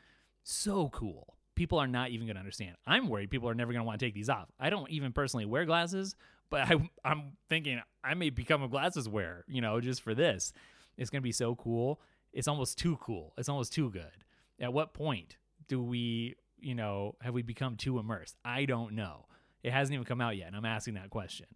so 0.44 0.90
cool. 0.90 1.35
People 1.56 1.80
are 1.80 1.88
not 1.88 2.10
even 2.10 2.28
going 2.28 2.36
to 2.36 2.39
understand. 2.39 2.76
I'm 2.86 3.08
worried 3.08 3.30
people 3.30 3.50
are 3.50 3.56
never 3.56 3.72
going 3.72 3.82
to 3.82 3.86
want 3.86 4.00
to 4.00 4.06
take 4.06 4.13
these 4.13 4.30
off. 4.30 4.50
I 4.60 4.70
don't 4.70 4.89
even 4.89 5.13
personally 5.13 5.46
wear 5.46 5.65
glasses, 5.65 6.15
but 6.50 6.62
I, 6.72 6.89
I'm 7.04 7.34
thinking 7.50 7.82
I 8.04 8.13
may 8.13 8.30
become 8.30 8.63
a 8.63 8.68
glasses 8.68 9.08
wearer, 9.08 9.46
you 9.48 9.62
know, 9.62 9.80
just 9.82 10.02
for 10.02 10.13
this. 10.13 10.54
It's 10.98 11.10
going 11.10 11.22
to 11.22 11.24
be 11.24 11.32
so 11.32 11.56
cool. 11.56 12.00
It's 12.34 12.48
almost 12.48 12.78
too 12.78 12.98
cool. 13.02 13.34
It's 13.38 13.50
almost 13.50 13.74
too 13.74 13.89
good. 13.89 14.12
At 14.60 14.74
what 14.74 14.94
point 14.94 15.38
do 15.68 15.82
we, 15.82 16.36
you 16.60 16.76
know, 16.76 17.15
have 17.22 17.34
we 17.34 17.41
become 17.41 17.76
too 17.76 18.00
immersed? 18.00 18.36
I 18.44 18.65
don't 18.65 18.94
know. 18.94 19.26
It 19.63 19.72
hasn't 19.72 19.94
even 19.94 20.06
come 20.06 20.22
out 20.22 20.38
yet, 20.38 20.48
and 20.48 20.56
I'm 20.56 20.65
asking 20.65 20.94
that 20.94 21.10
question. 21.10 21.48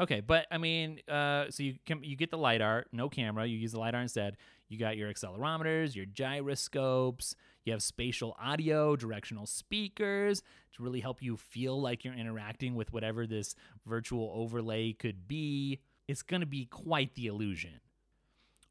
Okay, 0.00 0.20
but 0.20 0.46
I 0.50 0.58
mean, 0.58 1.00
uh, 1.06 1.46
so 1.50 1.62
you 1.62 1.74
can 1.84 2.02
you 2.02 2.16
get 2.16 2.30
the 2.30 2.38
lidar, 2.38 2.86
no 2.92 3.08
camera. 3.08 3.46
You 3.46 3.58
use 3.58 3.72
the 3.72 3.78
lidar 3.78 4.00
instead. 4.00 4.36
You 4.68 4.78
got 4.78 4.96
your 4.96 5.12
accelerometers, 5.12 5.94
your 5.94 6.06
gyroscopes. 6.06 7.36
You 7.64 7.72
have 7.72 7.82
spatial 7.82 8.36
audio, 8.40 8.96
directional 8.96 9.46
speakers 9.46 10.42
to 10.74 10.82
really 10.82 11.00
help 11.00 11.22
you 11.22 11.36
feel 11.36 11.80
like 11.80 12.04
you're 12.04 12.14
interacting 12.14 12.74
with 12.74 12.92
whatever 12.92 13.26
this 13.26 13.54
virtual 13.86 14.32
overlay 14.34 14.92
could 14.92 15.28
be. 15.28 15.80
It's 16.08 16.22
going 16.22 16.40
to 16.40 16.46
be 16.46 16.66
quite 16.66 17.14
the 17.14 17.26
illusion. 17.26 17.80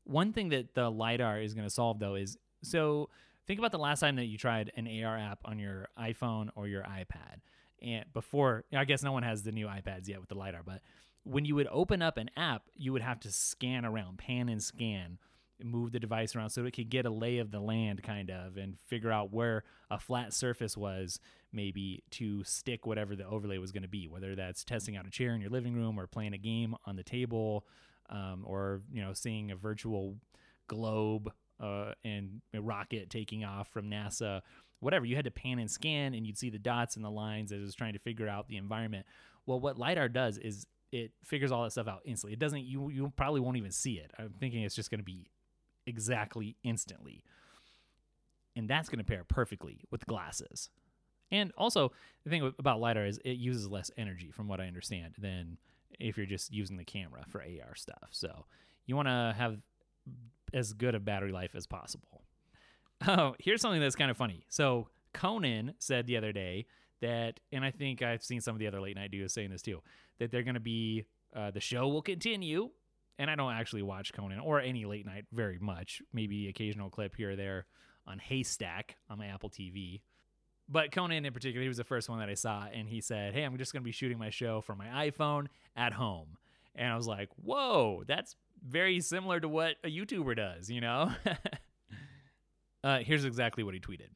One 0.04 0.34
thing 0.34 0.50
that 0.50 0.74
the 0.74 0.90
lidar 0.90 1.40
is 1.40 1.54
going 1.54 1.68
to 1.68 1.74
solve 1.74 2.00
though 2.00 2.16
is 2.16 2.38
so 2.64 3.10
think 3.48 3.60
about 3.60 3.72
the 3.72 3.80
last 3.80 4.02
time 4.02 4.18
that 4.18 4.26
you 4.26 4.38
tried 4.38 4.72
an 4.76 4.88
AR 5.04 5.18
app 5.18 5.40
on 5.46 5.58
your 5.58 5.88
iPhone 6.00 6.50
or 6.56 6.68
your 6.68 6.84
iPad. 6.84 7.40
And 7.82 8.06
before, 8.14 8.66
I 8.76 8.86
guess 8.86 9.04
no 9.04 9.12
one 9.12 9.24
has 9.24 9.44
the 9.44 9.52
new 9.52 9.68
iPads 9.68 10.08
yet 10.08 10.20
with 10.20 10.30
the 10.30 10.36
lidar, 10.36 10.62
but 10.64 10.82
when 11.24 11.46
you 11.46 11.56
would 11.56 11.68
open 11.72 12.02
up 12.02 12.18
an 12.18 12.30
app, 12.36 12.64
you 12.76 12.94
would 12.94 13.02
have 13.02 13.20
to 13.22 13.32
scan 13.32 13.86
around, 13.86 14.18
pan 14.18 14.50
and 14.50 14.62
scan, 14.62 15.18
move 15.64 15.92
the 15.92 16.00
device 16.00 16.36
around 16.36 16.50
so 16.50 16.66
it 16.66 16.74
could 16.74 16.90
get 16.90 17.06
a 17.06 17.10
lay 17.10 17.38
of 17.38 17.52
the 17.52 17.60
land, 17.60 18.04
kind 18.04 18.30
of, 18.30 18.58
and 18.58 18.78
figure 18.88 19.12
out 19.12 19.32
where 19.32 19.64
a 19.90 20.00
flat 20.00 20.34
surface 20.34 20.78
was, 20.78 21.20
maybe 21.52 22.04
to 22.12 22.44
stick 22.44 22.86
whatever 22.86 23.16
the 23.16 23.26
overlay 23.26 23.58
was 23.58 23.72
going 23.72 23.84
to 23.84 23.90
be, 23.90 24.08
whether 24.08 24.36
that's 24.36 24.64
testing 24.64 24.96
out 24.98 25.08
a 25.08 25.10
chair 25.10 25.34
in 25.34 25.42
your 25.42 25.50
living 25.50 25.74
room 25.74 26.00
or 26.00 26.08
playing 26.08 26.34
a 26.34 26.38
game 26.38 26.76
on 26.86 26.96
the 26.96 27.04
table, 27.04 27.66
um, 28.10 28.44
or 28.46 28.82
you 28.92 29.02
know, 29.02 29.14
seeing 29.14 29.52
a 29.52 29.56
virtual 29.56 30.18
globe 30.68 31.32
uh, 31.60 31.94
and 32.04 32.42
a 32.54 32.62
rocket 32.62 33.10
taking 33.10 33.44
off 33.44 33.70
from 33.70 33.90
NASA. 33.90 34.42
Whatever 34.80 35.06
you 35.06 35.16
had 35.16 35.26
to 35.26 35.32
pan 35.32 35.60
and 35.60 35.70
scan, 35.70 36.14
and 36.14 36.26
you'd 36.26 36.38
see 36.38 36.50
the 36.50 36.58
dots 36.58 36.96
and 36.96 37.06
the 37.06 37.12
lines 37.12 37.52
as 37.52 37.60
it 37.60 37.64
was 37.64 37.76
trying 37.76 37.94
to 37.94 38.00
figure 38.00 38.28
out 38.28 38.48
the 38.48 38.58
environment. 38.58 39.06
Well, 39.46 39.60
what 39.60 39.78
lidar 39.78 40.10
does 40.10 40.38
is 40.38 40.66
it 40.92 41.12
figures 41.24 41.52
all 41.52 41.64
that 41.64 41.72
stuff 41.72 41.88
out 41.88 42.02
instantly. 42.06 42.34
It 42.34 42.40
doesn't 42.40 42.64
you 42.64 42.90
you 42.90 43.14
probably 43.16 43.40
won't 43.40 43.58
even 43.58 43.72
see 43.72 43.94
it. 43.94 44.12
I'm 44.18 44.34
thinking 44.40 44.64
it's 44.64 44.76
just 44.76 44.92
going 44.92 45.00
to 45.00 45.06
be 45.06 45.28
exactly 45.86 46.56
instantly. 46.64 47.24
And 48.56 48.70
that's 48.70 48.90
going 48.90 49.00
to 49.00 49.06
pair 49.06 49.24
perfectly 49.24 49.86
with 49.92 50.06
glasses. 50.06 50.70
And 51.32 51.52
also, 51.58 51.94
the 52.24 52.30
thing 52.30 52.54
about 52.60 52.82
lidar 52.82 53.06
is 53.06 53.20
it 53.24 53.38
uses 53.38 53.70
less 53.70 53.90
energy 53.98 54.32
from 54.32 54.48
what 54.48 54.60
I 54.60 54.68
understand 54.68 55.16
than 55.18 55.58
if 56.00 56.18
you're 56.18 56.26
just 56.26 56.54
using 56.54 56.78
the 56.78 56.84
camera 56.84 57.24
for 57.30 57.42
AR 57.42 57.76
stuff. 57.76 58.10
So, 58.12 58.46
you 58.86 58.96
want 58.96 59.08
to 59.08 59.34
have 59.38 59.58
as 60.54 60.74
good 60.74 60.96
a 60.96 61.00
battery 61.00 61.32
life 61.32 61.56
as 61.56 61.68
possible. 61.68 62.24
Oh, 63.08 63.34
here's 63.40 63.62
something 63.62 63.82
that's 63.82 63.96
kind 63.96 64.12
of 64.12 64.18
funny. 64.18 64.46
So, 64.48 64.90
Conan 65.12 65.74
said 65.80 66.06
the 66.06 66.18
other 66.18 66.32
day 66.32 66.68
that, 67.02 67.40
and 67.52 67.66
I 67.66 67.72
think 67.72 68.04
I've 68.04 68.24
seen 68.24 68.42
some 68.42 68.56
of 68.56 68.60
the 68.60 68.68
other 68.68 68.80
late 68.80 68.96
night 68.96 69.10
duos 69.10 69.34
saying 69.34 69.50
this 69.50 69.64
too, 69.64 69.82
that 70.20 70.30
they're 70.30 70.44
going 70.44 70.54
to 70.54 70.60
be, 70.60 71.06
uh, 71.36 71.50
the 71.50 71.60
show 71.60 71.88
will 71.88 72.04
continue. 72.04 72.70
And 73.22 73.30
I 73.30 73.36
don't 73.36 73.54
actually 73.54 73.84
watch 73.84 74.14
Conan 74.14 74.40
or 74.40 74.60
any 74.60 74.86
late 74.86 75.06
night 75.06 75.26
very 75.32 75.60
much, 75.60 76.02
maybe 76.12 76.50
occasional 76.50 76.90
clip 76.90 77.16
here 77.16 77.32
or 77.32 77.36
there 77.36 77.68
on 78.08 78.18
Haystack 78.18 78.98
on 79.12 79.20
my 79.20 79.28
Apple 79.28 79.52
TV. 79.52 80.02
But 80.68 80.92
Conan 80.92 81.24
in 81.24 81.32
particular, 81.32 81.62
he 81.62 81.68
was 81.68 81.78
the 81.78 81.84
first 81.84 82.10
one 82.10 82.18
that 82.18 82.30
I 82.30 82.34
saw, 82.34 82.66
and 82.74 82.90
he 82.90 83.00
said, 83.00 83.36
Hey, 83.36 83.44
I'm 83.44 83.56
just 83.60 83.74
going 83.74 83.84
to 83.84 83.86
be 83.86 83.92
shooting 83.92 84.18
my 84.18 84.32
show 84.32 84.60
from 84.60 84.80
my 84.80 84.88
iPhone 85.08 85.50
at 85.76 85.94
home. 85.94 86.40
And 86.74 86.92
I 86.92 86.96
was 86.96 87.06
like, 87.06 87.30
Whoa, 87.36 88.04
that's 88.08 88.36
very 88.68 89.00
similar 89.02 89.40
to 89.40 89.48
what 89.48 89.76
a 89.84 89.88
YouTuber 89.88 90.36
does, 90.36 90.72
you 90.72 90.82
know? 90.82 91.12
uh, 92.84 93.00
here's 93.02 93.24
exactly 93.24 93.64
what 93.64 93.76
he 93.76 93.80
tweeted 93.80 94.10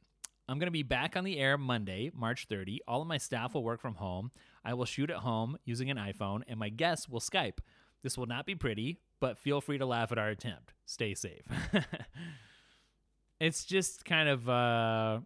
I'm 0.50 0.58
going 0.58 0.66
to 0.66 0.72
be 0.72 0.82
back 0.82 1.16
on 1.16 1.26
the 1.26 1.38
air 1.38 1.60
Monday, 1.60 2.10
March 2.12 2.48
30. 2.50 2.82
All 2.88 3.04
of 3.04 3.08
my 3.08 3.20
staff 3.20 3.54
will 3.54 3.64
work 3.64 3.82
from 3.82 3.96
home. 3.96 4.32
I 4.64 4.74
will 4.74 4.86
shoot 4.86 5.12
at 5.12 5.18
home 5.18 5.58
using 5.64 5.92
an 5.92 5.98
iPhone, 5.98 6.42
and 6.48 6.58
my 6.58 6.70
guests 6.70 7.08
will 7.08 7.20
Skype. 7.20 7.60
This 8.06 8.20
will 8.20 8.28
not 8.28 8.46
be 8.46 8.54
pretty, 8.54 9.00
but 9.20 9.40
feel 9.40 9.62
free 9.62 9.80
to 9.80 9.86
laugh 9.88 10.12
at 10.12 10.20
our 10.20 10.28
attempt. 10.28 10.76
Stay 10.86 11.16
safe. 11.16 11.42
it's 13.40 13.66
just 13.66 14.06
kind 14.06 14.30
of 14.30 14.48
uh, 14.48 15.22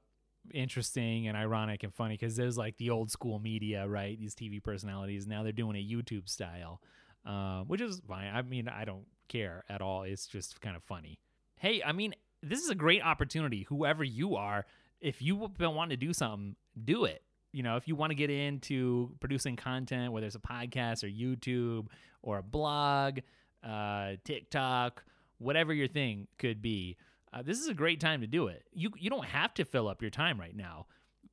interesting 0.53 1.27
and 1.27 1.35
ironic 1.35 1.83
and 1.83 1.93
funny 1.93 2.13
because 2.13 2.37
there's 2.37 2.57
like 2.57 2.77
the 2.77 2.89
old 2.89 3.11
school 3.11 3.37
media, 3.37 3.85
right? 3.85 4.17
These 4.17 4.33
TV 4.33 4.63
personalities. 4.63 5.27
Now 5.27 5.43
they're 5.43 5.51
doing 5.51 5.75
a 5.75 5.85
YouTube 5.85 6.29
style, 6.29 6.79
uh, 7.25 7.63
which 7.63 7.81
is 7.81 8.01
fine. 8.07 8.33
I 8.33 8.43
mean, 8.43 8.69
I 8.69 8.85
don't 8.85 9.07
care 9.27 9.65
at 9.67 9.81
all. 9.81 10.03
It's 10.03 10.25
just 10.25 10.61
kind 10.61 10.77
of 10.77 10.83
funny. 10.83 11.19
Hey, 11.57 11.83
I 11.85 11.91
mean, 11.91 12.13
this 12.41 12.59
is 12.59 12.69
a 12.69 12.75
great 12.75 13.03
opportunity. 13.03 13.63
Whoever 13.67 14.05
you 14.05 14.37
are, 14.37 14.65
if 15.01 15.21
you've 15.21 15.57
been 15.57 15.75
wanting 15.75 15.99
to 15.99 16.05
do 16.05 16.13
something, 16.13 16.55
do 16.81 17.03
it. 17.03 17.23
You 17.51 17.63
know, 17.63 17.77
if 17.77 17.87
you 17.87 17.95
want 17.95 18.11
to 18.11 18.15
get 18.15 18.29
into 18.29 19.11
producing 19.19 19.55
content, 19.55 20.11
whether 20.11 20.27
it's 20.27 20.35
a 20.35 20.39
podcast 20.39 21.03
or 21.03 21.07
YouTube 21.07 21.87
or 22.21 22.37
a 22.37 22.43
blog, 22.43 23.19
uh, 23.63 24.13
TikTok, 24.23 25.03
whatever 25.39 25.73
your 25.73 25.87
thing 25.87 26.27
could 26.37 26.61
be, 26.61 26.97
uh, 27.33 27.41
this 27.41 27.59
is 27.59 27.67
a 27.67 27.73
great 27.73 27.99
time 27.99 28.21
to 28.21 28.27
do 28.27 28.47
it. 28.47 28.63
You 28.73 28.91
you 28.97 29.09
don't 29.09 29.25
have 29.25 29.53
to 29.55 29.65
fill 29.65 29.87
up 29.87 30.01
your 30.01 30.11
time 30.11 30.39
right 30.39 30.55
now. 30.55 30.87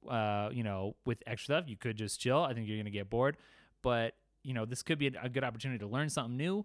Uh, 0.09 0.51
you 0.53 0.63
know, 0.63 0.97
with 1.05 1.23
extra 1.27 1.57
stuff, 1.57 1.69
you 1.69 1.77
could 1.77 1.97
just 1.97 2.21
chill. 2.21 2.43
I 2.43 2.55
think 2.55 2.69
you're 2.69 2.79
gonna 2.79 2.91
get 2.91 3.11
bored, 3.11 3.37
but 3.83 4.15
you 4.43 4.55
know, 4.55 4.65
this 4.65 4.83
could 4.83 4.99
be 4.99 5.09
a, 5.09 5.29
good 5.29 5.43
opportunity 5.43 5.81
to 5.81 5.89
learn 5.89 6.09
something 6.09 6.37
new 6.37 6.65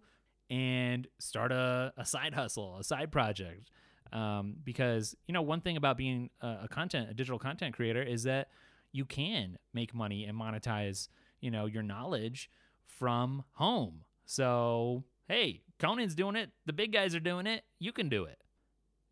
and 0.51 1.07
start 1.17 1.51
a, 1.51 1.91
a 1.97 2.05
side 2.05 2.35
hustle, 2.35 2.77
a 2.77 2.83
side 2.83 3.11
project. 3.11 3.71
Um, 4.13 4.57
because 4.63 5.15
you 5.25 5.33
know 5.33 5.41
one 5.41 5.61
thing 5.61 5.77
about 5.77 5.97
being 5.97 6.29
a, 6.41 6.59
a, 6.63 6.67
content 6.67 7.09
a 7.09 7.13
digital 7.13 7.39
content 7.39 7.73
creator 7.73 8.03
is 8.03 8.23
that 8.23 8.49
you 8.91 9.05
can 9.05 9.57
make 9.73 9.93
money 9.93 10.25
and 10.25 10.37
monetize 10.37 11.07
you 11.39 11.51
know 11.51 11.65
your 11.65 11.83
knowledge 11.83 12.49
from 12.85 13.43
home. 13.53 14.03
So 14.25 15.03
hey 15.27 15.61
conan's 15.79 16.15
doing 16.15 16.35
it. 16.35 16.51
The 16.65 16.73
big 16.73 16.91
guys 16.91 17.15
are 17.15 17.19
doing 17.19 17.47
it. 17.47 17.63
You 17.79 17.91
can 17.91 18.09
do 18.09 18.25
it. 18.25 18.37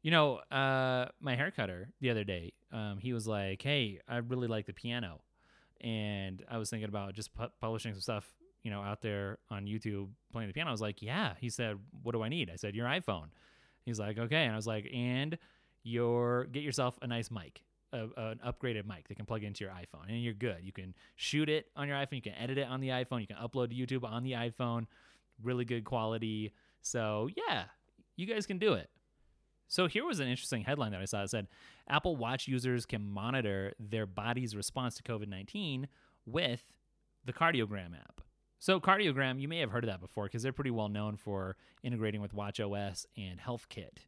You 0.02 0.12
know 0.12 0.38
uh, 0.52 1.08
my 1.20 1.36
hair 1.36 1.52
cutter 1.52 1.90
the 2.00 2.10
other 2.10 2.24
day 2.24 2.54
um, 2.72 3.00
he 3.00 3.14
was 3.14 3.28
like 3.28 3.62
hey 3.62 4.00
i 4.08 4.18
really 4.18 4.48
like 4.48 4.66
the 4.66 4.74
piano. 4.74 5.22
And 5.82 6.44
i 6.50 6.58
was 6.58 6.70
thinking 6.70 6.90
about 6.90 7.14
just 7.14 7.34
pu- 7.34 7.52
publishing 7.62 7.94
some 7.94 8.02
stuff 8.02 8.28
you 8.64 8.72
know 8.72 8.82
out 8.82 9.02
there 9.02 9.38
on 9.50 9.66
youtube 9.66 10.10
playing 10.32 10.50
the 10.50 10.54
piano. 10.54 10.70
I 10.70 10.72
was 10.72 10.82
like 10.82 11.02
yeah. 11.02 11.34
He 11.40 11.50
said 11.50 11.78
what 12.04 12.14
do 12.14 12.22
i 12.22 12.30
need? 12.30 12.50
I 12.52 12.56
said 12.56 12.76
your 12.76 12.88
iphone. 12.88 13.30
He's 13.86 14.00
like, 14.00 14.20
okay. 14.20 14.44
And 14.44 14.54
I 14.54 14.56
was 14.56 14.68
like, 14.68 14.88
and 14.94 15.38
your 15.84 16.46
get 16.46 16.64
yourself 16.64 16.98
a 17.02 17.08
nice 17.08 17.32
mic, 17.32 17.64
a, 17.94 18.08
an 18.18 18.40
upgraded 18.46 18.86
mic 18.86 19.08
that 19.08 19.16
can 19.16 19.26
plug 19.26 19.44
into 19.44 19.64
your 19.64 19.74
iPhone, 19.74 20.08
and 20.08 20.22
you're 20.24 20.34
good. 20.34 20.58
You 20.62 20.72
can 20.72 20.94
shoot 21.16 21.50
it 21.50 21.68
on 21.76 21.88
your 21.88 21.98
iPhone. 21.98 22.14
You 22.14 22.22
can 22.22 22.36
edit 22.36 22.58
it 22.58 22.68
on 22.68 22.82
the 22.82 22.90
iPhone. 22.90 23.22
You 23.22 23.28
can 23.28 23.38
upload 23.38 23.70
to 23.70 23.76
YouTube 23.76 24.08
on 24.08 24.24
the 24.24 24.34
iPhone. 24.34 24.88
Really 25.42 25.66
good 25.66 25.86
quality. 25.86 26.54
So 26.82 27.30
yeah, 27.36 27.66
you 28.16 28.26
guys 28.26 28.46
can 28.46 28.58
do 28.58 28.74
it. 28.74 28.90
So 29.68 29.88
here 29.88 30.06
was 30.06 30.20
an 30.20 30.28
interesting 30.28 30.64
headline 30.64 30.92
that 30.92 31.02
I 31.02 31.06
saw. 31.06 31.24
It 31.24 31.30
said 31.30 31.48
Apple 31.88 32.16
Watch 32.16 32.48
users 32.48 32.86
can 32.86 33.08
monitor 33.08 33.74
their 33.80 34.06
body's 34.06 34.56
response 34.56 34.96
to 34.96 35.04
COVID 35.04 35.28
19 35.28 35.88
with 36.26 36.64
the 37.26 37.34
Cardiogram 37.34 37.94
app. 37.96 38.22
So, 38.62 38.80
Cardiogram, 38.82 39.40
you 39.40 39.48
may 39.48 39.60
have 39.60 39.72
heard 39.72 39.86
of 39.86 39.90
that 39.90 40.02
before 40.02 40.26
because 40.26 40.44
they're 40.44 40.52
pretty 40.52 40.72
well 40.72 40.90
known 40.90 41.16
for 41.16 41.56
integrating 41.82 42.20
with 42.20 42.34
WatchOS 42.34 43.06
and 43.16 43.40
HealthKit. 43.40 44.06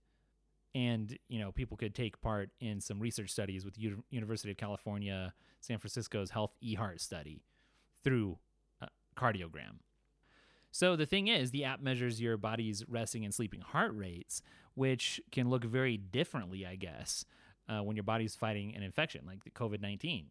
And, 0.74 1.18
you 1.28 1.40
know, 1.40 1.52
people 1.52 1.76
could 1.76 1.94
take 1.94 2.22
part 2.22 2.50
in 2.60 2.80
some 2.80 3.00
research 3.00 3.30
studies 3.30 3.66
with 3.66 3.78
U- 3.78 4.04
University 4.10 4.52
of 4.52 4.58
California, 4.58 5.34
San 5.60 5.78
Francisco's 5.80 6.30
Health 6.30 6.56
eHeart 6.64 7.02
study 7.02 7.44
through 8.04 8.38
uh, 8.82 8.88
Cardiogram. 9.18 9.80
So, 10.72 10.96
the 10.96 11.06
thing 11.06 11.28
is, 11.28 11.52
the 11.52 11.66
app 11.66 11.82
measures 11.82 12.22
your 12.22 12.38
body's 12.38 12.88
resting 12.88 13.26
and 13.26 13.34
sleeping 13.34 13.60
heart 13.60 13.92
rates, 13.94 14.42
which 14.74 15.20
can 15.30 15.50
look 15.50 15.66
very 15.66 15.98
differently, 15.98 16.66
I 16.66 16.76
guess, 16.76 17.26
uh, 17.68 17.80
when 17.80 17.98
your 17.98 18.04
body's 18.04 18.36
fighting 18.36 18.74
an 18.74 18.82
infection 18.82 19.26
like 19.26 19.44
the 19.44 19.52
COVID 19.52 19.82
19. 19.82 20.28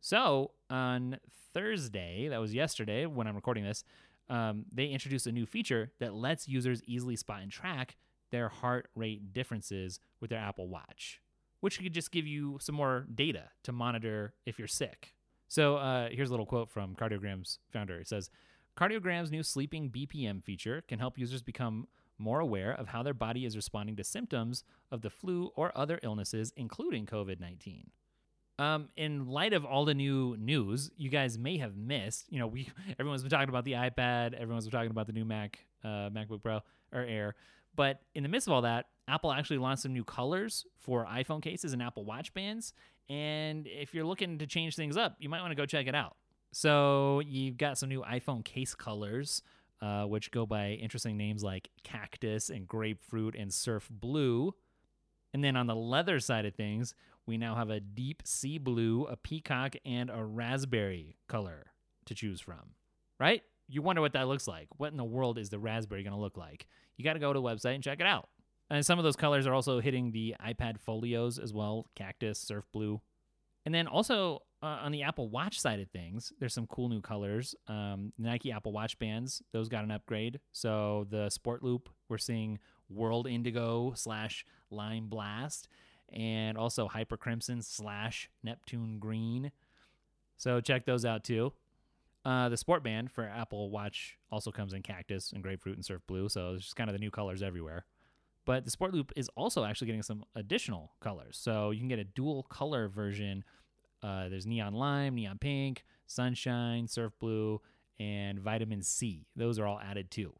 So 0.00 0.50
on 0.68 1.18
Thursday, 1.54 2.28
that 2.28 2.40
was 2.40 2.52
yesterday 2.52 3.06
when 3.06 3.26
I'm 3.26 3.36
recording 3.36 3.62
this, 3.62 3.84
um, 4.28 4.64
they 4.72 4.86
introduced 4.86 5.26
a 5.26 5.32
new 5.32 5.46
feature 5.46 5.92
that 6.00 6.14
lets 6.14 6.48
users 6.48 6.82
easily 6.84 7.14
spot 7.14 7.42
and 7.42 7.52
track 7.52 7.96
their 8.32 8.48
heart 8.48 8.88
rate 8.96 9.32
differences 9.32 10.00
with 10.20 10.30
their 10.30 10.40
Apple 10.40 10.66
Watch, 10.66 11.20
which 11.60 11.80
could 11.80 11.94
just 11.94 12.10
give 12.10 12.26
you 12.26 12.58
some 12.60 12.74
more 12.74 13.06
data 13.14 13.50
to 13.62 13.70
monitor 13.70 14.34
if 14.44 14.58
you're 14.58 14.66
sick. 14.66 15.14
So 15.46 15.76
uh, 15.76 16.08
here's 16.10 16.30
a 16.30 16.32
little 16.32 16.46
quote 16.46 16.70
from 16.70 16.96
Cardiogram's 16.96 17.60
founder. 17.72 18.00
It 18.00 18.08
says, 18.08 18.30
Cardiogram's 18.76 19.30
new 19.30 19.42
sleeping 19.42 19.90
BPM 19.90 20.42
feature 20.42 20.82
can 20.88 20.98
help 20.98 21.18
users 21.18 21.42
become 21.42 21.86
more 22.18 22.40
aware 22.40 22.72
of 22.72 22.88
how 22.88 23.02
their 23.02 23.14
body 23.14 23.44
is 23.44 23.54
responding 23.54 23.96
to 23.96 24.04
symptoms 24.04 24.64
of 24.90 25.02
the 25.02 25.10
flu 25.10 25.50
or 25.54 25.76
other 25.76 26.00
illnesses, 26.02 26.52
including 26.56 27.06
COVID 27.06 27.38
19. 27.38 27.90
Um, 28.58 28.88
in 28.96 29.26
light 29.26 29.52
of 29.52 29.64
all 29.64 29.84
the 29.84 29.94
new 29.94 30.36
news, 30.38 30.90
you 30.96 31.10
guys 31.10 31.38
may 31.38 31.58
have 31.58 31.76
missed. 31.76 32.26
You 32.30 32.38
know, 32.38 32.46
we 32.46 32.70
everyone's 32.98 33.22
been 33.22 33.30
talking 33.30 33.48
about 33.48 33.64
the 33.64 33.72
iPad, 33.72 34.34
everyone's 34.34 34.64
been 34.64 34.72
talking 34.72 34.90
about 34.90 35.06
the 35.06 35.12
new 35.12 35.24
Mac, 35.24 35.58
uh, 35.84 36.10
MacBook 36.10 36.42
Pro 36.42 36.60
or 36.92 37.00
Air. 37.00 37.34
But 37.74 38.00
in 38.14 38.22
the 38.22 38.28
midst 38.28 38.48
of 38.48 38.52
all 38.52 38.62
that, 38.62 38.86
Apple 39.08 39.32
actually 39.32 39.58
launched 39.58 39.82
some 39.82 39.92
new 39.92 40.04
colors 40.04 40.66
for 40.78 41.06
iPhone 41.06 41.42
cases 41.42 41.72
and 41.72 41.82
Apple 41.82 42.04
Watch 42.04 42.32
bands. 42.34 42.72
And 43.08 43.66
if 43.66 43.94
you're 43.94 44.04
looking 44.04 44.38
to 44.38 44.46
change 44.46 44.76
things 44.76 44.96
up, 44.96 45.16
you 45.18 45.28
might 45.28 45.40
want 45.40 45.50
to 45.50 45.56
go 45.56 45.66
check 45.66 45.86
it 45.86 45.94
out. 45.94 46.16
So 46.52 47.20
you've 47.20 47.56
got 47.56 47.78
some 47.78 47.88
new 47.88 48.02
iPhone 48.02 48.44
case 48.44 48.74
colors, 48.74 49.42
uh, 49.80 50.04
which 50.04 50.30
go 50.30 50.46
by 50.46 50.72
interesting 50.72 51.16
names 51.16 51.42
like 51.42 51.70
cactus 51.82 52.50
and 52.50 52.68
grapefruit 52.68 53.34
and 53.34 53.52
surf 53.52 53.88
blue. 53.90 54.54
And 55.34 55.42
then 55.42 55.56
on 55.56 55.66
the 55.66 55.74
leather 55.74 56.20
side 56.20 56.44
of 56.44 56.54
things, 56.54 56.94
we 57.26 57.38
now 57.38 57.54
have 57.54 57.70
a 57.70 57.80
deep 57.80 58.22
sea 58.24 58.58
blue, 58.58 59.04
a 59.04 59.16
peacock, 59.16 59.76
and 59.84 60.10
a 60.10 60.22
raspberry 60.22 61.16
color 61.28 61.72
to 62.06 62.14
choose 62.14 62.40
from, 62.40 62.74
right? 63.18 63.42
You 63.68 63.82
wonder 63.82 64.02
what 64.02 64.12
that 64.12 64.28
looks 64.28 64.46
like. 64.46 64.68
What 64.76 64.90
in 64.90 64.96
the 64.96 65.04
world 65.04 65.38
is 65.38 65.50
the 65.50 65.58
raspberry 65.58 66.02
going 66.02 66.14
to 66.14 66.20
look 66.20 66.36
like? 66.36 66.66
You 66.96 67.04
got 67.04 67.14
to 67.14 67.18
go 67.18 67.32
to 67.32 67.38
the 67.38 67.42
website 67.42 67.74
and 67.74 67.82
check 67.82 68.00
it 68.00 68.06
out. 68.06 68.28
And 68.70 68.84
some 68.84 68.98
of 68.98 69.04
those 69.04 69.16
colors 69.16 69.46
are 69.46 69.54
also 69.54 69.80
hitting 69.80 70.12
the 70.12 70.34
iPad 70.44 70.78
folios 70.80 71.38
as 71.38 71.52
well 71.52 71.86
cactus, 71.94 72.38
surf 72.38 72.64
blue. 72.72 73.00
And 73.64 73.74
then 73.74 73.86
also 73.86 74.42
uh, 74.62 74.78
on 74.82 74.92
the 74.92 75.02
Apple 75.02 75.28
Watch 75.28 75.60
side 75.60 75.80
of 75.80 75.90
things, 75.90 76.32
there's 76.38 76.54
some 76.54 76.66
cool 76.66 76.88
new 76.88 77.00
colors. 77.00 77.54
Um, 77.68 78.12
Nike 78.18 78.50
Apple 78.50 78.72
Watch 78.72 78.98
bands, 78.98 79.42
those 79.52 79.68
got 79.68 79.84
an 79.84 79.90
upgrade. 79.90 80.40
So 80.52 81.06
the 81.10 81.30
Sport 81.30 81.62
Loop, 81.62 81.88
we're 82.08 82.18
seeing 82.18 82.58
World 82.88 83.26
Indigo 83.26 83.92
slash 83.94 84.44
Lime 84.70 85.08
Blast 85.08 85.68
and 86.12 86.58
also 86.58 86.88
Hyper 86.88 87.16
Crimson 87.16 87.62
slash 87.62 88.30
Neptune 88.42 88.98
Green. 88.98 89.52
So 90.36 90.60
check 90.60 90.86
those 90.86 91.04
out 91.04 91.24
too. 91.24 91.52
Uh, 92.24 92.48
the 92.48 92.56
Sport 92.56 92.84
Band 92.84 93.10
for 93.10 93.24
Apple 93.24 93.70
Watch 93.70 94.16
also 94.30 94.50
comes 94.50 94.72
in 94.72 94.82
Cactus 94.82 95.32
and 95.32 95.42
Grapefruit 95.42 95.76
and 95.76 95.84
Surf 95.84 96.02
Blue, 96.06 96.28
so 96.28 96.54
it's 96.54 96.64
just 96.64 96.76
kind 96.76 96.88
of 96.88 96.94
the 96.94 97.00
new 97.00 97.10
colors 97.10 97.42
everywhere. 97.42 97.84
But 98.44 98.64
the 98.64 98.70
Sport 98.70 98.94
Loop 98.94 99.12
is 99.16 99.28
also 99.36 99.64
actually 99.64 99.86
getting 99.86 100.02
some 100.02 100.24
additional 100.34 100.92
colors, 101.00 101.36
so 101.40 101.70
you 101.70 101.78
can 101.78 101.88
get 101.88 101.98
a 101.98 102.04
dual 102.04 102.44
color 102.44 102.88
version. 102.88 103.44
Uh, 104.02 104.28
there's 104.28 104.46
Neon 104.46 104.74
Lime, 104.74 105.14
Neon 105.14 105.38
Pink, 105.38 105.84
Sunshine, 106.06 106.86
Surf 106.86 107.12
Blue, 107.20 107.60
and 107.98 108.40
Vitamin 108.40 108.82
C. 108.82 109.26
Those 109.36 109.58
are 109.58 109.66
all 109.66 109.80
added 109.80 110.10
too. 110.10 110.32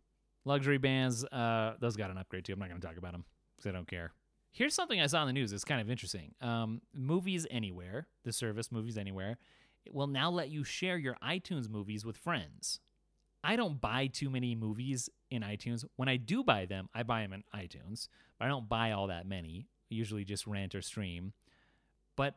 Luxury 0.44 0.78
bands, 0.78 1.24
uh, 1.26 1.74
those 1.80 1.96
got 1.96 2.10
an 2.10 2.18
upgrade 2.18 2.44
too. 2.44 2.52
I'm 2.52 2.58
not 2.58 2.68
going 2.68 2.80
to 2.80 2.86
talk 2.86 2.96
about 2.96 3.12
them 3.12 3.24
because 3.56 3.68
I 3.68 3.72
don't 3.72 3.86
care. 3.86 4.12
Here's 4.50 4.74
something 4.74 5.00
I 5.00 5.06
saw 5.06 5.22
in 5.22 5.28
the 5.28 5.32
news. 5.32 5.52
It's 5.52 5.64
kind 5.64 5.80
of 5.80 5.88
interesting. 5.88 6.34
Um, 6.40 6.82
Movies 6.92 7.46
Anywhere, 7.50 8.08
the 8.24 8.32
service 8.32 8.70
Movies 8.70 8.98
Anywhere, 8.98 9.38
it 9.84 9.94
will 9.94 10.06
now 10.06 10.30
let 10.30 10.50
you 10.50 10.64
share 10.64 10.98
your 10.98 11.16
iTunes 11.22 11.68
movies 11.68 12.04
with 12.04 12.16
friends. 12.16 12.80
I 13.44 13.56
don't 13.56 13.80
buy 13.80 14.06
too 14.06 14.30
many 14.30 14.54
movies 14.54 15.08
in 15.30 15.42
iTunes. 15.42 15.84
When 15.96 16.08
I 16.08 16.16
do 16.16 16.44
buy 16.44 16.66
them, 16.66 16.88
I 16.94 17.02
buy 17.02 17.22
them 17.22 17.32
in 17.32 17.42
iTunes, 17.54 18.08
but 18.38 18.44
I 18.44 18.48
don't 18.48 18.68
buy 18.68 18.92
all 18.92 19.08
that 19.08 19.26
many. 19.26 19.66
Usually 19.88 20.24
just 20.24 20.46
rent 20.46 20.74
or 20.74 20.82
stream. 20.82 21.32
But 22.16 22.36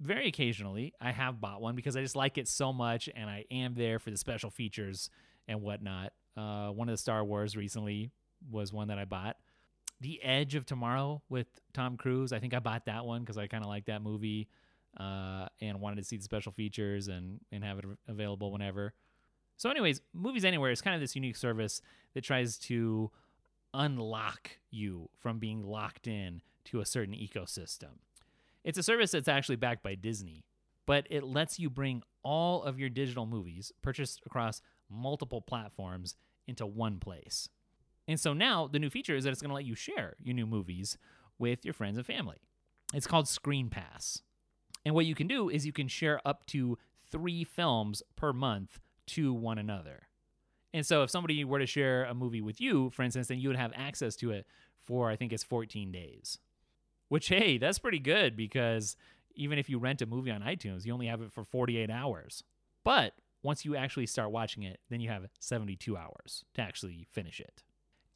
very 0.00 0.28
occasionally, 0.28 0.92
I 1.00 1.12
have 1.12 1.40
bought 1.40 1.60
one 1.60 1.74
because 1.74 1.96
I 1.96 2.02
just 2.02 2.16
like 2.16 2.38
it 2.38 2.48
so 2.48 2.72
much 2.72 3.08
and 3.14 3.28
I 3.28 3.44
am 3.50 3.74
there 3.74 3.98
for 3.98 4.10
the 4.10 4.16
special 4.16 4.50
features 4.50 5.10
and 5.46 5.62
whatnot. 5.62 6.12
Uh, 6.36 6.68
one 6.68 6.88
of 6.88 6.92
the 6.92 6.98
Star 6.98 7.24
Wars 7.24 7.56
recently 7.56 8.10
was 8.50 8.72
one 8.72 8.88
that 8.88 8.98
I 8.98 9.04
bought. 9.04 9.36
The 10.00 10.22
Edge 10.22 10.54
of 10.54 10.66
Tomorrow 10.66 11.22
with 11.28 11.46
Tom 11.72 11.96
Cruise. 11.96 12.32
I 12.32 12.38
think 12.38 12.54
I 12.54 12.58
bought 12.58 12.86
that 12.86 13.06
one 13.06 13.22
because 13.22 13.38
I 13.38 13.46
kind 13.46 13.64
of 13.64 13.68
like 13.68 13.86
that 13.86 14.02
movie 14.02 14.48
uh, 14.98 15.46
and 15.60 15.80
wanted 15.80 15.96
to 15.96 16.04
see 16.04 16.16
the 16.16 16.22
special 16.22 16.52
features 16.52 17.08
and, 17.08 17.40
and 17.52 17.64
have 17.64 17.78
it 17.78 17.84
available 18.08 18.52
whenever. 18.52 18.94
So, 19.56 19.70
anyways, 19.70 20.00
Movies 20.12 20.44
Anywhere 20.44 20.70
is 20.70 20.82
kind 20.82 20.94
of 20.94 21.00
this 21.00 21.14
unique 21.14 21.36
service 21.36 21.80
that 22.14 22.24
tries 22.24 22.58
to 22.58 23.10
unlock 23.72 24.50
you 24.70 25.08
from 25.18 25.38
being 25.38 25.62
locked 25.62 26.06
in 26.06 26.42
to 26.66 26.80
a 26.80 26.86
certain 26.86 27.14
ecosystem. 27.14 27.98
It's 28.64 28.78
a 28.78 28.82
service 28.82 29.12
that's 29.12 29.28
actually 29.28 29.56
backed 29.56 29.82
by 29.82 29.94
Disney, 29.94 30.44
but 30.86 31.06
it 31.10 31.24
lets 31.24 31.58
you 31.58 31.70
bring 31.70 32.02
all 32.22 32.62
of 32.64 32.78
your 32.78 32.88
digital 32.88 33.26
movies 33.26 33.72
purchased 33.82 34.20
across 34.26 34.60
multiple 34.90 35.40
platforms 35.40 36.16
into 36.46 36.66
one 36.66 36.98
place. 36.98 37.48
And 38.08 38.18
so 38.18 38.32
now 38.32 38.66
the 38.66 38.78
new 38.78 38.90
feature 38.90 39.16
is 39.16 39.24
that 39.24 39.30
it's 39.30 39.42
going 39.42 39.50
to 39.50 39.54
let 39.54 39.64
you 39.64 39.74
share 39.74 40.14
your 40.22 40.34
new 40.34 40.46
movies 40.46 40.96
with 41.38 41.64
your 41.64 41.74
friends 41.74 41.96
and 41.96 42.06
family. 42.06 42.38
It's 42.94 43.06
called 43.06 43.28
Screen 43.28 43.68
Pass. 43.68 44.22
And 44.86 44.94
what 44.94 45.04
you 45.04 45.16
can 45.16 45.26
do 45.26 45.48
is 45.48 45.66
you 45.66 45.72
can 45.72 45.88
share 45.88 46.20
up 46.24 46.46
to 46.46 46.78
three 47.10 47.42
films 47.42 48.04
per 48.14 48.32
month 48.32 48.78
to 49.08 49.34
one 49.34 49.58
another. 49.58 50.06
And 50.72 50.86
so 50.86 51.02
if 51.02 51.10
somebody 51.10 51.44
were 51.44 51.58
to 51.58 51.66
share 51.66 52.04
a 52.04 52.14
movie 52.14 52.40
with 52.40 52.60
you, 52.60 52.90
for 52.90 53.02
instance, 53.02 53.26
then 53.26 53.40
you 53.40 53.48
would 53.48 53.58
have 53.58 53.72
access 53.74 54.14
to 54.16 54.30
it 54.30 54.46
for, 54.84 55.10
I 55.10 55.16
think 55.16 55.32
it's 55.32 55.42
14 55.42 55.90
days. 55.90 56.38
Which, 57.08 57.26
hey, 57.26 57.58
that's 57.58 57.80
pretty 57.80 57.98
good 57.98 58.36
because 58.36 58.96
even 59.34 59.58
if 59.58 59.68
you 59.68 59.80
rent 59.80 60.02
a 60.02 60.06
movie 60.06 60.30
on 60.30 60.42
iTunes, 60.42 60.86
you 60.86 60.92
only 60.92 61.08
have 61.08 61.20
it 61.20 61.32
for 61.32 61.42
48 61.42 61.90
hours. 61.90 62.44
But 62.84 63.14
once 63.42 63.64
you 63.64 63.74
actually 63.74 64.06
start 64.06 64.30
watching 64.30 64.62
it, 64.62 64.78
then 64.88 65.00
you 65.00 65.08
have 65.08 65.26
72 65.40 65.96
hours 65.96 66.44
to 66.54 66.62
actually 66.62 67.08
finish 67.10 67.40
it. 67.40 67.64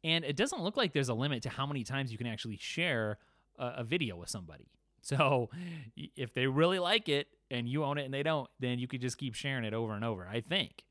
And 0.05 0.23
it 0.23 0.37
doesn't 0.37 0.63
look 0.63 0.77
like 0.77 0.93
there's 0.93 1.09
a 1.09 1.13
limit 1.13 1.43
to 1.43 1.49
how 1.49 1.65
many 1.65 1.83
times 1.83 2.13
you 2.13 2.17
can 2.17 2.27
actually 2.27 2.57
share 2.57 3.17
a, 3.59 3.73
a 3.79 3.83
video 3.83 4.15
with 4.15 4.29
somebody. 4.29 4.71
So 5.01 5.49
if 5.95 6.33
they 6.33 6.47
really 6.47 6.79
like 6.79 7.09
it 7.09 7.27
and 7.49 7.67
you 7.67 7.83
own 7.83 7.97
it 7.97 8.05
and 8.05 8.13
they 8.13 8.23
don't, 8.23 8.49
then 8.59 8.79
you 8.79 8.87
could 8.87 9.01
just 9.01 9.17
keep 9.17 9.33
sharing 9.33 9.65
it 9.65 9.73
over 9.73 9.93
and 9.93 10.05
over, 10.05 10.27
I 10.27 10.41
think. 10.41 10.83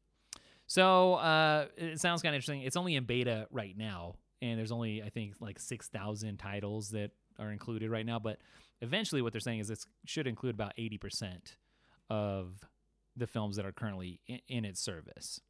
So 0.67 1.15
uh, 1.15 1.67
it 1.77 2.01
sounds 2.01 2.23
kind 2.23 2.35
of 2.35 2.37
interesting. 2.37 2.63
It's 2.63 2.77
only 2.77 2.95
in 2.97 3.05
beta 3.05 3.47
right 3.51 3.77
now, 3.77 4.15
and 4.41 4.59
there's 4.59 4.73
only, 4.73 5.03
I 5.03 5.09
think, 5.09 5.35
like 5.41 5.59
6,000 5.59 6.37
titles 6.37 6.91
that 6.91 7.11
are 7.39 7.51
included 7.51 7.91
right 7.91 8.07
now. 8.07 8.19
But 8.19 8.39
eventually, 8.81 9.23
what 9.23 9.33
they're 9.33 9.41
saying 9.41 9.61
is 9.61 9.71
it 9.71 9.85
should 10.05 10.27
include 10.27 10.55
about 10.55 10.73
80% 10.79 11.57
of 12.09 12.61
the 13.17 13.27
films 13.27 13.57
that 13.57 13.67
are 13.67 13.73
currently 13.73 14.21
in, 14.27 14.41
in 14.49 14.65
its 14.65 14.81
service. 14.81 15.41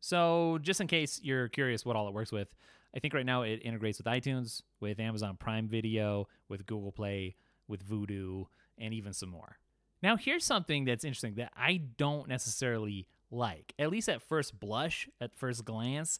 So, 0.00 0.58
just 0.60 0.80
in 0.80 0.86
case 0.86 1.20
you're 1.22 1.48
curious 1.48 1.84
what 1.84 1.96
all 1.96 2.08
it 2.08 2.14
works 2.14 2.30
with, 2.30 2.48
I 2.94 2.98
think 2.98 3.14
right 3.14 3.26
now 3.26 3.42
it 3.42 3.60
integrates 3.62 3.98
with 3.98 4.06
iTunes, 4.06 4.62
with 4.80 5.00
Amazon 5.00 5.36
Prime 5.38 5.68
Video, 5.68 6.28
with 6.48 6.66
Google 6.66 6.92
Play, 6.92 7.36
with 7.68 7.88
Vudu 7.88 8.46
and 8.78 8.94
even 8.94 9.12
some 9.12 9.30
more. 9.30 9.58
Now, 10.02 10.16
here's 10.16 10.44
something 10.44 10.84
that's 10.84 11.04
interesting 11.04 11.34
that 11.36 11.52
I 11.56 11.80
don't 11.96 12.28
necessarily 12.28 13.06
like. 13.30 13.74
At 13.78 13.90
least 13.90 14.08
at 14.08 14.22
first 14.22 14.58
blush, 14.60 15.08
at 15.20 15.34
first 15.34 15.64
glance, 15.64 16.18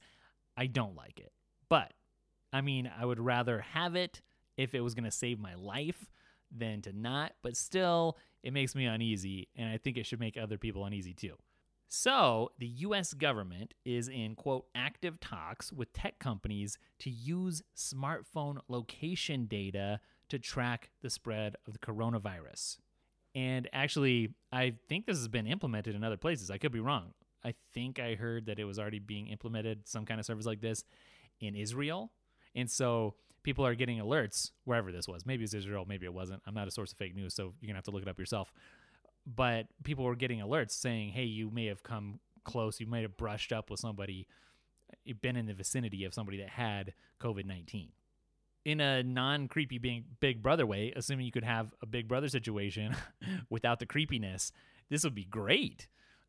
I 0.57 0.67
don't 0.67 0.97
like 0.97 1.21
it. 1.21 1.33
But, 1.69 1.93
I 2.53 2.61
mean, 2.63 2.91
I 2.99 3.05
would 3.05 3.21
rather 3.21 3.61
have 3.61 3.95
it 3.95 4.23
if 4.57 4.75
it 4.75 4.81
was 4.81 4.95
going 4.95 5.05
to 5.05 5.11
save 5.11 5.39
my 5.39 5.55
life 5.55 6.11
than 6.51 6.83
to 6.83 6.93
not. 6.93 7.33
But 7.43 7.57
still, 7.57 8.17
it 8.43 8.53
makes 8.53 8.75
me 8.75 8.87
uneasy, 8.87 9.49
and 9.57 9.69
I 9.69 9.77
think 9.77 9.99
it 9.99 10.07
should 10.07 10.21
make 10.21 10.37
other 10.37 10.59
people 10.59 10.85
uneasy 10.85 11.13
too. 11.13 11.35
So, 11.89 12.51
the 12.59 12.67
US 12.67 13.15
government 13.15 13.75
is 13.85 14.09
in 14.09 14.35
quote 14.35 14.67
active 14.75 15.21
talks 15.21 15.73
with 15.73 15.93
tech 15.93 16.19
companies 16.19 16.79
to 17.01 17.11
use 17.11 17.63
smartphone 17.77 18.59
location 18.69 19.47
data 19.47 20.01
to 20.29 20.39
track 20.39 20.91
the 21.03 21.11
spread 21.11 21.57
of 21.67 21.73
the 21.73 21.79
coronavirus. 21.79 22.79
And 23.35 23.69
actually, 23.73 24.35
I 24.51 24.75
think 24.89 25.07
this 25.07 25.19
has 25.19 25.29
been 25.29 25.47
implemented 25.47 25.95
in 25.95 26.03
other 26.03 26.17
places. 26.17 26.51
I 26.51 26.59
could 26.59 26.73
be 26.73 26.81
wrong. 26.81 27.13
I 27.45 27.55
think 27.75 28.01
I 28.01 28.15
heard 28.15 28.47
that 28.47 28.59
it 28.59 28.65
was 28.65 28.79
already 28.79 28.99
being 28.99 29.29
implemented, 29.29 29.87
some 29.87 30.07
kind 30.07 30.19
of 30.19 30.27
service 30.27 30.47
like 30.47 30.61
this, 30.61 30.85
in 31.41 31.55
Israel. 31.55 32.11
And 32.55 32.71
so 32.71 33.15
people 33.43 33.65
are 33.67 33.75
getting 33.75 33.99
alerts 33.99 34.53
wherever 34.65 34.91
this 34.91 35.07
was. 35.07 35.27
Maybe 35.27 35.45
it's 35.45 35.55
Israel, 35.55 35.85
maybe 35.87 36.07
it 36.07 36.15
wasn't. 36.15 36.43
I'm 36.47 36.55
not 36.55 36.67
a 36.67 36.71
source 36.71 36.93
of 36.93 36.99
fake 36.99 37.15
news, 37.15 37.35
so 37.35 37.55
you're 37.61 37.69
going 37.69 37.75
to 37.75 37.77
have 37.77 37.85
to 37.85 37.91
look 37.91 38.03
it 38.03 38.09
up 38.09 38.19
yourself. 38.19 38.53
But 39.27 39.67
people 39.85 40.05
were 40.05 40.17
getting 40.17 40.41
alerts 40.41 40.73
saying, 40.73 41.11
hey, 41.11 41.25
you 41.25 41.51
may 41.51 41.67
have 41.67 41.83
come 41.83 42.21
close, 42.45 42.81
you 42.81 42.87
might 42.87 43.03
have 43.03 43.17
brushed 43.17 43.53
up 43.53 43.71
with 43.71 43.81
somebody, 43.81 44.27
you've 45.05 45.21
been 45.21 45.37
in 45.37 45.47
the 45.47 45.55
vicinity 45.55 46.05
of 46.05 46.15
somebody 46.15 46.39
that 46.39 46.49
had 46.49 46.95
COVID 47.21 47.45
19 47.45 47.91
in 48.67 48.81
a 48.81 49.01
non 49.05 49.47
creepy 49.47 49.79
being 49.79 50.05
big 50.19 50.43
brother 50.43 50.67
way, 50.67 50.93
assuming 50.97 51.25
you 51.25 51.31
could 51.31 51.45
have 51.45 51.73
a 51.81 51.87
big 51.87 52.09
brother 52.09 52.29
situation 52.29 52.95
without 53.49 53.79
the 53.79 53.87
creepiness, 53.87 54.51
this 54.91 55.05
would 55.05 55.15
be 55.15 55.25
great. 55.25 55.87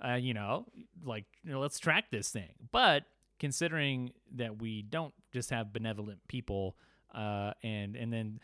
Uh, 0.07 0.13
you 0.13 0.35
know, 0.35 0.67
like 1.03 1.25
you 1.43 1.51
know, 1.51 1.59
let's 1.59 1.79
track 1.79 2.11
this 2.11 2.29
thing. 2.29 2.51
But 2.71 3.05
considering 3.39 4.11
that 4.35 4.61
we 4.61 4.83
don't 4.83 5.15
just 5.33 5.49
have 5.49 5.73
benevolent 5.73 6.19
people, 6.27 6.77
uh, 7.13 7.53
and 7.63 7.95
and 7.95 8.13
then 8.13 8.39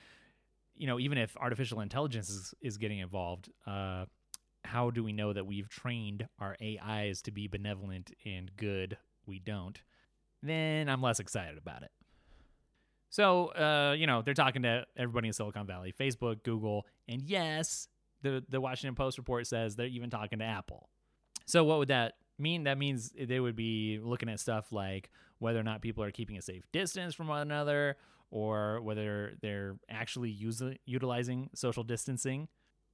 you 0.73 0.87
know, 0.87 0.99
even 0.99 1.19
if 1.19 1.37
artificial 1.37 1.79
intelligence 1.79 2.31
is, 2.31 2.55
is 2.61 2.77
getting 2.77 2.97
involved, 2.97 3.51
uh, 3.67 4.05
how 4.65 4.89
do 4.89 5.03
we 5.03 5.13
know 5.13 5.33
that 5.33 5.45
we've 5.45 5.69
trained 5.69 6.27
our 6.39 6.57
AIs 6.59 7.21
to 7.21 7.31
be 7.31 7.47
benevolent 7.47 8.09
and 8.25 8.49
good? 8.57 8.97
We 9.27 9.37
don't. 9.37 9.79
Then 10.41 10.89
I'm 10.89 11.03
less 11.03 11.19
excited 11.19 11.59
about 11.59 11.83
it. 11.83 11.91
So, 13.13 13.49
uh, 13.49 13.93
you 13.95 14.07
know, 14.07 14.23
they're 14.23 14.33
talking 14.33 14.63
to 14.63 14.87
everybody 14.97 15.27
in 15.27 15.33
Silicon 15.33 15.67
Valley, 15.67 15.93
Facebook, 15.93 16.41
Google, 16.41 16.87
and 17.07 17.21
yes, 17.21 17.87
the 18.23 18.43
the 18.49 18.59
Washington 18.59 18.95
Post 18.95 19.19
report 19.19 19.45
says 19.45 19.75
they're 19.75 19.85
even 19.85 20.09
talking 20.09 20.39
to 20.39 20.45
Apple. 20.45 20.89
So, 21.45 21.63
what 21.63 21.77
would 21.77 21.89
that 21.89 22.13
mean? 22.39 22.63
That 22.63 22.79
means 22.79 23.13
they 23.15 23.39
would 23.39 23.55
be 23.55 23.99
looking 24.01 24.29
at 24.29 24.39
stuff 24.39 24.71
like 24.71 25.11
whether 25.37 25.59
or 25.59 25.63
not 25.63 25.83
people 25.83 26.03
are 26.03 26.09
keeping 26.09 26.39
a 26.39 26.41
safe 26.41 26.63
distance 26.71 27.13
from 27.13 27.27
one 27.27 27.43
another, 27.43 27.97
or 28.31 28.81
whether 28.81 29.37
they're 29.43 29.75
actually 29.87 30.31
using 30.31 30.79
utilizing 30.87 31.51
social 31.53 31.83
distancing. 31.83 32.47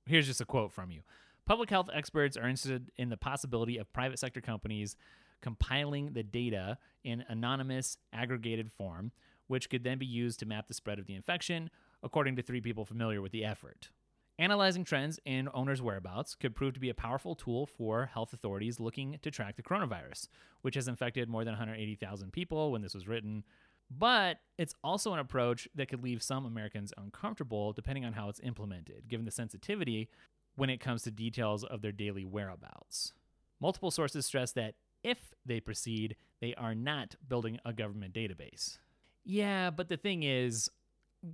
Here's 0.06 0.28
just 0.28 0.42
a 0.42 0.46
quote 0.46 0.74
from 0.74 0.92
you. 0.92 1.00
Public 1.46 1.70
health 1.70 1.90
experts 1.94 2.36
are 2.36 2.44
interested 2.44 2.92
in 2.98 3.08
the 3.08 3.16
possibility 3.16 3.78
of 3.78 3.94
private 3.94 4.20
sector 4.20 4.42
companies 4.42 4.98
compiling 5.42 6.12
the 6.12 6.24
data 6.24 6.78
in 7.06 7.24
anonymous 7.30 7.98
aggregated 8.12 8.70
form 8.70 9.14
which 9.50 9.70
could 9.70 9.84
then 9.84 9.98
be 9.98 10.06
used 10.06 10.40
to 10.40 10.46
map 10.46 10.68
the 10.68 10.74
spread 10.74 11.00
of 11.00 11.08
the 11.08 11.16
infection, 11.16 11.70
according 12.04 12.36
to 12.36 12.42
three 12.42 12.62
people 12.62 12.86
familiar 12.86 13.22
with 13.22 13.32
the 13.32 13.44
effort. 13.44 13.90
Analyzing 14.38 14.86
trends 14.86 15.20
in 15.26 15.50
owners' 15.54 15.82
whereabouts 15.82 16.36
could 16.36 16.56
prove 16.56 16.74
to 16.76 16.80
be 16.80 16.90
a 16.90 16.94
powerful 16.94 17.36
tool 17.36 17.66
for 17.66 18.06
health 18.06 18.32
authorities 18.32 18.80
looking 18.80 19.18
to 19.22 19.32
track 19.32 19.58
the 19.58 19.64
coronavirus, 19.64 20.30
which 20.62 20.76
has 20.76 20.88
infected 20.88 21.28
more 21.28 21.44
than 21.44 21.54
180,000 21.54 22.32
people 22.32 22.72
when 22.72 22.82
this 22.82 22.94
was 22.94 23.08
written. 23.08 23.44
But 23.92 24.38
it's 24.58 24.76
also 24.84 25.14
an 25.14 25.20
approach 25.20 25.68
that 25.76 25.90
could 25.90 26.04
leave 26.04 26.22
some 26.22 26.46
Americans 26.46 26.94
uncomfortable 26.96 27.74
depending 27.74 28.06
on 28.06 28.14
how 28.14 28.30
it's 28.30 28.40
implemented, 28.42 29.10
given 29.10 29.26
the 29.26 29.32
sensitivity 29.32 30.10
when 30.56 30.70
it 30.70 30.80
comes 30.80 31.02
to 31.02 31.12
details 31.12 31.64
of 31.64 31.82
their 31.82 31.92
daily 31.92 32.24
whereabouts. 32.24 33.14
Multiple 33.60 33.92
sources 33.92 34.26
stress 34.26 34.52
that 34.54 34.76
if 35.04 35.34
they 35.46 35.60
proceed, 35.60 36.16
they 36.40 36.54
are 36.56 36.76
not 36.76 37.16
building 37.28 37.60
a 37.66 37.74
government 37.74 38.14
database. 38.14 38.78
Yeah, 39.24 39.70
but 39.70 39.90
the 39.90 39.98
thing 39.98 40.24
is, 40.24 40.70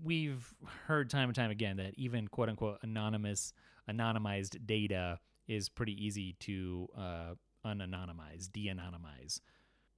we've 0.04 0.54
heard 0.88 1.10
time 1.10 1.30
and 1.30 1.36
time 1.36 1.52
again 1.52 1.78
that 1.78 1.94
even 1.96 2.28
quote 2.28 2.50
unquote 2.50 2.80
anonymous, 2.82 3.54
anonymized 3.90 4.66
data 4.66 5.20
is 5.48 5.70
pretty 5.70 5.94
easy 6.04 6.34
to 6.40 6.88
uh, 6.98 7.34
unanonymize, 7.66 8.52
de 8.52 8.68
anonymize 8.68 9.40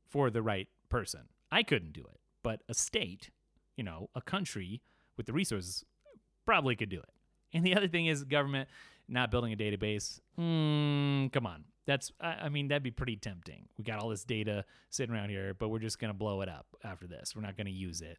for 0.10 0.30
the 0.30 0.42
right 0.42 0.68
person. 0.90 1.22
I 1.52 1.64
couldn't 1.64 1.94
do 1.94 2.02
it, 2.02 2.20
but 2.44 2.62
a 2.68 2.74
state, 2.74 3.30
you 3.76 3.84
know, 3.84 4.10
a 4.16 4.22
country 4.22 4.82
with 5.16 5.26
the 5.26 5.34
resources 5.34 5.86
probably 6.46 6.76
could 6.76 6.90
do 6.90 7.00
it. 7.00 7.10
And 7.54 7.66
the 7.66 7.76
other 7.76 7.88
thing 7.88 8.08
is 8.08 8.24
government 8.26 8.70
not 9.08 9.32
building 9.32 9.54
a 9.54 9.56
database. 9.56 10.20
Mm, 10.38 11.32
come 11.32 11.48
on. 11.48 11.64
That's, 11.88 12.12
I 12.20 12.50
mean, 12.50 12.68
that'd 12.68 12.84
be 12.84 12.92
pretty 12.92 13.16
tempting. 13.16 13.70
We 13.78 13.86
got 13.86 14.00
all 14.00 14.10
this 14.10 14.26
data 14.26 14.66
sitting 14.90 15.16
around 15.16 15.30
here, 15.30 15.54
but 15.54 15.70
we're 15.70 15.80
just 15.80 16.00
going 16.00 16.12
to 16.12 16.18
blow 16.18 16.42
it 16.42 16.50
up 16.50 16.68
after 16.84 17.08
this. 17.08 17.34
We're 17.34 17.42
not 17.42 17.56
going 17.56 17.68
to 17.68 17.72
use 17.72 18.02
it. 18.02 18.18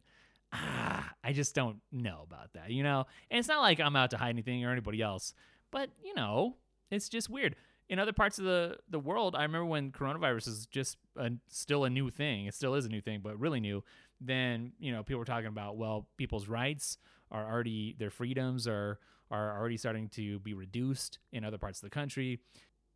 Ah, 0.51 1.13
I 1.23 1.31
just 1.33 1.53
don't 1.53 1.77
know 1.91 2.25
about 2.25 2.53
that, 2.53 2.71
you 2.71 2.81
know? 2.81 3.05
And 3.29 3.37
it's 3.37 3.47
not 3.47 3.61
like 3.61 3.79
I'm 3.79 3.95
out 3.95 4.09
to 4.09 4.17
hide 4.17 4.29
anything 4.29 4.65
or 4.65 4.71
anybody 4.71 5.03
else, 5.03 5.35
but, 5.69 5.91
you 6.03 6.15
know, 6.15 6.55
it's 6.89 7.07
just 7.09 7.29
weird. 7.29 7.55
In 7.89 7.99
other 7.99 8.11
parts 8.11 8.39
of 8.39 8.45
the, 8.45 8.77
the 8.89 8.99
world, 8.99 9.35
I 9.35 9.43
remember 9.43 9.65
when 9.65 9.91
coronavirus 9.91 10.47
is 10.47 10.65
just 10.65 10.97
a, 11.15 11.31
still 11.49 11.83
a 11.83 11.89
new 11.91 12.09
thing. 12.09 12.47
It 12.47 12.55
still 12.55 12.73
is 12.73 12.85
a 12.85 12.89
new 12.89 13.01
thing, 13.01 13.19
but 13.23 13.39
really 13.39 13.59
new. 13.59 13.83
Then, 14.19 14.71
you 14.79 14.91
know, 14.91 15.03
people 15.03 15.19
were 15.19 15.25
talking 15.25 15.45
about, 15.47 15.77
well, 15.77 16.07
people's 16.17 16.47
rights 16.47 16.97
are 17.29 17.47
already, 17.47 17.95
their 17.99 18.09
freedoms 18.09 18.67
are, 18.67 18.97
are 19.29 19.55
already 19.59 19.77
starting 19.77 20.09
to 20.09 20.39
be 20.39 20.55
reduced 20.55 21.19
in 21.31 21.45
other 21.45 21.59
parts 21.59 21.77
of 21.77 21.83
the 21.83 21.91
country. 21.91 22.39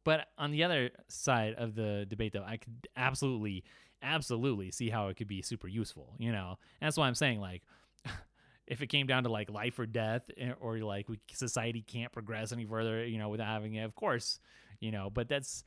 But 0.04 0.28
on 0.38 0.52
the 0.52 0.64
other 0.64 0.92
side 1.08 1.56
of 1.58 1.76
the 1.76 2.06
debate, 2.08 2.34
though, 2.34 2.44
I 2.46 2.58
could 2.58 2.88
absolutely, 2.96 3.64
absolutely 4.02 4.72
see 4.72 4.90
how 4.90 5.08
it 5.08 5.18
could 5.18 5.28
be 5.28 5.42
super 5.42 5.68
useful. 5.68 6.16
You 6.20 6.32
know, 6.32 6.58
and 6.82 6.88
that's 6.88 6.98
why 6.98 7.08
I'm 7.08 7.16
saying 7.16 7.40
like. 7.40 7.64
if 8.66 8.82
it 8.82 8.88
came 8.88 9.08
down 9.08 9.24
to 9.24 9.30
like 9.30 9.50
life 9.50 9.78
or 9.78 9.86
death 9.86 10.24
eh, 10.38 10.52
or 10.60 10.78
like 10.80 11.10
we, 11.10 11.20
society 11.32 11.82
can't 11.82 12.12
progress 12.12 12.52
any 12.52 12.66
further 12.66 13.06
you 13.06 13.18
know 13.18 13.30
without 13.30 13.48
having 13.48 13.76
it 13.76 13.84
of 13.84 13.94
course 13.94 14.40
you 14.80 14.92
know 14.92 15.10
but 15.10 15.28
that's 15.28 15.64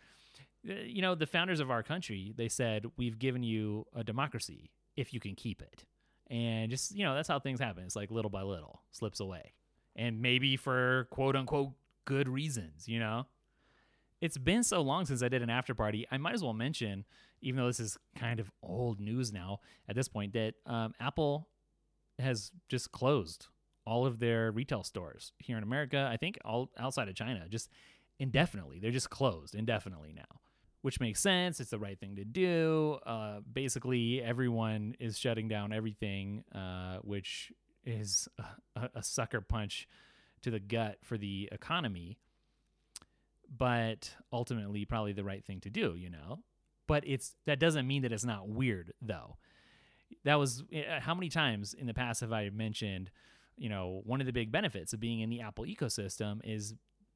eh, 0.68 0.84
you 0.86 1.02
know 1.02 1.14
the 1.14 1.26
founders 1.26 1.60
of 1.60 1.70
our 1.70 1.82
country 1.82 2.32
they 2.36 2.48
said 2.48 2.86
we've 2.96 3.18
given 3.18 3.42
you 3.42 3.86
a 3.94 4.02
democracy 4.02 4.70
if 4.96 5.12
you 5.12 5.20
can 5.20 5.34
keep 5.34 5.60
it 5.60 5.84
and 6.28 6.70
just 6.70 6.94
you 6.94 7.04
know 7.04 7.14
that's 7.14 7.28
how 7.28 7.38
things 7.38 7.60
happen 7.60 7.84
it's 7.84 7.96
like 7.96 8.10
little 8.10 8.30
by 8.30 8.42
little 8.42 8.82
slips 8.90 9.20
away 9.20 9.52
and 9.94 10.20
maybe 10.20 10.56
for 10.56 11.06
quote 11.10 11.36
unquote 11.36 11.72
good 12.04 12.28
reasons 12.28 12.88
you 12.88 12.98
know 12.98 13.26
it's 14.20 14.38
been 14.38 14.62
so 14.62 14.80
long 14.80 15.04
since 15.04 15.22
I 15.22 15.28
did 15.28 15.42
an 15.42 15.50
after 15.50 15.74
party. 15.74 16.06
I 16.10 16.16
might 16.18 16.34
as 16.34 16.42
well 16.42 16.54
mention, 16.54 17.04
even 17.42 17.60
though 17.60 17.66
this 17.66 17.80
is 17.80 17.98
kind 18.16 18.40
of 18.40 18.50
old 18.62 19.00
news 19.00 19.32
now 19.32 19.60
at 19.88 19.94
this 19.94 20.08
point, 20.08 20.32
that 20.32 20.54
um, 20.64 20.94
Apple 21.00 21.48
has 22.18 22.50
just 22.68 22.92
closed 22.92 23.48
all 23.84 24.06
of 24.06 24.18
their 24.18 24.50
retail 24.50 24.82
stores 24.82 25.32
here 25.38 25.56
in 25.56 25.62
America. 25.62 26.08
I 26.10 26.16
think 26.16 26.38
all 26.44 26.70
outside 26.78 27.08
of 27.08 27.14
China, 27.14 27.46
just 27.48 27.70
indefinitely. 28.18 28.78
They're 28.80 28.90
just 28.90 29.10
closed 29.10 29.54
indefinitely 29.54 30.12
now, 30.14 30.40
which 30.82 30.98
makes 30.98 31.20
sense. 31.20 31.60
It's 31.60 31.70
the 31.70 31.78
right 31.78 31.98
thing 31.98 32.16
to 32.16 32.24
do. 32.24 32.98
Uh, 33.06 33.40
basically, 33.52 34.22
everyone 34.22 34.96
is 34.98 35.18
shutting 35.18 35.46
down 35.46 35.72
everything, 35.72 36.44
uh, 36.54 36.98
which 37.02 37.52
is 37.84 38.28
a, 38.74 38.88
a 38.94 39.02
sucker 39.02 39.40
punch 39.40 39.86
to 40.42 40.50
the 40.50 40.58
gut 40.60 40.98
for 41.02 41.16
the 41.18 41.48
economy 41.52 42.18
but 43.56 44.14
ultimately 44.32 44.84
probably 44.84 45.12
the 45.12 45.24
right 45.24 45.44
thing 45.44 45.60
to 45.60 45.70
do, 45.70 45.94
you 45.96 46.10
know. 46.10 46.40
But 46.86 47.04
it's 47.06 47.34
that 47.46 47.58
doesn't 47.58 47.86
mean 47.86 48.02
that 48.02 48.12
it's 48.12 48.24
not 48.24 48.48
weird 48.48 48.92
though. 49.00 49.36
That 50.24 50.36
was 50.36 50.62
eh, 50.72 51.00
how 51.00 51.14
many 51.14 51.28
times 51.28 51.74
in 51.74 51.86
the 51.86 51.94
past 51.94 52.20
have 52.20 52.32
I 52.32 52.50
mentioned, 52.50 53.10
you 53.56 53.68
know, 53.68 54.02
one 54.04 54.20
of 54.20 54.26
the 54.26 54.32
big 54.32 54.52
benefits 54.52 54.92
of 54.92 55.00
being 55.00 55.20
in 55.20 55.30
the 55.30 55.40
Apple 55.40 55.64
ecosystem 55.64 56.40
is, 56.44 56.74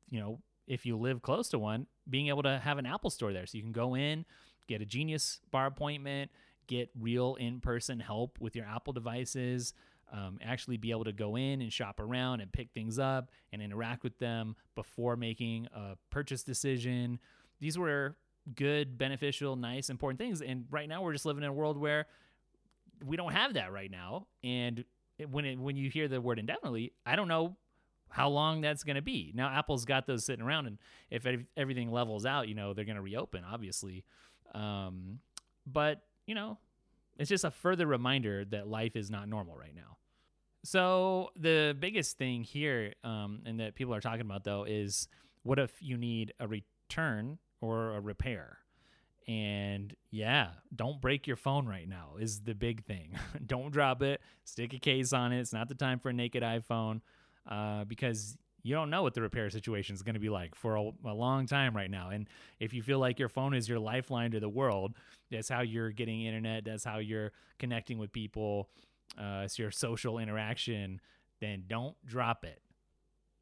you 0.09 0.21
know, 0.21 0.41
if 0.67 0.87
you 0.87 0.97
live 0.97 1.23
close 1.23 1.49
to 1.51 1.59
one, 1.59 1.87
being 2.09 2.29
able 2.29 2.43
to 2.43 2.59
have 2.59 2.79
an 2.79 2.87
Apple 2.87 3.11
store 3.11 3.33
there 3.33 3.47
so 3.47 3.57
you 3.57 3.63
can 3.63 3.73
go 3.73 3.95
in, 3.95 4.25
get 4.69 4.81
a 4.81 4.87
Genius 4.87 5.41
bar 5.51 5.67
appointment, 5.67 6.31
get 6.67 6.91
real 6.99 7.37
in-person 7.37 8.01
help 8.01 8.39
with 8.41 8.55
your 8.55 8.65
Apple 8.67 8.93
devices, 8.93 9.75
um, 10.13 10.39
actually 10.43 10.77
be 10.77 10.91
able 10.91 11.05
to 11.05 11.13
go 11.13 11.37
in 11.37 11.61
and 11.61 11.73
shop 11.73 12.01
around 12.01 12.41
and 12.41 12.53
pick 12.53 12.71
things 12.73 12.99
up 12.99 13.31
and 13.53 13.63
interact 13.63 14.03
with 14.03 14.19
them 14.19 14.57
before 14.75 15.17
making 15.17 15.69
a 15.75 15.97
purchase 16.11 16.43
decision. 16.43 17.19
These 17.61 17.79
were 17.79 18.17
good, 18.55 18.99
beneficial, 18.99 19.57
nice, 19.57 19.91
important 19.91 20.19
things. 20.19 20.43
And 20.43 20.65
right 20.71 20.89
now, 20.89 21.03
we're 21.03 21.13
just 21.13 21.27
living 21.27 21.43
in 21.43 21.51
a 21.51 21.53
world 21.53 21.79
where 21.79 22.07
we 23.05 23.17
don't 23.17 23.33
have 23.33 23.55
that 23.55 23.73
right 23.73 23.91
now. 23.91 24.27
And 24.43 24.85
when 25.31 25.45
it, 25.45 25.59
when 25.59 25.77
you 25.77 25.91
hear 25.91 26.09
the 26.09 26.21
word 26.21 26.39
indefinitely, 26.39 26.93
I 27.07 27.17
don't 27.17 27.29
know 27.29 27.57
how 28.11 28.29
long 28.29 28.61
that's 28.61 28.83
going 28.83 28.97
to 28.97 29.03
be. 29.03 29.33
Now, 29.35 29.49
Apple's 29.51 29.85
got 29.85 30.07
those 30.07 30.25
sitting 30.25 30.45
around, 30.45 30.67
and 30.67 30.79
if 31.11 31.27
everything 31.57 31.93
levels 31.93 32.27
out, 32.27 32.49
you 32.49 32.55
know, 32.55 32.75
they're 32.75 32.85
going 32.85 32.97
to 32.97 33.03
reopen, 33.03 33.45
obviously. 33.45 34.05
Um, 34.53 35.21
but 35.67 36.03
you 36.27 36.35
know, 36.35 36.59
it's 37.19 37.29
just 37.29 37.45
a 37.45 37.51
further 37.51 37.87
reminder 37.87 38.45
that 38.47 38.67
life 38.67 38.97
is 38.97 39.11
not 39.11 39.29
normal 39.29 39.57
right 39.57 39.75
now. 39.75 39.99
So 40.63 41.31
the 41.37 41.77
biggest 41.79 42.19
thing 42.19 42.45
here, 42.45 42.95
um, 43.03 43.43
and 43.47 43.61
that 43.61 43.75
people 43.75 43.95
are 43.95 44.01
talking 44.01 44.21
about 44.21 44.45
though, 44.45 44.65
is 44.65 45.09
what 45.43 45.59
if 45.59 45.73
you 45.81 45.97
need 45.97 46.35
a 46.39 46.47
return 46.47 47.39
or 47.61 47.95
a 47.95 48.01
repair? 48.01 48.59
And 49.27 49.95
yeah, 50.11 50.51
don't 50.75 51.01
break 51.01 51.27
your 51.27 51.37
phone 51.37 51.67
right 51.67 51.89
now 51.89 52.17
is 52.19 52.41
the 52.41 52.55
big 52.55 52.85
thing. 52.85 53.17
don't 53.47 53.71
drop 53.71 54.03
it. 54.03 54.21
Stick 54.45 54.75
a 54.75 54.79
case 54.79 55.13
on 55.13 55.33
it. 55.33 55.41
It's 55.41 55.53
not 55.53 55.69
the 55.69 55.75
time 55.75 55.99
for 55.99 56.09
a 56.09 56.13
naked 56.13 56.43
iPhone 56.43 57.01
uh, 57.49 57.85
because 57.85 58.37
you 58.63 58.75
don't 58.75 58.91
know 58.91 59.03
what 59.03 59.15
the 59.15 59.23
repair 59.23 59.49
situation 59.51 59.95
is 59.95 60.03
going 60.03 60.15
to 60.15 60.21
be 60.21 60.29
like 60.29 60.55
for 60.55 60.77
a, 60.77 60.91
a, 61.07 61.15
long 61.15 61.47
time 61.47 61.75
right 61.75 61.91
now. 61.91 62.11
And 62.11 62.29
if 62.59 62.75
you 62.75 62.83
feel 62.83 62.99
like 62.99 63.19
your 63.19 63.29
phone 63.29 63.55
is 63.55 63.69
your 63.69 63.79
lifeline 63.79 64.33
to 64.33 64.41
the 64.41 64.49
world, 64.49 64.95
that's 65.31 65.49
how 65.49 65.63
you're 65.63 65.91
getting 65.91 66.23
internet, 66.23 66.65
that's 66.65 66.85
how 66.85 66.99
you're 66.99 67.33
connecting 67.59 67.99
with 67.99 68.13
people, 68.13 68.69
uh, 69.19 69.43
it's 69.45 69.59
your 69.59 69.71
social 69.71 70.19
interaction, 70.19 71.01
then 71.41 71.65
don't 71.67 71.97
drop 72.07 72.45
it. 72.45 72.61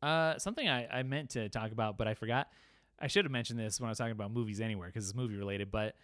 Uh, 0.02 0.38
something 0.38 0.68
I, 0.68 0.86
I 0.86 1.02
meant 1.02 1.30
to 1.30 1.48
talk 1.48 1.72
about, 1.72 1.98
but 1.98 2.06
I 2.06 2.14
forgot. 2.14 2.48
I 3.00 3.06
should 3.06 3.24
have 3.24 3.32
mentioned 3.32 3.58
this 3.58 3.80
when 3.80 3.88
I 3.88 3.90
was 3.90 3.98
talking 3.98 4.12
about 4.12 4.32
movies 4.32 4.60
anywhere 4.60 4.88
because 4.88 5.04
it's 5.08 5.14
movie 5.14 5.36
related. 5.36 5.70
But 5.70 5.94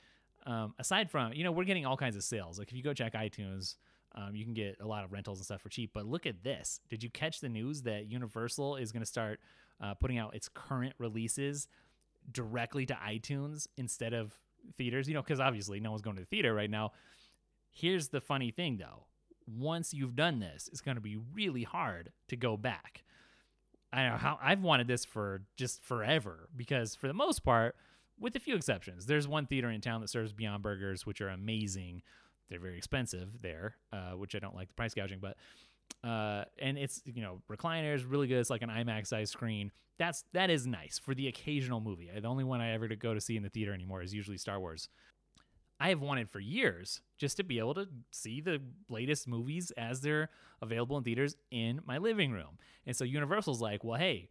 um, 0.46 0.74
aside 0.78 1.10
from, 1.10 1.32
you 1.32 1.44
know, 1.44 1.52
we're 1.52 1.64
getting 1.64 1.86
all 1.86 1.96
kinds 1.96 2.16
of 2.16 2.22
sales. 2.22 2.58
Like 2.58 2.68
if 2.68 2.76
you 2.76 2.82
go 2.82 2.92
check 2.92 3.14
iTunes, 3.14 3.76
um, 4.14 4.36
you 4.36 4.44
can 4.44 4.54
get 4.54 4.76
a 4.80 4.86
lot 4.86 5.04
of 5.04 5.12
rentals 5.12 5.38
and 5.38 5.44
stuff 5.44 5.60
for 5.60 5.68
cheap. 5.68 5.90
But 5.92 6.06
look 6.06 6.26
at 6.26 6.42
this. 6.44 6.80
Did 6.88 7.02
you 7.02 7.10
catch 7.10 7.40
the 7.40 7.48
news 7.48 7.82
that 7.82 8.06
Universal 8.06 8.76
is 8.76 8.92
going 8.92 9.02
to 9.02 9.06
start 9.06 9.40
uh, 9.80 9.94
putting 9.94 10.18
out 10.18 10.34
its 10.34 10.48
current 10.48 10.94
releases 10.98 11.68
directly 12.30 12.86
to 12.86 12.94
iTunes 12.94 13.66
instead 13.76 14.12
of 14.12 14.38
theaters? 14.76 15.08
You 15.08 15.14
know, 15.14 15.22
because 15.22 15.40
obviously 15.40 15.80
no 15.80 15.90
one's 15.90 16.02
going 16.02 16.16
to 16.16 16.22
the 16.22 16.26
theater 16.26 16.54
right 16.54 16.70
now. 16.70 16.92
Here's 17.72 18.08
the 18.08 18.20
funny 18.20 18.52
thing 18.52 18.76
though 18.76 19.06
once 19.46 19.92
you've 19.92 20.16
done 20.16 20.40
this, 20.40 20.68
it's 20.72 20.80
going 20.80 20.96
to 20.96 21.00
be 21.00 21.18
really 21.32 21.62
hard 21.62 22.12
to 22.28 22.36
go 22.36 22.56
back. 22.56 23.04
I 23.92 24.08
know 24.08 24.16
how 24.16 24.38
I've 24.42 24.62
wanted 24.62 24.88
this 24.88 25.04
for 25.04 25.42
just 25.56 25.82
forever 25.82 26.48
because 26.56 26.94
for 26.96 27.06
the 27.06 27.14
most 27.14 27.44
part, 27.44 27.76
with 28.18 28.34
a 28.36 28.40
few 28.40 28.56
exceptions, 28.56 29.06
there's 29.06 29.28
one 29.28 29.46
theater 29.46 29.70
in 29.70 29.80
town 29.80 30.00
that 30.00 30.10
serves 30.10 30.32
Beyond 30.32 30.62
Burgers, 30.62 31.06
which 31.06 31.20
are 31.20 31.28
amazing. 31.28 32.02
They're 32.48 32.60
very 32.60 32.76
expensive 32.76 33.40
there, 33.40 33.76
uh, 33.92 34.12
which 34.12 34.34
I 34.34 34.38
don't 34.38 34.54
like 34.54 34.68
the 34.68 34.74
price 34.74 34.94
gouging, 34.94 35.20
but 35.20 35.36
uh, 36.02 36.44
and 36.58 36.76
it's 36.76 37.02
you 37.04 37.22
know 37.22 37.40
recliners 37.50 38.04
really 38.06 38.26
good. 38.26 38.38
It's 38.38 38.50
like 38.50 38.62
an 38.62 38.68
IMAX 38.68 39.08
size 39.08 39.30
screen. 39.30 39.70
That's 39.98 40.24
that 40.32 40.50
is 40.50 40.66
nice 40.66 40.98
for 40.98 41.14
the 41.14 41.28
occasional 41.28 41.80
movie. 41.80 42.10
The 42.14 42.26
only 42.26 42.44
one 42.44 42.60
I 42.60 42.72
ever 42.72 42.88
to 42.88 42.96
go 42.96 43.14
to 43.14 43.20
see 43.20 43.36
in 43.36 43.42
the 43.42 43.48
theater 43.48 43.72
anymore 43.72 44.02
is 44.02 44.12
usually 44.12 44.38
Star 44.38 44.58
Wars. 44.58 44.88
I 45.80 45.88
have 45.90 46.00
wanted 46.00 46.30
for 46.30 46.40
years 46.40 47.00
just 47.18 47.36
to 47.38 47.44
be 47.44 47.58
able 47.58 47.74
to 47.74 47.88
see 48.10 48.40
the 48.40 48.60
latest 48.88 49.26
movies 49.26 49.72
as 49.76 50.00
they're 50.00 50.30
available 50.62 50.96
in 50.96 51.04
theaters 51.04 51.36
in 51.50 51.80
my 51.84 51.98
living 51.98 52.32
room. 52.32 52.58
And 52.86 52.96
so 52.96 53.04
Universal's 53.04 53.60
like, 53.60 53.82
well, 53.84 53.98
hey, 53.98 54.28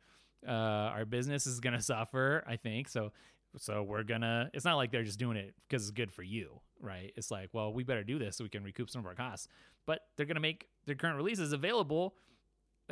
uh, 0.47 0.51
our 0.51 1.05
business 1.05 1.45
is 1.47 1.59
gonna 1.59 1.81
suffer, 1.81 2.43
I 2.47 2.55
think. 2.55 2.89
So 2.89 3.11
so 3.57 3.83
we're 3.83 4.03
gonna 4.03 4.49
it's 4.53 4.65
not 4.65 4.77
like 4.77 4.91
they're 4.91 5.03
just 5.03 5.19
doing 5.19 5.37
it 5.37 5.53
because 5.67 5.83
it's 5.83 5.91
good 5.91 6.11
for 6.11 6.23
you 6.23 6.59
right? 6.79 7.13
It's 7.15 7.31
like 7.31 7.49
well 7.53 7.73
we 7.73 7.83
better 7.83 8.03
do 8.03 8.19
this 8.19 8.37
so 8.37 8.43
we 8.43 8.49
can 8.49 8.63
recoup 8.63 8.89
some 8.89 8.99
of 8.99 9.05
our 9.05 9.15
costs. 9.15 9.47
But 9.85 10.01
they're 10.15 10.25
gonna 10.25 10.39
make 10.39 10.67
their 10.85 10.95
current 10.95 11.17
releases 11.17 11.53
available 11.53 12.15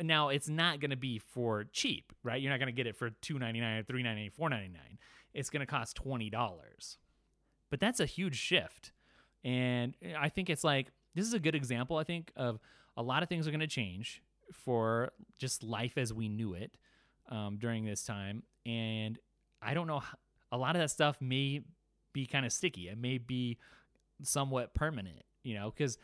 now 0.00 0.30
it's 0.30 0.48
not 0.48 0.80
gonna 0.80 0.96
be 0.96 1.18
for 1.18 1.64
cheap 1.72 2.12
right? 2.22 2.40
You're 2.40 2.50
not 2.50 2.58
gonna 2.58 2.72
get 2.72 2.86
it 2.86 2.96
for 2.96 3.10
299 3.10 3.78
or 3.78 3.82
399 3.82 4.30
499 4.30 4.98
it's 5.34 5.50
gonna 5.50 5.66
cost 5.66 6.02
$20 6.02 6.96
but 7.72 7.80
that's 7.80 7.98
a 7.98 8.06
huge 8.06 8.36
shift 8.36 8.92
and 9.42 9.94
i 10.16 10.28
think 10.28 10.48
it's 10.48 10.62
like 10.62 10.92
this 11.16 11.26
is 11.26 11.34
a 11.34 11.40
good 11.40 11.56
example 11.56 11.96
i 11.96 12.04
think 12.04 12.30
of 12.36 12.60
a 12.96 13.02
lot 13.02 13.24
of 13.24 13.28
things 13.28 13.48
are 13.48 13.50
gonna 13.50 13.66
change 13.66 14.22
for 14.52 15.10
just 15.38 15.64
life 15.64 15.96
as 15.96 16.12
we 16.12 16.28
knew 16.28 16.54
it 16.54 16.76
um, 17.30 17.56
during 17.58 17.84
this 17.84 18.04
time 18.04 18.42
and 18.66 19.18
I 19.62 19.74
don't 19.74 19.86
know 19.86 20.02
a 20.50 20.58
lot 20.58 20.76
of 20.76 20.82
that 20.82 20.90
stuff 20.90 21.16
may 21.20 21.62
be 22.12 22.26
kind 22.26 22.44
of 22.44 22.52
sticky. 22.52 22.88
It 22.88 22.98
may 22.98 23.16
be 23.16 23.58
somewhat 24.22 24.74
permanent, 24.74 25.22
you 25.42 25.54
know, 25.54 25.70
because 25.70 25.96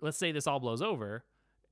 let's 0.00 0.16
say 0.16 0.32
this 0.32 0.46
all 0.46 0.58
blows 0.58 0.80
over 0.80 1.24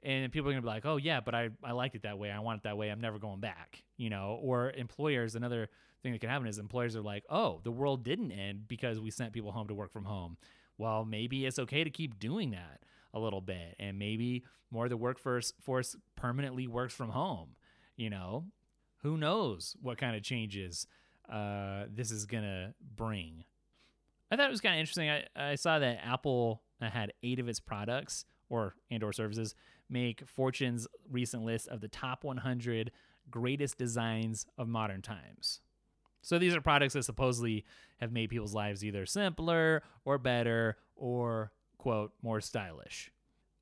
and 0.07 0.31
people 0.31 0.49
are 0.51 0.55
to 0.55 0.61
be 0.61 0.67
like, 0.67 0.87
oh, 0.87 0.99
yeah, 0.99 1.19
but 1.19 1.35
I, 1.35 1.49
I 1.65 1.73
liked 1.73 1.97
it 1.97 2.03
that 2.03 2.17
way. 2.17 2.31
I 2.31 2.39
want 2.39 2.61
it 2.61 2.63
that 2.63 2.79
way. 2.79 2.91
I'm 2.91 3.01
never 3.01 3.19
going 3.19 3.41
back, 3.41 3.83
you 3.97 4.09
know, 4.09 4.39
or 4.41 4.71
employers, 4.71 5.35
another 5.35 5.69
thing 6.01 6.13
that 6.13 6.21
can 6.21 6.31
happen 6.31 6.47
is 6.47 6.59
employers 6.59 6.95
are 6.95 7.03
like, 7.03 7.25
oh, 7.29 7.61
the 7.65 7.73
world 7.73 8.05
didn't 8.05 8.31
end 8.31 8.69
because 8.69 9.01
we 9.01 9.11
sent 9.11 9.33
people 9.33 9.51
home 9.51 9.67
to 9.67 9.75
work 9.75 9.93
from 9.93 10.05
home. 10.05 10.37
Well, 10.79 11.05
maybe 11.05 11.45
it's 11.45 11.59
okay 11.59 11.83
to 11.83 11.91
keep 11.91 12.21
doing 12.21 12.53
that 12.53 12.85
a 13.13 13.19
little 13.19 13.41
bit. 13.41 13.75
And 13.81 13.99
maybe 13.99 14.45
more 14.71 14.85
of 14.85 14.91
the 14.91 14.97
workforce 14.97 15.53
force 15.61 15.97
permanently 16.15 16.69
works 16.69 16.95
from 16.95 17.11
home, 17.11 17.57
you 17.97 18.09
know, 18.09 18.45
who 19.03 19.17
knows 19.17 19.77
what 19.83 19.99
kind 19.99 20.15
of 20.15 20.23
changes 20.23 20.87
uh, 21.29 21.85
this 21.93 22.13
is 22.13 22.27
gonna 22.27 22.75
bring. 22.95 23.45
I 24.31 24.37
thought 24.37 24.47
it 24.47 24.51
was 24.51 24.61
kind 24.61 24.77
of 24.77 24.81
interesting. 24.81 25.11
I, 25.11 25.25
I 25.35 25.55
saw 25.57 25.81
that 25.81 25.99
Apple 26.05 26.63
had 26.81 27.13
eight 27.25 27.41
of 27.41 27.49
its 27.49 27.59
products 27.59 28.25
or 28.49 28.75
and 28.91 29.03
or 29.03 29.13
services 29.13 29.55
make 29.89 30.27
Fortune's 30.29 30.87
recent 31.11 31.45
list 31.45 31.69
of 31.69 31.81
the 31.81 31.89
top 31.89 32.25
100 32.25 32.91
greatest 33.31 33.79
designs 33.79 34.47
of 34.59 34.69
modern 34.69 35.03
times. 35.03 35.61
So 36.23 36.39
these 36.39 36.55
are 36.55 36.61
products 36.61 36.95
that 36.95 37.05
supposedly 37.05 37.65
have 38.01 38.13
made 38.13 38.31
people's 38.31 38.55
lives 38.55 38.85
either 38.85 39.07
simpler 39.07 39.83
or 40.05 40.19
better 40.19 40.77
or 40.97 41.53
quote 41.79 42.13
more 42.23 42.41
stylish. 42.41 43.13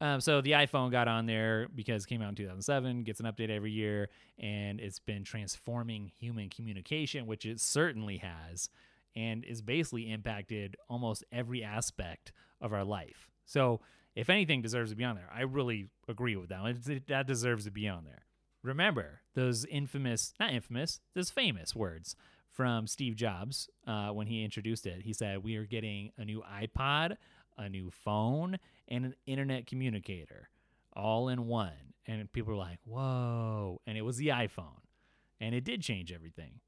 Um, 0.00 0.20
so 0.20 0.40
the 0.40 0.52
iPhone 0.52 0.90
got 0.90 1.08
on 1.08 1.26
there 1.26 1.68
because 1.74 2.04
it 2.04 2.08
came 2.08 2.20
out 2.20 2.30
in 2.30 2.34
2007, 2.34 3.04
gets 3.04 3.20
an 3.20 3.26
update 3.26 3.50
every 3.50 3.70
year, 3.70 4.08
and 4.38 4.80
it's 4.80 4.98
been 4.98 5.24
transforming 5.24 6.10
human 6.18 6.50
communication, 6.50 7.26
which 7.26 7.46
it 7.46 7.60
certainly 7.60 8.18
has, 8.18 8.68
and 9.14 9.44
is 9.44 9.62
basically 9.62 10.10
impacted 10.10 10.76
almost 10.88 11.24
every 11.30 11.62
aspect 11.62 12.32
of 12.60 12.72
our 12.72 12.84
life. 12.84 13.30
So 13.46 13.80
if 14.14 14.30
anything 14.30 14.62
deserves 14.62 14.90
to 14.90 14.96
be 14.96 15.04
on 15.04 15.16
there, 15.16 15.28
I 15.34 15.42
really 15.42 15.88
agree 16.08 16.36
with 16.36 16.50
that. 16.50 16.64
It, 16.86 17.08
that 17.08 17.26
deserves 17.26 17.64
to 17.64 17.70
be 17.70 17.88
on 17.88 18.04
there. 18.04 18.24
Remember 18.62 19.20
those 19.34 19.64
infamous, 19.66 20.32
not 20.40 20.52
infamous, 20.52 21.00
those 21.14 21.30
famous 21.30 21.74
words 21.74 22.16
from 22.50 22.86
Steve 22.86 23.16
Jobs 23.16 23.68
uh, 23.86 24.08
when 24.08 24.26
he 24.26 24.44
introduced 24.44 24.86
it. 24.86 25.02
He 25.02 25.12
said, 25.12 25.44
We 25.44 25.56
are 25.56 25.66
getting 25.66 26.12
a 26.16 26.24
new 26.24 26.42
iPod, 26.42 27.16
a 27.58 27.68
new 27.68 27.90
phone, 27.90 28.58
and 28.88 29.04
an 29.06 29.14
internet 29.26 29.66
communicator 29.66 30.48
all 30.94 31.28
in 31.28 31.46
one. 31.46 31.72
And 32.06 32.30
people 32.32 32.52
were 32.52 32.58
like, 32.58 32.78
whoa. 32.84 33.80
And 33.86 33.96
it 33.96 34.02
was 34.02 34.16
the 34.16 34.28
iPhone. 34.28 34.82
And 35.40 35.54
it 35.54 35.64
did 35.64 35.82
change 35.82 36.12
everything. 36.12 36.60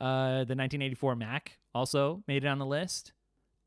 Uh, 0.00 0.44
the 0.44 0.56
1984 0.56 1.16
Mac 1.16 1.58
also 1.74 2.22
made 2.26 2.44
it 2.44 2.48
on 2.48 2.58
the 2.58 2.66
list, 2.66 3.12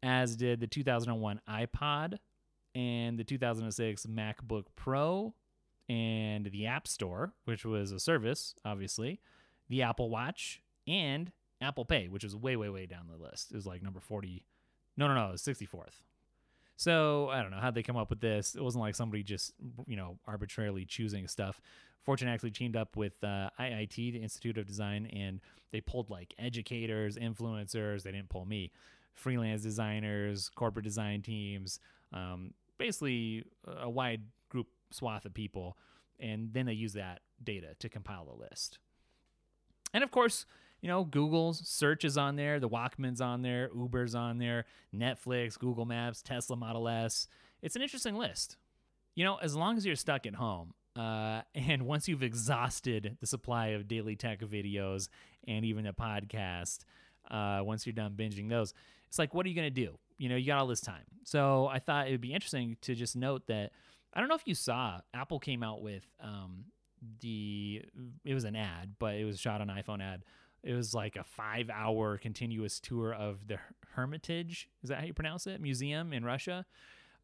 as 0.04 0.36
did 0.36 0.60
the 0.60 0.68
2001 0.68 1.42
iPod 1.50 2.18
and 2.78 3.18
the 3.18 3.24
2006 3.24 4.06
MacBook 4.06 4.66
Pro 4.76 5.34
and 5.90 6.46
the 6.46 6.68
App 6.68 6.88
Store, 6.88 7.34
which 7.46 7.66
was 7.66 7.92
a 7.92 8.00
service, 8.00 8.54
obviously, 8.64 9.20
the 9.68 9.82
Apple 9.82 10.12
Watch, 10.12 10.62
and 10.88 11.32
Apple 11.60 11.86
Pay, 11.86 12.08
which 12.08 12.24
is 12.24 12.36
way, 12.36 12.56
way, 12.56 12.70
way 12.70 12.86
down 12.86 13.08
the 13.10 13.18
list. 13.18 13.52
It 13.52 13.56
was 13.56 13.66
like 13.66 13.82
number 13.82 14.00
40. 14.00 14.46
No, 14.96 15.08
no, 15.08 15.16
no, 15.16 15.30
it 15.30 15.32
was 15.32 15.42
64th. 15.42 16.02
So 16.76 17.30
I 17.30 17.42
don't 17.42 17.50
know 17.50 17.58
how 17.60 17.72
they 17.72 17.82
come 17.82 17.98
up 17.98 18.12
with 18.12 18.20
this. 18.22 18.54
It 18.54 18.62
wasn't 18.62 18.84
like 18.84 18.94
somebody 18.94 19.24
just 19.24 19.54
you 19.88 19.96
know 19.96 20.20
arbitrarily 20.28 20.86
choosing 20.86 21.28
stuff. 21.28 21.60
Fortune 22.04 22.28
actually 22.28 22.52
teamed 22.52 22.76
up 22.76 22.96
with 22.96 23.22
uh, 23.24 23.50
IIT, 23.60 23.96
the 23.96 24.22
Institute 24.22 24.60
of 24.60 24.68
Design, 24.68 25.08
and 25.08 25.42
they 25.72 25.82
polled 25.82 26.12
like 26.12 26.36
educators, 26.38 27.18
influencers. 27.18 28.04
They 28.04 28.12
didn't 28.12 28.30
poll 28.30 28.46
me, 28.46 28.72
freelance 29.16 29.64
designers, 29.64 30.50
corporate 30.50 30.86
design 30.86 31.24
teams, 31.24 31.80
um, 32.14 32.54
basically 32.78 33.44
a 33.66 33.90
wide 33.90 34.22
group 34.50 34.68
swath 34.92 35.26
of 35.26 35.34
people, 35.34 35.78
and 36.20 36.54
then 36.54 36.66
they 36.66 36.74
use 36.74 36.94
that 36.94 37.22
data 37.44 37.76
to 37.80 37.90
compile 37.90 38.26
the 38.26 38.34
list. 38.34 38.80
And 39.94 40.04
of 40.04 40.12
course, 40.12 40.46
you 40.82 40.88
know, 40.88 41.04
Google's 41.04 41.68
search 41.68 42.06
is 42.06 42.18
on 42.18 42.36
there, 42.36 42.60
the 42.60 42.70
Walkman's 42.70 43.22
on 43.22 43.42
there, 43.42 43.70
Uber's 43.76 44.16
on 44.16 44.38
there, 44.38 44.66
Netflix, 44.96 45.58
Google 45.58 45.86
Maps, 45.86 46.22
Tesla 46.22 46.56
Model 46.56 46.88
S. 46.88 47.28
It's 47.62 47.76
an 47.76 47.82
interesting 47.82 48.16
list. 48.16 48.58
You 49.16 49.24
know, 49.24 49.38
as 49.38 49.56
long 49.56 49.78
as 49.78 49.86
you're 49.86 49.96
stuck 49.96 50.26
at 50.28 50.36
home, 50.36 50.74
uh, 50.96 51.42
and 51.56 51.84
once 51.84 52.08
you've 52.08 52.24
exhausted 52.24 53.18
the 53.20 53.28
supply 53.28 53.68
of 53.68 53.88
daily 53.88 54.16
tech 54.16 54.42
videos 54.42 55.10
and 55.48 55.66
even 55.66 55.88
a 55.88 55.94
podcast, 55.94 56.80
uh, 57.32 57.62
once 57.64 57.86
you're 57.86 57.94
done 57.94 58.14
binging 58.14 58.50
those, 58.50 58.74
it's 59.08 59.18
like, 59.18 59.34
what 59.34 59.46
are 59.46 59.50
you 59.50 59.56
going 59.56 59.74
to 59.74 59.86
do? 59.86 59.98
You 60.18 60.30
know, 60.30 60.36
you 60.36 60.48
got 60.48 60.60
all 60.60 60.68
this 60.68 60.82
time. 60.82 61.04
So 61.24 61.68
I 61.68 61.80
thought 61.80 62.08
it 62.08 62.12
would 62.12 62.22
be 62.22 62.34
interesting 62.34 62.78
to 62.82 62.96
just 62.96 63.16
note 63.16 63.48
that 63.48 63.72
I 64.14 64.20
don't 64.20 64.30
know 64.30 64.36
if 64.36 64.48
you 64.48 64.56
saw, 64.56 65.02
Apple 65.14 65.40
came 65.40 65.62
out 65.62 65.82
with 65.82 66.04
um, 66.20 66.66
the, 67.22 67.84
it 68.26 68.34
was 68.34 68.44
an 68.44 68.56
ad, 68.56 68.96
but 68.98 69.16
it 69.16 69.26
was 69.26 69.40
shot 69.40 69.62
on 69.62 69.68
iPhone 69.68 70.02
ad 70.02 70.24
it 70.64 70.74
was 70.74 70.94
like 70.94 71.16
a 71.16 71.24
five 71.24 71.70
hour 71.70 72.18
continuous 72.18 72.80
tour 72.80 73.14
of 73.14 73.48
the 73.48 73.58
Hermitage. 73.94 74.70
Is 74.84 74.90
that 74.90 75.00
how 75.00 75.06
you 75.06 75.14
pronounce 75.14 75.48
it? 75.48 75.62
Museum 75.62 76.14
in 76.14 76.26
Russia. 76.26 76.66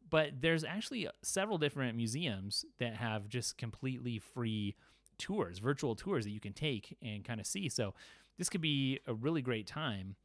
But 0.08 0.40
there's 0.40 0.64
actually 0.64 1.08
several 1.22 1.58
different 1.58 1.96
museums 1.96 2.64
that 2.78 2.94
have 2.94 3.28
just 3.28 3.58
completely 3.58 4.18
free 4.18 4.76
tours, 5.18 5.58
virtual 5.58 5.94
tours 5.94 6.24
that 6.24 6.30
you 6.30 6.40
can 6.40 6.52
take 6.52 6.96
and 7.02 7.24
kind 7.24 7.40
of 7.40 7.46
see. 7.46 7.68
So 7.68 7.94
this 8.38 8.48
could 8.48 8.60
be 8.60 9.00
a 9.06 9.14
really 9.14 9.42
great 9.42 9.66
time 9.66 10.16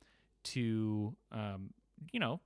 to 0.44 1.16
um, 1.32 1.72
you 2.12 2.20
know, 2.20 2.40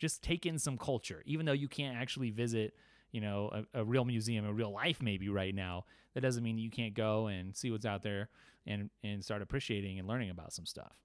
just 0.00 0.22
take 0.22 0.46
in 0.46 0.58
some 0.58 0.78
culture, 0.78 1.22
even 1.26 1.46
though 1.46 1.52
you 1.52 1.68
can't 1.68 1.96
actually 1.96 2.30
visit, 2.30 2.74
you 3.12 3.20
know, 3.20 3.64
a, 3.74 3.80
a 3.80 3.84
real 3.84 4.04
museum 4.04 4.44
in 4.44 4.56
real 4.56 4.72
life 4.72 5.00
maybe 5.00 5.28
right 5.28 5.54
now. 5.54 5.84
That 6.14 6.22
doesn't 6.22 6.42
mean 6.42 6.58
you 6.58 6.70
can't 6.70 6.94
go 6.94 7.28
and 7.28 7.54
see 7.54 7.70
what's 7.70 7.86
out 7.86 8.02
there 8.02 8.30
and 8.66 8.90
and 9.04 9.24
start 9.24 9.42
appreciating 9.42 9.98
and 9.98 10.08
learning 10.08 10.30
about 10.30 10.52
some 10.52 10.66
stuff. 10.66 10.96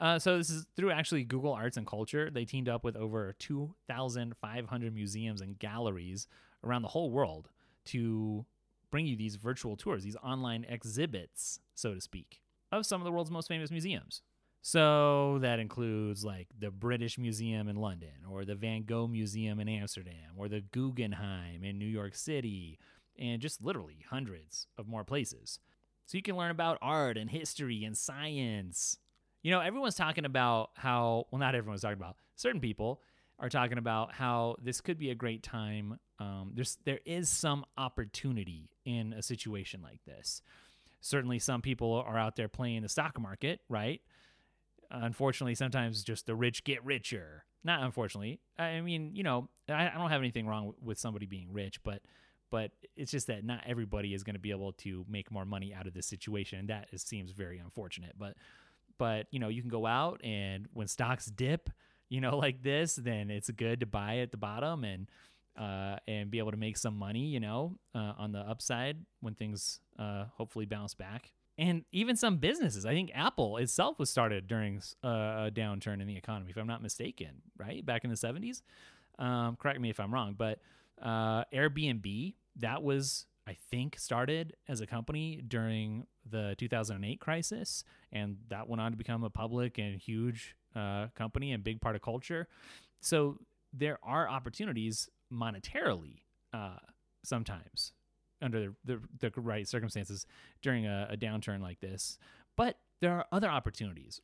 Uh, 0.00 0.18
so 0.18 0.38
this 0.38 0.48
is 0.48 0.64
through 0.76 0.92
actually 0.92 1.24
Google 1.24 1.52
Arts 1.52 1.76
and 1.76 1.86
Culture. 1.86 2.30
They 2.30 2.44
teamed 2.44 2.68
up 2.68 2.84
with 2.84 2.96
over 2.96 3.34
2,500 3.40 4.94
museums 4.94 5.40
and 5.40 5.58
galleries 5.58 6.28
around 6.62 6.82
the 6.82 6.88
whole 6.88 7.10
world 7.10 7.48
to 7.86 8.46
bring 8.90 9.06
you 9.06 9.16
these 9.16 9.34
virtual 9.34 9.76
tours, 9.76 10.04
these 10.04 10.16
online 10.22 10.64
exhibits, 10.68 11.58
so 11.74 11.94
to 11.94 12.00
speak, 12.00 12.42
of 12.70 12.86
some 12.86 13.00
of 13.00 13.04
the 13.04 13.10
world's 13.10 13.30
most 13.30 13.48
famous 13.48 13.70
museums. 13.72 14.22
So 14.60 15.38
that 15.40 15.60
includes 15.60 16.24
like 16.24 16.48
the 16.58 16.70
British 16.70 17.18
Museum 17.18 17.68
in 17.68 17.76
London, 17.76 18.24
or 18.28 18.44
the 18.44 18.54
Van 18.54 18.82
Gogh 18.84 19.06
Museum 19.06 19.60
in 19.60 19.68
Amsterdam, 19.68 20.34
or 20.36 20.48
the 20.48 20.60
Guggenheim 20.60 21.64
in 21.64 21.78
New 21.78 21.86
York 21.86 22.14
City, 22.14 22.78
and 23.18 23.40
just 23.40 23.62
literally 23.62 24.04
hundreds 24.10 24.66
of 24.76 24.86
more 24.86 25.04
places. 25.04 25.58
So 26.06 26.16
you 26.16 26.22
can 26.22 26.36
learn 26.36 26.50
about 26.50 26.78
art 26.80 27.16
and 27.16 27.30
history 27.30 27.84
and 27.84 27.96
science. 27.96 28.98
You 29.42 29.52
know, 29.52 29.60
everyone's 29.60 29.94
talking 29.94 30.24
about 30.24 30.70
how, 30.74 31.26
well, 31.30 31.38
not 31.38 31.54
everyone's 31.54 31.82
talking 31.82 31.98
about, 31.98 32.16
certain 32.34 32.60
people 32.60 33.02
are 33.38 33.48
talking 33.48 33.78
about 33.78 34.12
how 34.12 34.56
this 34.60 34.80
could 34.80 34.98
be 34.98 35.10
a 35.10 35.14
great 35.14 35.42
time. 35.42 35.98
Um, 36.18 36.52
there's 36.54 36.78
there 36.84 37.00
is 37.06 37.28
some 37.28 37.64
opportunity 37.76 38.70
in 38.84 39.12
a 39.12 39.22
situation 39.22 39.80
like 39.82 40.00
this. 40.04 40.42
Certainly, 41.00 41.38
some 41.38 41.62
people 41.62 41.92
are 41.94 42.18
out 42.18 42.34
there 42.34 42.48
playing 42.48 42.82
the 42.82 42.88
stock 42.88 43.20
market, 43.20 43.60
right? 43.68 44.00
Unfortunately, 44.90 45.54
sometimes 45.54 46.02
just 46.02 46.26
the 46.26 46.34
rich 46.34 46.64
get 46.64 46.84
richer. 46.84 47.44
Not 47.64 47.82
unfortunately. 47.82 48.40
I 48.58 48.80
mean, 48.80 49.14
you 49.14 49.22
know, 49.22 49.48
I, 49.68 49.88
I 49.88 49.94
don't 49.94 50.10
have 50.10 50.20
anything 50.20 50.46
wrong 50.46 50.72
with 50.82 50.98
somebody 50.98 51.26
being 51.26 51.52
rich, 51.52 51.82
but 51.82 52.02
but 52.50 52.70
it's 52.96 53.10
just 53.10 53.26
that 53.26 53.44
not 53.44 53.62
everybody 53.66 54.14
is 54.14 54.22
going 54.22 54.34
to 54.34 54.40
be 54.40 54.50
able 54.50 54.72
to 54.72 55.04
make 55.08 55.30
more 55.30 55.44
money 55.44 55.74
out 55.74 55.86
of 55.86 55.92
this 55.92 56.06
situation, 56.06 56.58
and 56.58 56.68
that 56.70 56.88
is, 56.92 57.02
seems 57.02 57.32
very 57.32 57.58
unfortunate. 57.58 58.14
But 58.18 58.34
but 58.98 59.26
you 59.30 59.38
know, 59.38 59.48
you 59.48 59.60
can 59.60 59.70
go 59.70 59.86
out 59.86 60.20
and 60.24 60.66
when 60.72 60.88
stocks 60.88 61.26
dip, 61.26 61.70
you 62.08 62.20
know, 62.20 62.36
like 62.38 62.62
this, 62.62 62.94
then 62.96 63.30
it's 63.30 63.50
good 63.50 63.80
to 63.80 63.86
buy 63.86 64.18
at 64.18 64.30
the 64.30 64.36
bottom 64.36 64.84
and 64.84 65.08
uh, 65.58 65.96
and 66.06 66.30
be 66.30 66.38
able 66.38 66.52
to 66.52 66.56
make 66.56 66.76
some 66.76 66.96
money, 66.96 67.26
you 67.26 67.40
know, 67.40 67.76
uh, 67.94 68.12
on 68.16 68.32
the 68.32 68.38
upside 68.38 69.04
when 69.20 69.34
things 69.34 69.80
uh, 69.98 70.24
hopefully 70.36 70.66
bounce 70.66 70.94
back. 70.94 71.32
And 71.58 71.84
even 71.90 72.14
some 72.14 72.36
businesses, 72.36 72.86
I 72.86 72.92
think 72.92 73.10
Apple 73.12 73.56
itself 73.56 73.98
was 73.98 74.08
started 74.08 74.46
during 74.46 74.80
uh, 75.02 75.08
a 75.08 75.50
downturn 75.52 76.00
in 76.00 76.06
the 76.06 76.16
economy, 76.16 76.50
if 76.50 76.56
I'm 76.56 76.68
not 76.68 76.82
mistaken, 76.82 77.42
right? 77.58 77.84
Back 77.84 78.04
in 78.04 78.10
the 78.10 78.16
70s. 78.16 78.62
Um, 79.18 79.56
correct 79.56 79.80
me 79.80 79.90
if 79.90 79.98
I'm 79.98 80.14
wrong, 80.14 80.36
but 80.38 80.60
uh, 81.02 81.42
Airbnb, 81.52 82.34
that 82.56 82.84
was, 82.84 83.26
I 83.48 83.56
think, 83.72 83.98
started 83.98 84.54
as 84.68 84.80
a 84.80 84.86
company 84.86 85.42
during 85.46 86.06
the 86.24 86.54
2008 86.58 87.18
crisis. 87.18 87.82
And 88.12 88.36
that 88.50 88.68
went 88.68 88.80
on 88.80 88.92
to 88.92 88.96
become 88.96 89.24
a 89.24 89.30
public 89.30 89.78
and 89.78 90.00
huge 90.00 90.54
uh, 90.76 91.08
company 91.16 91.50
and 91.50 91.64
big 91.64 91.80
part 91.80 91.96
of 91.96 92.02
culture. 92.02 92.46
So 93.00 93.38
there 93.72 93.98
are 94.04 94.28
opportunities 94.28 95.08
monetarily 95.32 96.20
uh, 96.52 96.78
sometimes 97.24 97.92
under 98.40 98.72
the, 98.84 99.00
the, 99.20 99.30
the, 99.30 99.40
right 99.40 99.66
circumstances 99.66 100.26
during 100.62 100.86
a, 100.86 101.08
a 101.10 101.16
downturn 101.16 101.60
like 101.60 101.80
this. 101.80 102.18
But 102.56 102.78
there 103.00 103.12
are 103.12 103.26
other 103.32 103.48
opportunities. 103.48 104.20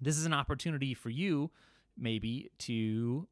This 0.00 0.16
is 0.16 0.26
an 0.26 0.32
opportunity 0.32 0.94
for 0.94 1.10
you, 1.10 1.50
maybe, 1.96 2.50
to 2.60 3.28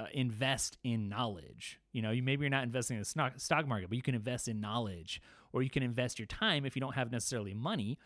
uh, 0.00 0.06
invest 0.12 0.78
in 0.84 1.08
knowledge. 1.08 1.80
You 1.92 2.02
know, 2.02 2.10
you 2.10 2.22
maybe 2.22 2.42
you're 2.42 2.50
not 2.50 2.64
investing 2.64 2.96
in 2.96 3.02
the 3.02 3.32
stock, 3.36 3.66
market, 3.66 3.88
but 3.88 3.96
you 3.96 4.02
can 4.02 4.14
invest 4.14 4.48
in 4.48 4.60
knowledge, 4.60 5.20
or 5.52 5.62
you 5.62 5.70
can 5.70 5.82
invest 5.82 6.18
your 6.18 6.26
time 6.26 6.64
if 6.64 6.76
you 6.76 6.80
don't 6.80 6.94
have 6.94 7.12
necessarily 7.12 7.54
money 7.54 7.98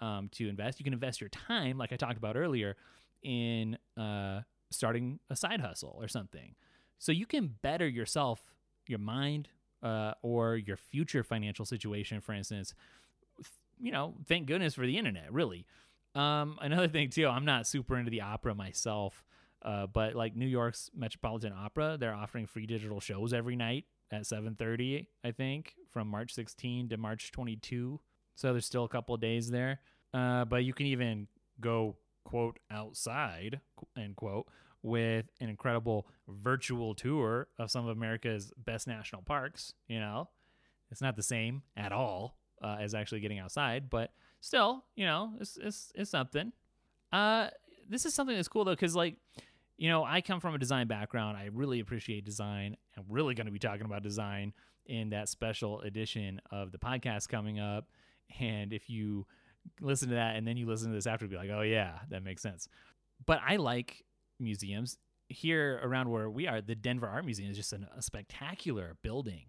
um, 0.00 0.28
to 0.32 0.48
invest. 0.48 0.80
You 0.80 0.84
can 0.84 0.92
invest 0.92 1.20
your 1.20 1.30
time, 1.30 1.78
like 1.78 1.92
I 1.92 1.96
talked 1.96 2.18
about 2.18 2.36
earlier, 2.36 2.76
in 3.22 3.78
uh, 3.96 4.40
starting 4.70 5.20
a 5.30 5.36
side 5.36 5.60
hustle 5.60 5.96
or 6.00 6.08
something. 6.08 6.54
So 6.98 7.12
you 7.12 7.26
can 7.26 7.54
better 7.62 7.86
yourself, 7.88 8.42
your 8.88 8.98
mind, 8.98 9.48
uh, 9.84 10.14
or 10.22 10.56
your 10.56 10.76
future 10.76 11.22
financial 11.22 11.64
situation, 11.64 12.20
for 12.20 12.32
instance. 12.32 12.74
You 13.78 13.92
know, 13.92 14.14
thank 14.26 14.46
goodness 14.46 14.74
for 14.74 14.86
the 14.86 14.96
internet, 14.96 15.32
really. 15.32 15.66
Um, 16.14 16.58
another 16.62 16.88
thing 16.88 17.10
too, 17.10 17.28
I'm 17.28 17.44
not 17.44 17.66
super 17.66 17.96
into 17.96 18.10
the 18.10 18.22
opera 18.22 18.54
myself, 18.54 19.22
uh, 19.62 19.86
but 19.86 20.14
like 20.14 20.34
New 20.34 20.46
York's 20.46 20.90
Metropolitan 20.96 21.52
Opera, 21.52 21.96
they're 22.00 22.14
offering 22.14 22.46
free 22.46 22.66
digital 22.66 23.00
shows 23.00 23.32
every 23.32 23.56
night 23.56 23.84
at 24.10 24.22
7:30, 24.22 25.06
I 25.22 25.30
think, 25.32 25.74
from 25.90 26.08
March 26.08 26.32
16 26.32 26.88
to 26.88 26.96
March 26.96 27.30
22. 27.32 28.00
So 28.34 28.52
there's 28.52 28.66
still 28.66 28.84
a 28.84 28.88
couple 28.88 29.16
days 29.16 29.50
there. 29.50 29.80
Uh, 30.12 30.44
but 30.44 30.64
you 30.64 30.72
can 30.72 30.86
even 30.86 31.28
go 31.60 31.96
quote 32.24 32.58
outside 32.70 33.60
end 33.96 34.16
quote 34.16 34.46
with 34.84 35.24
an 35.40 35.48
incredible 35.48 36.06
virtual 36.28 36.94
tour 36.94 37.48
of 37.58 37.70
some 37.70 37.88
of 37.88 37.96
America's 37.96 38.52
best 38.56 38.86
national 38.86 39.22
parks. 39.22 39.72
You 39.88 39.98
know, 39.98 40.28
it's 40.90 41.00
not 41.00 41.16
the 41.16 41.22
same 41.22 41.62
at 41.76 41.90
all 41.90 42.36
uh, 42.62 42.76
as 42.78 42.94
actually 42.94 43.20
getting 43.20 43.38
outside, 43.38 43.88
but 43.88 44.12
still, 44.40 44.84
you 44.94 45.06
know, 45.06 45.32
it's 45.40 45.58
it's, 45.60 45.90
it's 45.94 46.10
something. 46.10 46.52
Uh, 47.12 47.48
this 47.88 48.04
is 48.04 48.14
something 48.14 48.36
that's 48.36 48.46
cool 48.46 48.64
though, 48.64 48.72
because 48.72 48.94
like, 48.94 49.16
you 49.78 49.88
know, 49.88 50.04
I 50.04 50.20
come 50.20 50.38
from 50.38 50.54
a 50.54 50.58
design 50.58 50.86
background. 50.86 51.38
I 51.38 51.48
really 51.52 51.80
appreciate 51.80 52.26
design. 52.26 52.76
I'm 52.96 53.04
really 53.08 53.34
going 53.34 53.46
to 53.46 53.52
be 53.52 53.58
talking 53.58 53.86
about 53.86 54.02
design 54.02 54.52
in 54.86 55.10
that 55.10 55.30
special 55.30 55.80
edition 55.80 56.42
of 56.50 56.72
the 56.72 56.78
podcast 56.78 57.28
coming 57.28 57.58
up. 57.58 57.88
And 58.38 58.72
if 58.72 58.90
you 58.90 59.26
listen 59.80 60.10
to 60.10 60.16
that 60.16 60.36
and 60.36 60.46
then 60.46 60.58
you 60.58 60.66
listen 60.66 60.90
to 60.90 60.94
this 60.94 61.06
after, 61.06 61.26
be 61.26 61.36
like, 61.36 61.50
oh 61.50 61.62
yeah, 61.62 62.00
that 62.10 62.22
makes 62.22 62.42
sense. 62.42 62.68
But 63.24 63.40
I 63.46 63.56
like 63.56 64.04
museums 64.38 64.98
here 65.28 65.80
around 65.82 66.10
where 66.10 66.28
we 66.28 66.46
are. 66.46 66.60
The 66.60 66.74
Denver 66.74 67.08
Art 67.08 67.24
Museum 67.24 67.50
is 67.50 67.56
just 67.56 67.72
an, 67.72 67.86
a 67.96 68.02
spectacular 68.02 68.96
building, 69.02 69.46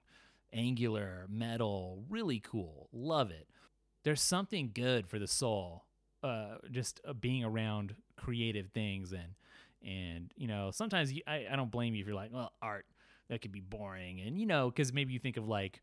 angular, 0.53 1.25
metal, 1.29 2.03
really 2.09 2.39
cool. 2.39 2.89
Love 2.91 3.31
it. 3.31 3.47
There's 4.03 4.21
something 4.21 4.71
good 4.73 5.07
for 5.07 5.19
the 5.19 5.27
soul, 5.27 5.85
uh, 6.23 6.55
just 6.71 7.01
uh, 7.07 7.13
being 7.13 7.43
around 7.43 7.95
creative 8.17 8.69
things 8.71 9.11
and 9.11 9.35
and 9.85 10.31
you 10.35 10.47
know 10.47 10.71
sometimes 10.71 11.13
you, 11.13 11.21
I, 11.27 11.45
I 11.51 11.55
don't 11.55 11.69
blame 11.69 11.93
you 11.93 12.01
if 12.01 12.07
you're 12.07 12.15
like 12.15 12.33
well 12.33 12.51
art 12.61 12.85
that 13.29 13.41
could 13.41 13.51
be 13.51 13.59
boring 13.59 14.19
and 14.21 14.39
you 14.39 14.45
know 14.45 14.69
because 14.69 14.91
maybe 14.93 15.13
you 15.13 15.19
think 15.19 15.37
of 15.37 15.47
like 15.47 15.81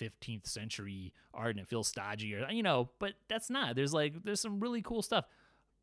15th 0.00 0.46
century 0.46 1.12
art 1.32 1.50
and 1.50 1.60
it 1.60 1.68
feels 1.68 1.88
stodgy 1.88 2.34
or 2.34 2.48
you 2.50 2.62
know 2.62 2.90
but 2.98 3.14
that's 3.28 3.48
not 3.48 3.76
there's 3.76 3.94
like 3.94 4.24
there's 4.24 4.40
some 4.40 4.60
really 4.60 4.82
cool 4.82 5.02
stuff 5.02 5.26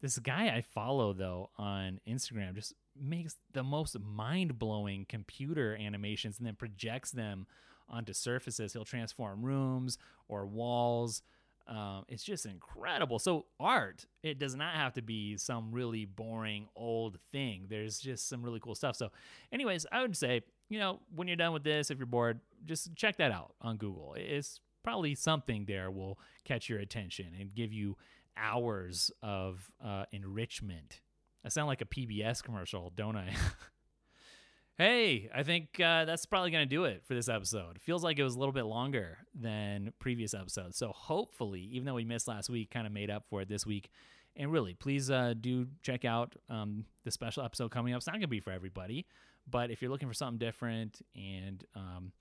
this 0.04 0.20
guy 0.20 0.54
i 0.56 0.62
follow 0.62 1.14
though 1.14 1.50
on 1.58 2.00
instagram 2.08 2.54
just 2.54 2.76
makes 2.96 3.38
the 3.54 3.64
most 3.64 4.00
mind-blowing 4.00 5.08
computer 5.10 5.76
animations 5.76 6.38
and 6.38 6.46
then 6.46 6.54
projects 6.54 7.10
them 7.10 7.48
onto 7.90 8.14
surfaces. 8.14 8.74
He'll 8.74 8.86
transform 8.86 9.44
rooms 9.44 9.98
or 10.28 10.46
walls. 10.46 11.22
Um, 11.68 12.04
it's 12.10 12.24
just 12.24 12.46
incredible. 12.46 13.20
So 13.20 13.46
art 13.60 14.06
it 14.22 14.38
does 14.38 14.54
not 14.56 14.76
have 14.76 14.94
to 14.94 15.02
be 15.02 15.38
some 15.38 15.72
really 15.72 16.06
boring 16.06 16.68
old 16.76 17.20
thing. 17.32 17.68
There's 17.70 18.00
just 18.00 18.28
some 18.28 18.44
really 18.44 18.60
cool 18.60 18.76
stuff. 18.76 18.96
So 18.96 19.12
anyways 19.52 19.86
i 19.92 20.02
would 20.02 20.16
say 20.16 20.42
you 20.70 20.80
know, 20.80 21.02
when 21.14 21.28
you're 21.28 21.38
done 21.38 21.54
with 21.54 21.64
this, 21.64 21.92
if 21.92 22.00
you're 22.00 22.08
bored, 22.08 22.40
just 22.66 22.96
check 22.96 23.18
that 23.18 23.32
out 23.32 23.54
on 23.62 23.78
Google. 23.78 24.16
It's 24.18 24.60
probably 24.84 25.14
something 25.14 25.66
there 25.66 25.92
will 25.92 26.18
catch 26.46 26.68
your 26.68 26.80
attention 26.80 27.28
and 27.40 27.54
give 27.54 27.72
you 27.72 27.96
hours 28.38 29.12
of 29.22 29.70
uh, 29.84 30.06
enrichment. 30.12 31.02
I 31.46 31.50
sound 31.50 31.68
like 31.68 31.82
a 31.82 31.86
PBS 31.86 32.44
commercial, 32.44 32.92
don't 32.96 33.18
I? 33.18 33.34
hey, 34.78 35.30
I 35.34 35.44
think 35.44 35.80
uh, 35.80 36.06
that's 36.06 36.26
probably 36.26 36.52
going 36.52 36.68
to 36.68 36.76
do 36.76 36.86
it 36.86 37.04
for 37.06 37.14
this 37.14 37.30
episode. 37.30 37.80
Feels 37.82 38.04
like 38.04 38.18
it 38.18 38.24
was 38.24 38.36
a 38.36 38.40
little 38.40 38.54
bit 38.54 38.66
longer 38.66 39.20
than 39.36 39.92
previous 40.00 40.34
episodes. 40.34 40.78
So 40.78 40.92
hopefully, 40.94 41.62
even 41.72 41.86
though 41.86 41.96
we 41.96 42.06
missed 42.06 42.28
last 42.28 42.50
week, 42.50 42.72
kind 42.72 42.88
of 42.88 42.94
made 42.94 43.10
up 43.10 43.26
for 43.30 43.42
it 43.42 43.50
this 43.50 43.66
week. 43.66 43.90
And 44.36 44.52
really, 44.52 44.74
please 44.74 45.12
uh, 45.12 45.36
do 45.40 45.68
check 45.84 46.06
out 46.06 46.36
um, 46.50 46.86
the 47.04 47.12
special 47.12 47.44
episode 47.44 47.70
coming 47.72 47.94
up. 47.94 47.98
It's 47.98 48.08
not 48.08 48.14
going 48.14 48.22
to 48.22 48.28
be 48.28 48.40
for 48.40 48.52
everybody. 48.52 49.06
But 49.50 49.70
if 49.70 49.82
you're 49.82 49.92
looking 49.92 50.08
for 50.08 50.14
something 50.14 50.38
different 50.38 51.02
and 51.16 51.64
um, 51.76 52.14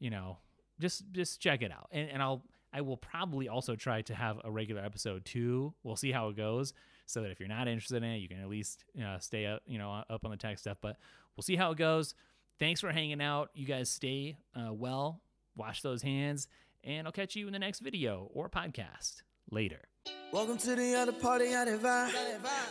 you 0.00 0.10
know, 0.10 0.38
just 0.80 1.04
just 1.12 1.40
check 1.40 1.62
it 1.62 1.70
out. 1.70 1.88
And, 1.92 2.10
and 2.10 2.22
I'll 2.22 2.42
I 2.72 2.80
will 2.80 2.96
probably 2.96 3.48
also 3.48 3.76
try 3.76 4.02
to 4.02 4.14
have 4.14 4.40
a 4.44 4.50
regular 4.50 4.82
episode 4.82 5.24
too. 5.24 5.74
We'll 5.82 5.96
see 5.96 6.12
how 6.12 6.28
it 6.28 6.36
goes, 6.36 6.72
so 7.06 7.22
that 7.22 7.30
if 7.30 7.38
you're 7.38 7.48
not 7.48 7.68
interested 7.68 8.02
in 8.02 8.10
it, 8.10 8.18
you 8.18 8.28
can 8.28 8.40
at 8.40 8.48
least 8.48 8.84
know, 8.94 9.16
stay 9.20 9.46
up, 9.46 9.62
you 9.66 9.78
know, 9.78 10.02
up 10.08 10.24
on 10.24 10.30
the 10.30 10.36
tech 10.36 10.58
stuff. 10.58 10.78
But 10.80 10.96
we'll 11.36 11.42
see 11.42 11.56
how 11.56 11.72
it 11.72 11.78
goes. 11.78 12.14
Thanks 12.58 12.80
for 12.80 12.90
hanging 12.90 13.20
out. 13.20 13.50
You 13.54 13.66
guys 13.66 13.90
stay 13.90 14.36
uh, 14.54 14.72
well. 14.72 15.20
Wash 15.56 15.82
those 15.82 16.02
hands, 16.02 16.48
and 16.82 17.06
I'll 17.06 17.12
catch 17.12 17.36
you 17.36 17.46
in 17.46 17.52
the 17.52 17.58
next 17.58 17.80
video 17.80 18.30
or 18.32 18.48
podcast 18.48 19.22
later. 19.50 19.91
Welcome 20.32 20.56
to 20.56 20.74
the 20.74 20.94
other 20.94 21.12
party, 21.12 21.48
that 21.48 21.68
vibe. 21.68 22.10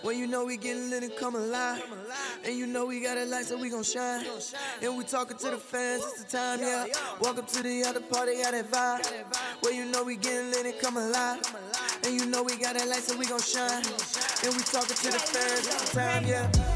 When 0.01 0.17
you 0.17 0.25
know 0.25 0.45
we 0.45 0.57
getting 0.57 0.89
lit 0.89 1.03
and 1.03 1.15
come 1.15 1.35
alive. 1.35 1.83
And 2.43 2.57
you 2.57 2.65
know 2.65 2.87
we 2.87 2.99
got 3.01 3.19
a 3.19 3.25
light, 3.25 3.45
so 3.45 3.55
we 3.55 3.69
gon' 3.69 3.83
shine. 3.83 4.25
And 4.81 4.97
we 4.97 5.03
talking 5.03 5.37
to 5.37 5.51
the 5.51 5.57
fans, 5.57 6.01
it's 6.03 6.23
the 6.23 6.37
time, 6.37 6.59
yeah. 6.59 6.87
Welcome 7.19 7.45
to 7.45 7.61
the 7.61 7.83
other 7.83 8.01
party, 8.01 8.41
that 8.41 8.65
vibe. 8.65 9.63
When 9.63 9.75
you 9.75 9.85
know 9.85 10.03
we 10.03 10.15
getting 10.17 10.49
lit 10.49 10.65
and 10.65 10.79
come 10.81 10.97
alive. 10.97 11.39
And 12.03 12.19
you 12.19 12.25
know 12.25 12.41
we 12.41 12.57
got 12.57 12.81
a 12.81 12.85
light, 12.85 13.03
so 13.03 13.15
we 13.15 13.27
gon' 13.27 13.39
shine. 13.39 13.83
And 14.43 14.55
we 14.55 14.63
talking 14.63 14.95
to 14.95 15.11
the 15.11 15.19
fans, 15.19 15.67
it's 15.67 15.91
the 15.91 15.99
time, 15.99 16.25
yeah. 16.25 16.70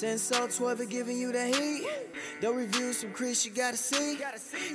Since 0.00 0.22
so 0.22 0.46
12 0.46 0.88
giving 0.88 1.18
you 1.18 1.30
the 1.30 1.44
heat. 1.48 1.86
The 2.40 2.50
reviews 2.50 3.02
from 3.02 3.12
Chris 3.12 3.44
you 3.44 3.52
gotta 3.52 3.76
see. 3.76 4.18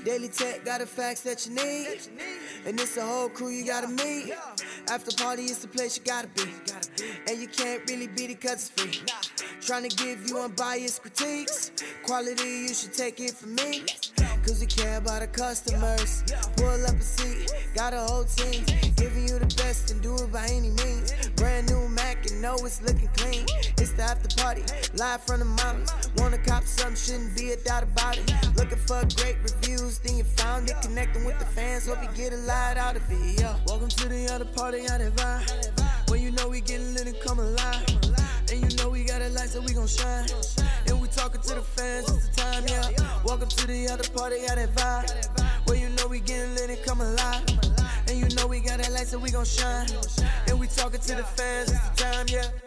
Daily 0.03 0.29
Tech 0.29 0.63
got 0.63 0.81
the 0.81 0.85
facts 0.85 1.21
that 1.21 1.47
you 1.47 1.55
need. 1.55 1.97
And 2.63 2.79
it's 2.79 2.95
a 2.95 3.01
whole 3.01 3.29
crew 3.29 3.49
you 3.49 3.65
gotta 3.65 3.87
meet. 3.87 4.35
After 4.87 5.11
party 5.23 5.45
is 5.45 5.57
the 5.57 5.67
place 5.67 5.97
you 5.97 6.03
gotta 6.03 6.27
be. 6.27 6.43
And 7.27 7.41
you 7.41 7.47
can't 7.47 7.81
really 7.89 8.05
beat 8.05 8.29
it 8.29 8.39
cause 8.39 8.69
it's 8.69 8.69
free. 8.69 9.01
Trying 9.61 9.89
to 9.89 9.95
give 9.95 10.29
you 10.29 10.37
unbiased 10.37 11.01
critiques. 11.01 11.71
Quality, 12.03 12.67
you 12.67 12.75
should 12.75 12.93
take 12.93 13.19
it 13.19 13.31
from 13.31 13.55
me. 13.55 13.83
Cause 14.43 14.59
we 14.59 14.67
care 14.67 14.99
about 14.99 15.21
the 15.21 15.27
customers. 15.27 16.23
Pull 16.55 16.85
up 16.85 16.93
a 16.93 17.01
seat, 17.01 17.51
got 17.73 17.95
a 17.95 18.01
whole 18.01 18.25
team. 18.25 18.63
Giving 18.95 19.24
best 19.65 19.89
and 19.89 20.01
do 20.01 20.13
it 20.15 20.31
by 20.31 20.45
any 20.51 20.69
means. 20.81 21.11
Brand 21.37 21.67
new 21.71 21.87
Mac 21.89 22.29
and 22.29 22.39
know 22.39 22.55
it's 22.67 22.81
looking 22.83 23.09
clean. 23.17 23.45
It's 23.81 23.93
the 23.93 24.03
after 24.03 24.29
party, 24.41 24.63
live 24.93 25.21
from 25.23 25.39
the 25.39 25.45
mountains. 25.45 25.91
Wanna 26.17 26.37
cop 26.37 26.63
something, 26.65 26.95
shouldn't 26.95 27.35
be 27.35 27.51
a 27.51 27.57
doubt 27.57 27.81
about 27.81 28.15
it. 28.17 28.27
Looking 28.55 28.77
for 28.77 29.01
great 29.17 29.37
reviews, 29.41 29.97
then 29.99 30.17
you 30.17 30.23
found 30.23 30.69
it. 30.69 30.75
Connecting 30.83 31.25
with 31.25 31.39
the 31.39 31.45
fans, 31.45 31.87
hope 31.87 31.97
you 32.03 32.09
get 32.15 32.31
a 32.33 32.41
lot 32.53 32.77
out 32.77 32.95
of 32.95 33.03
it. 33.09 33.39
Yeah. 33.39 33.57
Welcome 33.65 33.89
to 33.89 34.07
the 34.07 34.31
other 34.33 34.45
party, 34.45 34.81
how 34.85 34.99
that 34.99 35.13
vibe. 35.15 36.09
When 36.09 36.21
you 36.21 36.29
know 36.29 36.47
we 36.47 36.61
getting 36.61 36.93
lit 36.93 37.07
and 37.07 37.19
come 37.19 37.39
alive. 37.39 37.85
And 38.51 38.57
you 38.61 38.77
know 38.77 38.89
we 38.89 39.03
got 39.03 39.23
a 39.23 39.29
light, 39.29 39.49
so 39.49 39.61
we 39.61 39.73
gon' 39.73 39.87
shine. 39.87 40.27
And 40.87 41.01
we 41.01 41.07
talking 41.07 41.41
to 41.41 41.55
the 41.55 41.65
fans, 41.75 42.07
it's 42.09 42.27
the 42.27 42.33
time, 42.41 42.63
yeah. 42.67 43.23
Welcome 43.25 43.49
to 43.49 43.65
the 43.65 43.89
other 43.89 44.07
party, 44.13 44.45
how 44.47 44.53
that 44.53 44.75
vibe. 44.75 45.67
Where 45.67 45.77
you 45.77 45.89
know 45.97 46.07
we 46.07 46.19
getting 46.19 46.53
lit 46.53 46.69
and 46.69 46.83
come 46.85 47.01
alive. 47.01 47.84
And 48.07 48.17
you 48.19 48.35
know 48.35 48.47
we 48.47 48.59
got 48.59 48.77
that 48.77 48.91
light, 48.91 49.07
so 49.07 49.17
we 49.17 49.31
gon' 49.31 49.45
shine. 49.45 49.87
And 50.47 50.59
we 50.59 50.67
talking 50.67 50.99
to 50.99 51.15
the 51.15 51.23
fans, 51.23 51.71
it's 51.71 51.89
the 51.89 52.03
time, 52.03 52.25
yeah. 52.29 52.64